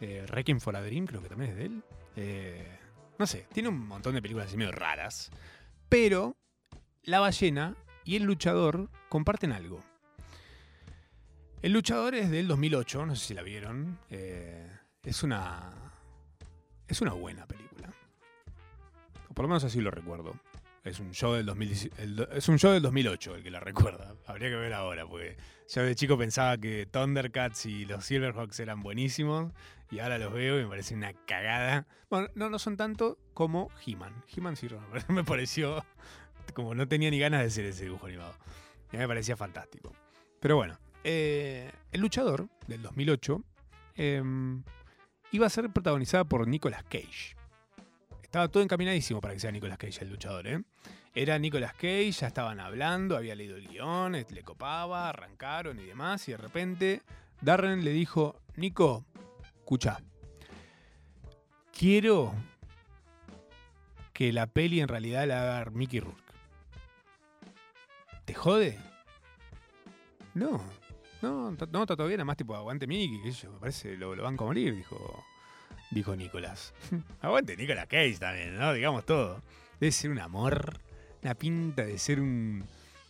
eh, 0.00 0.24
Requiem 0.26 0.60
for 0.60 0.76
a 0.76 0.82
Dream, 0.82 1.06
creo 1.06 1.22
que 1.22 1.28
también 1.28 1.50
es 1.52 1.56
de 1.56 1.64
él. 1.66 1.82
Eh, 2.16 2.78
no 3.18 3.26
sé, 3.26 3.46
tiene 3.52 3.68
un 3.68 3.86
montón 3.86 4.14
de 4.14 4.22
películas 4.22 4.48
así 4.48 4.56
medio 4.56 4.72
raras. 4.72 5.30
Pero 5.88 6.36
La 7.02 7.20
Ballena 7.20 7.76
y 8.04 8.16
El 8.16 8.24
Luchador 8.24 8.90
comparten 9.08 9.52
algo. 9.52 9.82
El 11.62 11.72
Luchador 11.72 12.14
es 12.14 12.30
del 12.30 12.48
2008, 12.48 13.06
no 13.06 13.14
sé 13.14 13.26
si 13.28 13.34
la 13.34 13.42
vieron. 13.42 13.98
eh, 14.10 14.68
es 15.04 15.22
una. 15.22 15.70
Es 16.88 17.00
una 17.00 17.12
buena 17.12 17.46
película. 17.46 17.92
Por 19.34 19.44
lo 19.44 19.48
menos 19.48 19.64
así 19.64 19.80
lo 19.80 19.90
recuerdo. 19.90 20.34
Es 20.84 20.98
un 20.98 21.12
show 21.12 21.32
del 21.34 21.46
2010 21.46 21.90
el 21.98 22.16
do- 22.16 22.28
es 22.32 22.48
un 22.48 22.58
show 22.58 22.72
del 22.72 22.82
2008 22.82 23.36
el 23.36 23.42
que 23.44 23.50
la 23.50 23.60
recuerda. 23.60 24.16
Habría 24.26 24.48
que 24.50 24.56
ver 24.56 24.72
ahora, 24.74 25.06
porque 25.06 25.36
yo 25.68 25.82
de 25.84 25.94
chico 25.94 26.18
pensaba 26.18 26.58
que 26.58 26.86
Thundercats 26.86 27.66
y 27.66 27.84
los 27.84 28.04
Silverhawks 28.04 28.58
eran 28.60 28.82
buenísimos. 28.82 29.52
Y 29.92 30.00
ahora 30.00 30.18
los 30.18 30.32
veo 30.32 30.58
y 30.58 30.64
me 30.64 30.68
parece 30.68 30.94
una 30.94 31.12
cagada. 31.12 31.86
Bueno, 32.10 32.28
no, 32.34 32.50
no 32.50 32.58
son 32.58 32.76
tanto 32.76 33.18
como 33.34 33.70
He-Man. 33.86 34.24
He-Man 34.34 34.56
sí 34.56 34.66
me 35.08 35.22
pareció 35.22 35.84
como 36.54 36.74
no 36.74 36.88
tenía 36.88 37.10
ni 37.10 37.18
ganas 37.20 37.42
de 37.42 37.46
hacer 37.46 37.64
ese 37.66 37.84
dibujo 37.84 38.06
animado. 38.06 38.34
Y 38.90 38.96
a 38.96 38.98
mí 38.98 39.04
me 39.04 39.08
parecía 39.08 39.36
fantástico. 39.36 39.92
Pero 40.40 40.56
bueno, 40.56 40.78
eh, 41.04 41.70
El 41.92 42.00
Luchador 42.00 42.48
del 42.66 42.82
2008 42.82 43.44
eh, 43.96 44.22
iba 45.30 45.46
a 45.46 45.50
ser 45.50 45.70
protagonizada 45.70 46.24
por 46.24 46.48
Nicolas 46.48 46.82
Cage. 46.84 47.36
Estaba 48.32 48.48
todo 48.48 48.62
encaminadísimo 48.62 49.20
para 49.20 49.34
que 49.34 49.40
sea 49.40 49.52
Nicolas 49.52 49.76
Cage 49.76 50.04
el 50.04 50.08
luchador, 50.08 50.46
¿eh? 50.46 50.62
Era 51.14 51.38
Nicolas 51.38 51.74
Cage, 51.74 52.12
ya 52.12 52.28
estaban 52.28 52.60
hablando, 52.60 53.14
había 53.14 53.34
leído 53.34 53.58
el 53.58 53.68
guion, 53.68 54.12
le 54.12 54.42
copaba, 54.42 55.10
arrancaron 55.10 55.78
y 55.78 55.82
demás, 55.82 56.26
y 56.28 56.32
de 56.32 56.38
repente 56.38 57.02
Darren 57.42 57.84
le 57.84 57.90
dijo, 57.90 58.40
Nico, 58.56 59.04
escucha, 59.58 60.00
quiero 61.78 62.32
que 64.14 64.32
la 64.32 64.46
peli 64.46 64.80
en 64.80 64.88
realidad 64.88 65.26
la 65.26 65.58
haga 65.58 65.70
Mickey 65.70 66.00
Rourke. 66.00 66.32
¿Te 68.24 68.32
jode? 68.32 68.78
No, 70.32 70.58
no, 71.20 71.50
no, 71.50 71.82
está 71.82 71.96
todo 71.96 72.06
bien, 72.06 72.20
además 72.20 72.38
tipo, 72.38 72.56
aguante 72.56 72.86
Mickey, 72.86 73.20
que 73.20 73.30
yo, 73.30 73.52
me 73.52 73.58
parece, 73.58 73.94
lo, 73.98 74.16
lo 74.16 74.22
van 74.22 74.38
a 74.40 74.42
morir, 74.42 74.74
dijo, 74.74 75.22
dijo 75.92 76.16
Nicolás. 76.16 76.74
aguante 77.20 77.56
Nicolas 77.56 77.86
Cage 77.86 78.16
también, 78.18 78.56
¿no? 78.58 78.72
Digamos 78.72 79.04
todo. 79.06 79.40
Debe 79.78 79.92
ser 79.92 80.10
un 80.10 80.18
amor, 80.18 80.78
una 81.22 81.34
pinta 81.34 81.84
de 81.84 81.98
ser 81.98 82.20
un, 82.20 82.64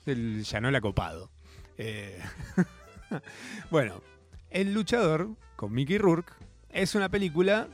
el 0.07 0.43
Llanola 0.45 0.80
copado. 0.80 1.30
Eh, 1.78 2.18
bueno, 3.70 4.03
El 4.51 4.74
luchador, 4.74 5.30
con 5.57 5.72
Mickey 5.72 5.99
Rourke, 5.99 6.33
es 6.70 6.95
una 6.95 7.09
película 7.09 7.68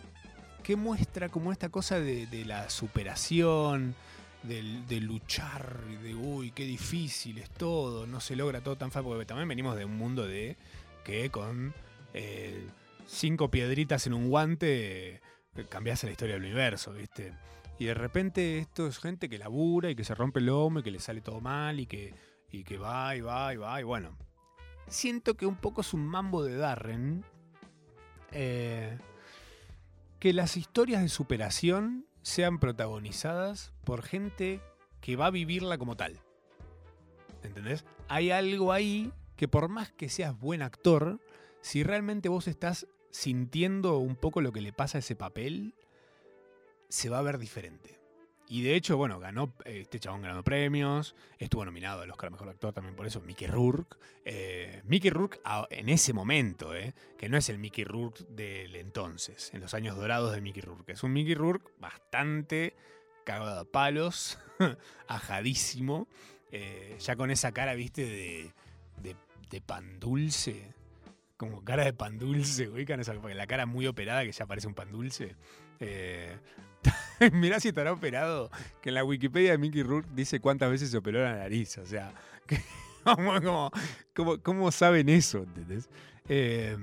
que 0.62 0.76
muestra 0.76 1.28
como 1.28 1.50
esta 1.52 1.68
cosa 1.70 1.98
de, 1.98 2.26
de 2.26 2.44
la 2.44 2.68
superación, 2.70 3.94
del- 4.42 4.86
de, 4.86 5.00
luchar, 5.00 5.80
y 5.90 5.96
de 5.96 6.14
uy, 6.14 6.50
qué 6.52 6.64
difícil 6.64 7.38
es 7.38 7.50
todo, 7.50 8.06
no 8.06 8.20
se 8.20 8.36
logra 8.36 8.60
todo 8.60 8.76
tan 8.76 8.90
fácil, 8.90 9.08
porque 9.10 9.24
también 9.26 9.48
venimos 9.48 9.76
de 9.76 9.84
un 9.84 9.96
mundo 9.96 10.26
de 10.26 10.56
que 11.04 11.30
con 11.30 11.72
eh, 12.14 12.64
cinco 13.08 13.50
piedritas 13.50 14.06
en 14.06 14.14
un 14.14 14.28
guante 14.28 15.14
eh, 15.16 15.20
cambias 15.68 16.04
la 16.04 16.10
historia 16.10 16.34
del 16.34 16.44
universo, 16.44 16.92
¿viste? 16.92 17.32
Y 17.78 17.86
de 17.86 17.94
repente 17.94 18.58
esto 18.58 18.86
es 18.86 18.98
gente 18.98 19.28
que 19.28 19.38
labura 19.38 19.90
y 19.90 19.96
que 19.96 20.04
se 20.04 20.14
rompe 20.14 20.40
el 20.40 20.46
lomo 20.46 20.80
y 20.80 20.82
que 20.82 20.90
le 20.90 21.00
sale 21.00 21.20
todo 21.20 21.40
mal 21.40 21.80
y 21.80 21.86
que, 21.86 22.14
y 22.50 22.64
que 22.64 22.76
va 22.76 23.16
y 23.16 23.20
va 23.20 23.54
y 23.54 23.56
va 23.56 23.80
y 23.80 23.84
bueno. 23.84 24.16
Siento 24.88 25.36
que 25.36 25.46
un 25.46 25.56
poco 25.56 25.80
es 25.80 25.94
un 25.94 26.06
mambo 26.06 26.44
de 26.44 26.56
Darren. 26.56 27.24
eh, 28.32 28.98
que 30.18 30.32
las 30.32 30.56
historias 30.56 31.02
de 31.02 31.08
superación 31.08 32.06
sean 32.22 32.58
protagonizadas 32.58 33.72
por 33.84 34.02
gente 34.02 34.60
que 35.00 35.14
va 35.16 35.26
a 35.26 35.30
vivirla 35.30 35.78
como 35.78 35.96
tal. 35.96 36.20
¿Entendés? 37.44 37.84
Hay 38.08 38.32
algo 38.32 38.72
ahí 38.72 39.12
que 39.36 39.46
por 39.46 39.68
más 39.68 39.92
que 39.92 40.08
seas 40.08 40.36
buen 40.38 40.62
actor, 40.62 41.20
si 41.60 41.84
realmente 41.84 42.28
vos 42.28 42.48
estás 42.48 42.88
sintiendo 43.10 43.98
un 43.98 44.16
poco 44.16 44.40
lo 44.40 44.52
que 44.52 44.60
le 44.60 44.72
pasa 44.72 44.98
a 44.98 45.00
ese 45.00 45.16
papel, 45.16 45.74
se 46.88 47.08
va 47.08 47.18
a 47.18 47.22
ver 47.22 47.38
diferente. 47.38 47.98
Y 48.50 48.62
de 48.62 48.74
hecho, 48.74 48.96
bueno, 48.96 49.20
ganó, 49.20 49.52
este 49.66 50.00
chabón 50.00 50.22
ganó 50.22 50.42
premios, 50.42 51.14
estuvo 51.38 51.66
nominado 51.66 52.00
al 52.00 52.10
Oscar 52.10 52.30
Mejor 52.30 52.48
Actor 52.48 52.72
también 52.72 52.96
por 52.96 53.06
eso, 53.06 53.20
Mickey 53.20 53.46
Rourke. 53.46 53.98
Eh, 54.24 54.80
Mickey 54.84 55.10
Rourke 55.10 55.38
en 55.68 55.90
ese 55.90 56.14
momento, 56.14 56.74
eh, 56.74 56.94
que 57.18 57.28
no 57.28 57.36
es 57.36 57.50
el 57.50 57.58
Mickey 57.58 57.84
Rourke 57.84 58.24
del 58.30 58.74
entonces, 58.76 59.52
en 59.52 59.60
los 59.60 59.74
años 59.74 59.96
dorados 59.96 60.32
de 60.32 60.40
Mickey 60.40 60.62
Rourke. 60.62 60.92
Es 60.92 61.02
un 61.02 61.12
Mickey 61.12 61.34
Rourke 61.34 61.70
bastante 61.78 62.74
cagado 63.24 63.60
a 63.60 63.64
palos, 63.66 64.38
ajadísimo, 65.08 66.08
eh, 66.50 66.96
ya 67.00 67.16
con 67.16 67.30
esa 67.30 67.52
cara, 67.52 67.74
viste, 67.74 68.06
de, 68.06 69.14
de 69.50 69.60
pan 69.60 70.00
dulce. 70.00 70.77
Como 71.38 71.64
cara 71.64 71.84
de 71.84 71.94
pan 71.94 72.18
dulce, 72.18 72.68
ubican 72.68 73.00
esa 73.00 73.14
la 73.14 73.46
cara 73.46 73.64
muy 73.64 73.86
operada 73.86 74.24
que 74.24 74.32
ya 74.32 74.44
parece 74.44 74.66
un 74.66 74.74
pan 74.74 74.92
dulce. 74.92 75.36
Eh, 75.80 76.36
mirá 77.32 77.60
si 77.60 77.68
estará 77.68 77.92
operado, 77.92 78.50
que 78.82 78.90
en 78.90 78.96
la 78.96 79.04
Wikipedia 79.04 79.52
de 79.52 79.58
Mickey 79.58 79.82
Rourke 79.82 80.10
dice 80.14 80.40
cuántas 80.40 80.70
veces 80.70 80.90
se 80.90 80.98
operó 80.98 81.22
la 81.22 81.36
nariz. 81.36 81.78
O 81.78 81.86
sea, 81.86 82.12
que- 82.46 82.60
¿cómo, 84.42 84.70
saben 84.72 85.08
eso? 85.08 85.38
¿entendés? 85.38 85.88
Eh, 86.28 86.76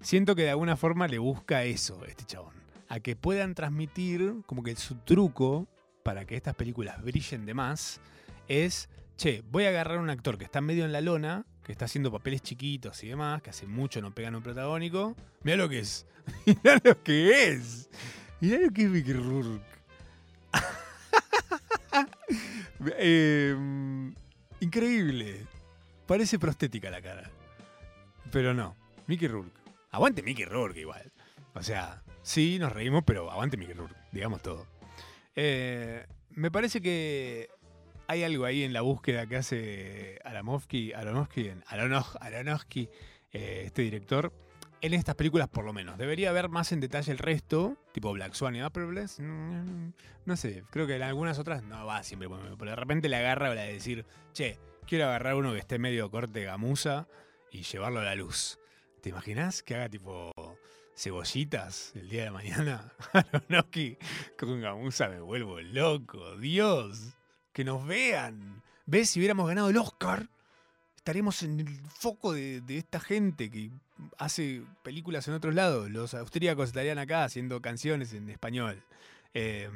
siento 0.00 0.34
que 0.34 0.42
de 0.42 0.50
alguna 0.50 0.76
forma 0.76 1.06
le 1.06 1.18
busca 1.18 1.64
eso 1.64 2.04
este 2.06 2.24
chabón. 2.24 2.54
A 2.88 3.00
que 3.00 3.14
puedan 3.16 3.54
transmitir 3.54 4.36
como 4.46 4.62
que 4.62 4.74
su 4.76 4.94
truco 4.96 5.68
para 6.02 6.24
que 6.24 6.36
estas 6.36 6.54
películas 6.54 7.02
brillen 7.02 7.44
de 7.46 7.52
más 7.54 8.00
es, 8.48 8.88
che, 9.16 9.42
voy 9.50 9.64
a 9.64 9.68
agarrar 9.70 9.98
a 9.98 10.00
un 10.00 10.08
actor 10.08 10.38
que 10.38 10.44
está 10.44 10.60
medio 10.60 10.84
en 10.84 10.92
la 10.92 11.00
lona, 11.00 11.44
que 11.66 11.72
está 11.72 11.86
haciendo 11.86 12.12
papeles 12.12 12.42
chiquitos 12.42 13.02
y 13.02 13.08
demás, 13.08 13.42
que 13.42 13.50
hace 13.50 13.66
mucho 13.66 14.00
no 14.00 14.14
pegan 14.14 14.36
un 14.36 14.42
protagónico. 14.42 15.16
Mira 15.42 15.56
lo 15.56 15.68
que 15.68 15.80
es. 15.80 16.06
Mira 16.46 16.80
lo 16.84 17.02
que 17.02 17.48
es. 17.48 17.90
Mirá 18.40 18.60
lo 18.60 18.70
que 18.70 18.82
es 18.82 18.88
Mickey 18.88 19.12
Rourke. 19.12 19.64
Eh, 22.98 23.56
Increíble. 24.60 25.44
Parece 26.06 26.38
prostética 26.38 26.88
la 26.88 27.02
cara. 27.02 27.30
Pero 28.30 28.54
no. 28.54 28.76
Mickey 29.08 29.26
Rourke. 29.26 29.58
Aguante 29.90 30.22
Mickey 30.22 30.44
Rourke 30.44 30.80
igual. 30.80 31.10
O 31.54 31.62
sea, 31.62 32.02
sí, 32.22 32.58
nos 32.60 32.72
reímos, 32.72 33.02
pero 33.04 33.28
aguante 33.30 33.56
Mickey 33.56 33.74
Rourke. 33.74 33.96
Digamos 34.12 34.40
todo. 34.40 34.66
Eh, 35.34 36.06
me 36.30 36.50
parece 36.52 36.80
que 36.80 37.48
hay 38.08 38.22
algo 38.24 38.44
ahí 38.44 38.62
en 38.62 38.72
la 38.72 38.80
búsqueda 38.82 39.26
que 39.26 39.36
hace 39.36 40.18
Aronofsky, 40.24 40.92
Aronofsky, 40.92 41.50
Aronof- 41.68 42.88
eh, 43.32 43.62
este 43.66 43.82
director, 43.82 44.32
en 44.80 44.94
estas 44.94 45.14
películas 45.14 45.48
por 45.48 45.64
lo 45.64 45.72
menos. 45.72 45.98
Debería 45.98 46.32
ver 46.32 46.48
más 46.48 46.70
en 46.72 46.80
detalle 46.80 47.10
el 47.12 47.18
resto, 47.18 47.76
tipo 47.92 48.12
Black 48.12 48.34
Swan 48.34 48.54
y 48.56 48.60
Appleblass. 48.60 49.20
mm, 49.20 49.90
No 50.24 50.36
sé, 50.36 50.64
creo 50.70 50.86
que 50.86 50.96
en 50.96 51.02
algunas 51.02 51.38
otras 51.38 51.62
no 51.62 51.84
va 51.86 52.02
siempre, 52.02 52.28
pero 52.58 52.70
de 52.70 52.76
repente 52.76 53.08
le 53.08 53.16
agarra 53.16 53.54
de 53.54 53.72
decir, 53.72 54.04
che, 54.32 54.58
quiero 54.86 55.06
agarrar 55.06 55.34
uno 55.34 55.52
que 55.52 55.58
esté 55.58 55.78
medio 55.78 56.10
corte 56.10 56.44
gamuza 56.44 57.08
y 57.50 57.62
llevarlo 57.62 58.00
a 58.00 58.04
la 58.04 58.14
luz. 58.14 58.58
¿Te 59.02 59.10
imaginas 59.10 59.62
que 59.62 59.74
haga 59.76 59.88
tipo 59.88 60.32
cebollitas 60.96 61.92
el 61.94 62.08
día 62.08 62.24
de 62.24 62.30
mañana? 62.30 62.92
Aronofsky 63.12 63.96
con 64.38 64.60
gamuza 64.60 65.08
me 65.08 65.20
vuelvo 65.20 65.60
loco, 65.60 66.36
Dios 66.36 67.14
que 67.56 67.64
nos 67.64 67.86
vean. 67.86 68.62
¿Ves? 68.84 69.08
Si 69.08 69.18
hubiéramos 69.18 69.48
ganado 69.48 69.70
el 69.70 69.78
Oscar, 69.78 70.28
estaríamos 70.94 71.42
en 71.42 71.60
el 71.60 71.80
foco 71.88 72.34
de, 72.34 72.62
esta 72.68 73.00
gente 73.00 73.50
que 73.50 73.70
hace 74.18 74.62
películas 74.82 75.26
en 75.26 75.32
otros 75.32 75.54
lados. 75.54 75.88
Los 75.90 76.12
austríacos 76.12 76.68
estarían 76.68 76.98
acá 76.98 77.24
haciendo 77.24 77.62
canciones 77.62 78.12
en 78.12 78.28
español. 78.28 78.82
Eh, 79.32 79.70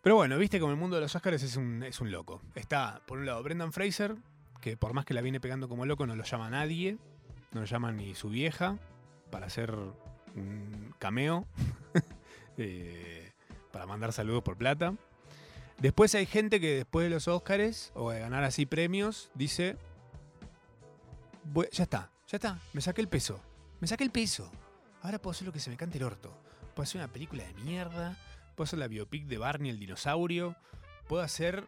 pero 0.00 0.16
bueno, 0.16 0.38
viste 0.38 0.58
como 0.58 0.72
el 0.72 0.78
mundo 0.78 0.96
de 0.96 1.02
los 1.02 1.14
Oscars 1.14 1.42
es 1.42 1.54
un, 1.56 1.82
es 1.82 2.00
un 2.00 2.10
loco. 2.10 2.40
Está, 2.54 3.02
por 3.04 3.18
un 3.18 3.26
lado, 3.26 3.42
Brendan 3.42 3.74
Fraser, 3.74 4.16
que 4.62 4.78
por 4.78 4.94
más 4.94 5.04
que 5.04 5.12
la 5.12 5.20
viene 5.20 5.38
pegando 5.38 5.68
como 5.68 5.84
loco, 5.84 6.06
no 6.06 6.16
lo 6.16 6.24
llama 6.24 6.48
nadie. 6.48 6.96
No 7.52 7.60
lo 7.60 7.66
llama 7.66 7.92
ni 7.92 8.14
su 8.14 8.30
vieja 8.30 8.78
para 9.30 9.48
hacer 9.48 9.76
un 10.34 10.94
cameo. 10.98 11.46
eh, 12.56 13.32
para 13.70 13.84
mandar 13.84 14.14
saludos 14.14 14.42
por 14.42 14.56
plata. 14.56 14.94
Después 15.78 16.14
hay 16.14 16.26
gente 16.26 16.60
que 16.60 16.76
después 16.76 17.04
de 17.04 17.10
los 17.10 17.28
Oscars 17.28 17.90
o 17.94 18.10
de 18.10 18.20
ganar 18.20 18.44
así 18.44 18.64
premios 18.66 19.30
dice, 19.34 19.76
"Bue- 21.52 21.68
ya 21.70 21.84
está, 21.84 22.10
ya 22.28 22.36
está, 22.36 22.58
me 22.72 22.80
saqué 22.80 23.00
el 23.00 23.08
peso, 23.08 23.40
me 23.80 23.86
saqué 23.88 24.04
el 24.04 24.10
peso. 24.10 24.50
Ahora 25.02 25.18
puedo 25.18 25.32
hacer 25.32 25.46
lo 25.46 25.52
que 25.52 25.60
se 25.60 25.70
me 25.70 25.76
cante 25.76 25.98
el 25.98 26.04
orto. 26.04 26.32
Puedo 26.74 26.84
hacer 26.84 27.00
una 27.00 27.12
película 27.12 27.44
de 27.44 27.52
mierda, 27.54 28.16
puedo 28.54 28.64
hacer 28.64 28.78
la 28.78 28.88
biopic 28.88 29.26
de 29.26 29.36
Barney 29.38 29.70
el 29.70 29.78
dinosaurio, 29.78 30.56
puedo 31.06 31.22
hacer 31.22 31.66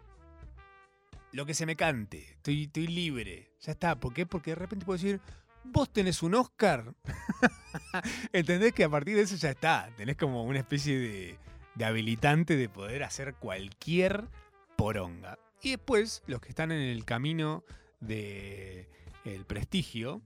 lo 1.32 1.44
que 1.44 1.52
se 1.54 1.66
me 1.66 1.76
cante. 1.76 2.30
Estoy, 2.32 2.64
estoy 2.64 2.86
libre, 2.86 3.50
ya 3.60 3.72
está. 3.72 3.96
¿Por 4.00 4.14
qué? 4.14 4.24
Porque 4.24 4.52
de 4.52 4.54
repente 4.54 4.86
puedo 4.86 4.96
decir, 4.96 5.20
vos 5.64 5.92
tenés 5.92 6.22
un 6.22 6.34
Oscar. 6.34 6.94
¿Entendés 8.32 8.72
que 8.72 8.84
a 8.84 8.88
partir 8.88 9.16
de 9.16 9.22
eso 9.22 9.36
ya 9.36 9.50
está? 9.50 9.90
Tenés 9.96 10.16
como 10.16 10.44
una 10.44 10.60
especie 10.60 10.98
de, 10.98 11.38
de 11.76 11.84
habilitante 11.84 12.56
de 12.56 12.68
poder 12.68 13.04
hacer 13.04 13.34
cualquier 13.34 14.28
poronga. 14.76 15.38
Y 15.62 15.70
después, 15.70 16.22
los 16.26 16.40
que 16.40 16.48
están 16.48 16.72
en 16.72 16.80
el 16.80 17.04
camino 17.04 17.64
de 18.00 18.88
el 19.24 19.44
prestigio, 19.44 20.22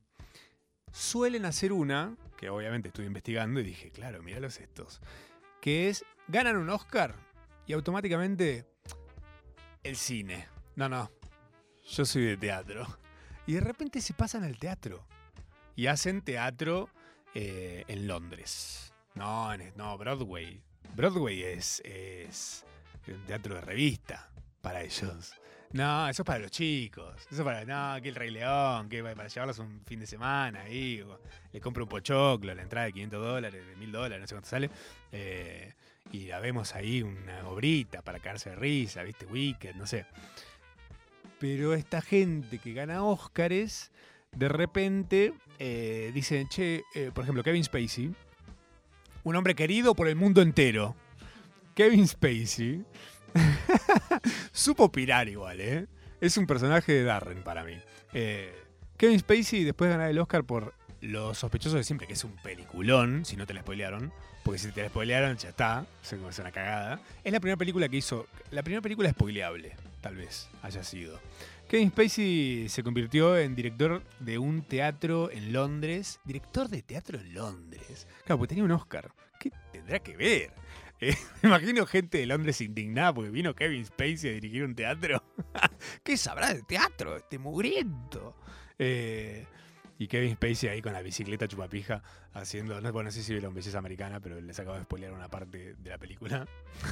suelen 0.92 1.44
hacer 1.44 1.72
una, 1.72 2.16
que 2.36 2.50
obviamente 2.50 2.88
estuve 2.88 3.06
investigando 3.06 3.60
y 3.60 3.64
dije, 3.64 3.90
claro, 3.90 4.22
míralos 4.22 4.60
estos, 4.60 5.00
que 5.60 5.88
es, 5.88 6.04
ganan 6.28 6.56
un 6.56 6.70
Oscar 6.70 7.14
y 7.66 7.72
automáticamente 7.72 8.66
el 9.82 9.96
cine. 9.96 10.48
No, 10.76 10.88
no, 10.88 11.10
yo 11.88 12.04
soy 12.04 12.24
de 12.24 12.36
teatro. 12.36 12.86
Y 13.46 13.54
de 13.54 13.60
repente 13.60 14.00
se 14.00 14.14
pasan 14.14 14.44
al 14.44 14.58
teatro 14.58 15.06
y 15.74 15.86
hacen 15.86 16.22
teatro 16.22 16.88
eh, 17.34 17.84
en 17.88 18.06
Londres. 18.06 18.92
No, 19.14 19.56
no, 19.76 19.98
Broadway. 19.98 20.62
Broadway 20.94 21.42
es, 21.42 21.80
es 21.84 22.64
un 23.08 23.24
teatro 23.26 23.54
de 23.54 23.60
revista 23.60 24.30
para 24.60 24.82
ellos. 24.82 25.34
No, 25.72 26.08
eso 26.08 26.22
es 26.22 26.26
para 26.26 26.40
los 26.40 26.50
chicos. 26.50 27.14
Eso 27.30 27.42
es 27.42 27.42
para, 27.42 27.64
no, 27.64 28.02
que 28.02 28.08
el 28.08 28.14
Rey 28.16 28.30
León, 28.30 28.88
que 28.88 29.02
para 29.02 29.28
llevarlos 29.28 29.58
un 29.60 29.82
fin 29.86 30.00
de 30.00 30.06
semana 30.06 30.62
ahí. 30.62 31.04
le 31.52 31.60
compro 31.60 31.84
un 31.84 31.88
pochoclo, 31.88 32.52
la 32.54 32.62
entrada 32.62 32.86
de 32.86 32.92
500 32.92 33.24
dólares, 33.24 33.66
de 33.66 33.76
1000 33.76 33.92
dólares, 33.92 34.20
no 34.20 34.26
sé 34.26 34.34
cuánto 34.34 34.48
sale. 34.48 34.70
eh, 35.12 35.74
y 36.12 36.26
la 36.26 36.40
vemos 36.40 36.74
ahí, 36.74 37.02
una 37.02 37.46
obrita 37.48 38.02
para 38.02 38.18
caerse 38.18 38.50
de 38.50 38.56
risa, 38.56 39.02
¿viste? 39.04 39.26
Wicked, 39.26 39.76
no 39.76 39.86
sé. 39.86 40.06
Pero 41.38 41.74
esta 41.74 42.02
gente 42.02 42.58
que 42.58 42.72
gana 42.72 43.04
Óscares, 43.04 43.92
de 44.32 44.48
repente 44.48 45.32
eh, 45.58 46.10
dicen, 46.12 46.48
che, 46.48 46.82
eh, 46.94 47.10
por 47.14 47.22
ejemplo, 47.24 47.42
Kevin 47.44 47.62
Spacey, 47.62 48.12
un 49.24 49.36
hombre 49.36 49.54
querido 49.54 49.94
por 49.94 50.08
el 50.08 50.16
mundo 50.16 50.42
entero. 50.42 50.96
Kevin 51.74 52.06
Spacey 52.06 52.84
supo 54.52 54.90
pirar 54.90 55.28
igual, 55.28 55.60
¿eh? 55.60 55.86
Es 56.20 56.36
un 56.36 56.46
personaje 56.46 56.92
de 56.92 57.04
Darren 57.04 57.42
para 57.42 57.64
mí. 57.64 57.74
Eh, 58.12 58.54
Kevin 58.96 59.18
Spacey 59.18 59.64
después 59.64 59.88
de 59.88 59.96
ganar 59.96 60.10
el 60.10 60.18
Oscar 60.18 60.44
por 60.44 60.74
Los 61.00 61.38
sospechosos 61.38 61.78
de 61.78 61.84
siempre, 61.84 62.06
que 62.06 62.12
es 62.12 62.24
un 62.24 62.36
peliculón, 62.42 63.24
si 63.24 63.36
no 63.36 63.46
te 63.46 63.54
la 63.54 63.62
spoilearon. 63.62 64.12
Porque 64.42 64.58
si 64.58 64.70
te 64.72 64.82
la 64.82 64.88
spoilearon, 64.88 65.36
ya 65.38 65.48
está. 65.50 65.86
Es 66.02 66.10
como- 66.10 66.28
es 66.28 66.38
una 66.38 66.52
cagada. 66.52 67.00
Es 67.24 67.32
la 67.32 67.40
primera 67.40 67.56
película 67.56 67.88
que 67.88 67.96
hizo. 67.96 68.26
La 68.50 68.62
primera 68.62 68.82
película 68.82 69.08
spoileable, 69.10 69.72
tal 70.02 70.16
vez 70.16 70.48
haya 70.62 70.82
sido. 70.84 71.18
Kevin 71.70 71.90
Spacey 71.90 72.68
se 72.68 72.82
convirtió 72.82 73.38
en 73.38 73.54
director 73.54 74.02
de 74.18 74.38
un 74.38 74.62
teatro 74.62 75.30
en 75.30 75.52
Londres. 75.52 76.18
Director 76.24 76.68
de 76.68 76.82
teatro 76.82 77.16
en 77.20 77.32
Londres. 77.32 78.08
Claro, 78.24 78.38
porque 78.38 78.48
tenía 78.48 78.64
un 78.64 78.72
Oscar. 78.72 79.12
¿Qué 79.38 79.52
tendrá 79.72 80.00
que 80.00 80.16
ver? 80.16 80.52
Eh, 81.02 81.14
me 81.40 81.48
imagino 81.48 81.86
gente 81.86 82.18
de 82.18 82.26
Londres 82.26 82.60
indignada 82.60 83.14
porque 83.14 83.30
vino 83.30 83.54
Kevin 83.54 83.86
Spacey 83.86 84.28
a 84.28 84.32
dirigir 84.34 84.62
un 84.64 84.74
teatro. 84.74 85.24
¿Qué 86.04 86.18
sabrá 86.18 86.52
de 86.52 86.60
teatro? 86.60 87.16
Este 87.16 87.38
mugriento. 87.38 88.36
Eh, 88.78 89.46
y 89.98 90.06
Kevin 90.08 90.34
Spacey 90.34 90.68
ahí 90.68 90.82
con 90.82 90.92
la 90.92 91.00
bicicleta 91.00 91.48
chupapija 91.48 92.02
haciendo. 92.34 92.78
No, 92.82 92.92
bueno, 92.92 93.06
no 93.08 93.12
sé 93.12 93.22
si 93.22 93.32
vieron 93.32 93.54
Belleza 93.54 93.78
Americana, 93.78 94.20
pero 94.20 94.38
les 94.42 94.60
acabo 94.60 94.76
de 94.76 94.82
spoilear 94.82 95.12
una 95.14 95.28
parte 95.30 95.74
de 95.74 95.88
la 95.88 95.96
película. 95.96 96.46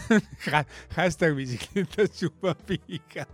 Ha- 0.54 0.66
Hashtag 0.94 1.34
bicicleta 1.34 2.08
chupapija. 2.08 3.28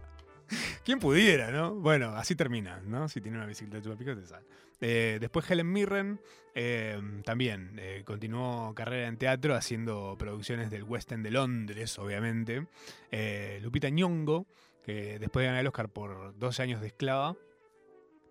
¿Quién 0.84 0.98
pudiera, 0.98 1.50
no? 1.50 1.74
Bueno, 1.74 2.10
así 2.16 2.34
termina, 2.34 2.80
¿no? 2.84 3.08
Si 3.08 3.20
tiene 3.20 3.38
una 3.38 3.46
bicicleta 3.46 3.82
chupapija, 3.82 4.14
te 4.14 4.26
sale. 4.26 4.46
Eh, 4.80 5.18
después 5.20 5.50
Helen 5.50 5.72
Mirren 5.72 6.20
eh, 6.54 7.00
también 7.24 7.76
eh, 7.78 8.02
continuó 8.04 8.74
carrera 8.74 9.08
en 9.08 9.16
teatro 9.16 9.54
haciendo 9.54 10.16
producciones 10.18 10.70
del 10.70 10.82
West 10.82 11.10
End 11.12 11.24
de 11.24 11.30
Londres, 11.30 11.98
obviamente. 11.98 12.66
Lupita 13.62 13.88
Nyong'o, 13.88 14.46
que 14.84 15.18
después 15.18 15.42
de 15.42 15.46
ganar 15.46 15.60
el 15.60 15.68
Oscar 15.68 15.88
por 15.88 16.38
12 16.38 16.62
años 16.62 16.80
de 16.80 16.88
esclava, 16.88 17.36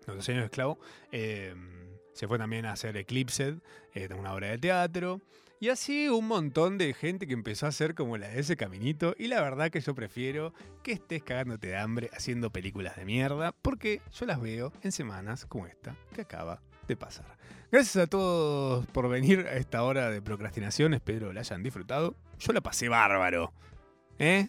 no, 0.06 0.14
12 0.14 0.32
años 0.32 0.42
de 0.42 0.46
esclavo, 0.46 0.78
se 1.10 2.28
fue 2.28 2.38
también 2.38 2.66
a 2.66 2.72
hacer 2.72 2.96
Eclipsed, 2.96 3.56
una 4.16 4.34
obra 4.34 4.48
de 4.48 4.58
teatro. 4.58 5.20
Y 5.64 5.70
así 5.70 6.10
un 6.10 6.28
montón 6.28 6.76
de 6.76 6.92
gente 6.92 7.26
que 7.26 7.32
empezó 7.32 7.64
a 7.64 7.70
hacer 7.70 7.94
como 7.94 8.18
la 8.18 8.28
de 8.28 8.38
ese 8.38 8.54
caminito. 8.54 9.14
Y 9.18 9.28
la 9.28 9.40
verdad 9.40 9.70
que 9.70 9.80
yo 9.80 9.94
prefiero 9.94 10.52
que 10.82 10.92
estés 10.92 11.22
cagándote 11.22 11.68
de 11.68 11.78
hambre 11.78 12.10
haciendo 12.12 12.50
películas 12.50 12.96
de 12.96 13.06
mierda, 13.06 13.52
porque 13.62 14.02
yo 14.12 14.26
las 14.26 14.42
veo 14.42 14.74
en 14.82 14.92
semanas 14.92 15.46
como 15.46 15.66
esta 15.66 15.96
que 16.14 16.20
acaba 16.20 16.60
de 16.86 16.96
pasar. 16.96 17.38
Gracias 17.72 17.96
a 17.96 18.06
todos 18.06 18.84
por 18.88 19.08
venir 19.08 19.46
a 19.46 19.54
esta 19.56 19.82
hora 19.84 20.10
de 20.10 20.20
procrastinación, 20.20 20.92
espero 20.92 21.32
la 21.32 21.40
hayan 21.40 21.62
disfrutado. 21.62 22.14
Yo 22.40 22.52
la 22.52 22.60
pasé 22.60 22.90
bárbaro, 22.90 23.54
¿eh? 24.18 24.48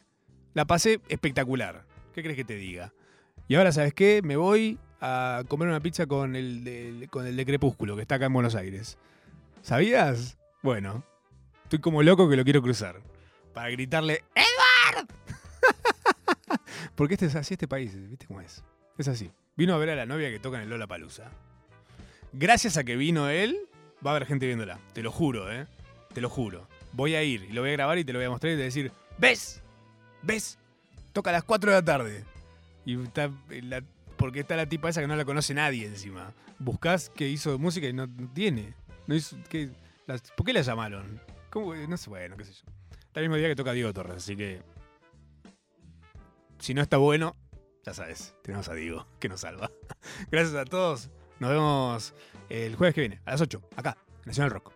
La 0.54 0.66
pasé 0.66 1.00
espectacular. 1.08 1.86
¿Qué 2.14 2.24
crees 2.24 2.36
que 2.36 2.44
te 2.44 2.56
diga? 2.56 2.94
Y 3.48 3.56
ahora, 3.56 3.72
¿sabes 3.72 3.94
qué? 3.94 4.20
Me 4.22 4.36
voy 4.36 4.80
a 5.00 5.44
comer 5.48 5.70
una 5.70 5.80
pizza 5.80 6.08
con 6.08 6.36
el 6.36 6.66
de, 6.66 7.08
con 7.10 7.26
el 7.26 7.38
de 7.38 7.46
Crepúsculo, 7.46 7.96
que 7.96 8.02
está 8.02 8.16
acá 8.16 8.26
en 8.26 8.34
Buenos 8.34 8.56
Aires. 8.56 8.98
¿Sabías? 9.62 10.38
Bueno, 10.66 11.04
estoy 11.66 11.78
como 11.78 12.02
loco 12.02 12.28
que 12.28 12.36
lo 12.36 12.44
quiero 12.44 12.60
cruzar. 12.60 13.00
Para 13.54 13.70
gritarle, 13.70 14.24
¡Edward! 14.34 15.08
Porque 16.96 17.14
este 17.14 17.28
es 17.28 17.36
así 17.36 17.54
este 17.54 17.68
país, 17.68 17.94
¿viste 18.10 18.26
cómo 18.26 18.42
es? 18.42 18.64
Es 18.98 19.08
así. 19.08 19.32
Vino 19.56 19.76
a 19.76 19.78
ver 19.78 19.92
a 19.92 19.96
la 19.96 20.08
novia 20.08 20.32
que 20.32 20.40
toca 20.40 20.58
en 20.58 20.64
el 20.64 20.70
Lola 20.72 20.88
Palusa. 20.88 21.30
Gracias 22.34 22.78
a 22.78 22.84
que 22.84 22.96
vino 22.96 23.30
él, 23.30 23.60
va 24.04 24.10
a 24.10 24.16
haber 24.16 24.26
gente 24.28 24.48
viéndola. 24.48 24.80
Te 24.94 25.04
lo 25.04 25.12
juro, 25.12 25.52
¿eh? 25.54 25.68
Te 26.16 26.20
lo 26.20 26.32
juro. 26.32 26.68
Voy 26.94 27.14
a 27.14 27.22
ir 27.22 27.44
y 27.44 27.54
lo 27.54 27.62
voy 27.62 27.70
a 27.70 27.74
grabar 27.74 28.00
y 28.00 28.04
te 28.04 28.12
lo 28.12 28.18
voy 28.18 28.26
a 28.26 28.32
mostrar 28.32 28.50
y 28.50 28.54
te 28.54 28.58
voy 28.58 28.64
a 28.64 28.66
decir, 28.66 28.92
¿ves? 29.20 29.62
¿Ves? 30.24 30.58
Toca 31.14 31.30
a 31.30 31.34
las 31.34 31.44
4 31.44 31.70
de 31.70 31.78
la 31.78 31.86
tarde. 31.86 32.26
Y 32.88 33.00
está 33.04 33.30
la- 33.50 33.84
porque 34.18 34.40
está 34.40 34.56
la 34.56 34.66
tipa 34.66 34.90
esa 34.90 35.00
que 35.02 35.08
no 35.08 35.16
la 35.16 35.26
conoce 35.26 35.54
nadie 35.54 35.86
encima. 35.86 36.34
Buscás 36.58 37.12
que 37.12 37.30
hizo 37.30 37.60
música 37.60 37.86
y 37.88 37.94
no, 37.94 38.10
tiene. 38.34 38.74
No 39.06 39.14
hizo. 39.14 39.38
¿Por 40.06 40.46
qué 40.46 40.54
la 40.54 40.62
llamaron? 40.62 41.22
¿Cómo? 41.50 41.74
No 41.76 41.98
sé, 41.98 42.10
bueno, 42.10 42.38
qué 42.38 42.46
sé 42.46 42.54
yo. 42.54 42.66
Está 42.92 43.20
el 43.20 43.28
mismo 43.28 43.38
día 43.38 43.48
que 43.48 43.56
toca 43.56 43.72
Diego 43.72 43.94
Torres, 43.94 44.18
así 44.18 44.36
que. 44.36 44.62
Si 46.60 46.74
no 46.74 46.82
está 46.82 46.98
bueno, 46.98 47.36
Ya 47.86 47.94
sabes, 47.94 48.36
tenemos 48.42 48.68
a 48.70 48.74
Diego, 48.74 49.06
que 49.20 49.30
nos 49.30 49.42
salva. 49.42 49.70
Gracias 50.32 50.56
a 50.56 50.66
todos. 50.66 51.10
Nos 51.40 51.50
vemos 51.52 52.14
el 52.50 52.76
jueves 52.76 52.96
que 52.96 53.02
viene, 53.02 53.22
a 53.26 53.32
las 53.32 53.42
8, 53.42 53.62
acá, 53.76 53.98
Nacional 54.26 54.52
Rock. 54.52 54.72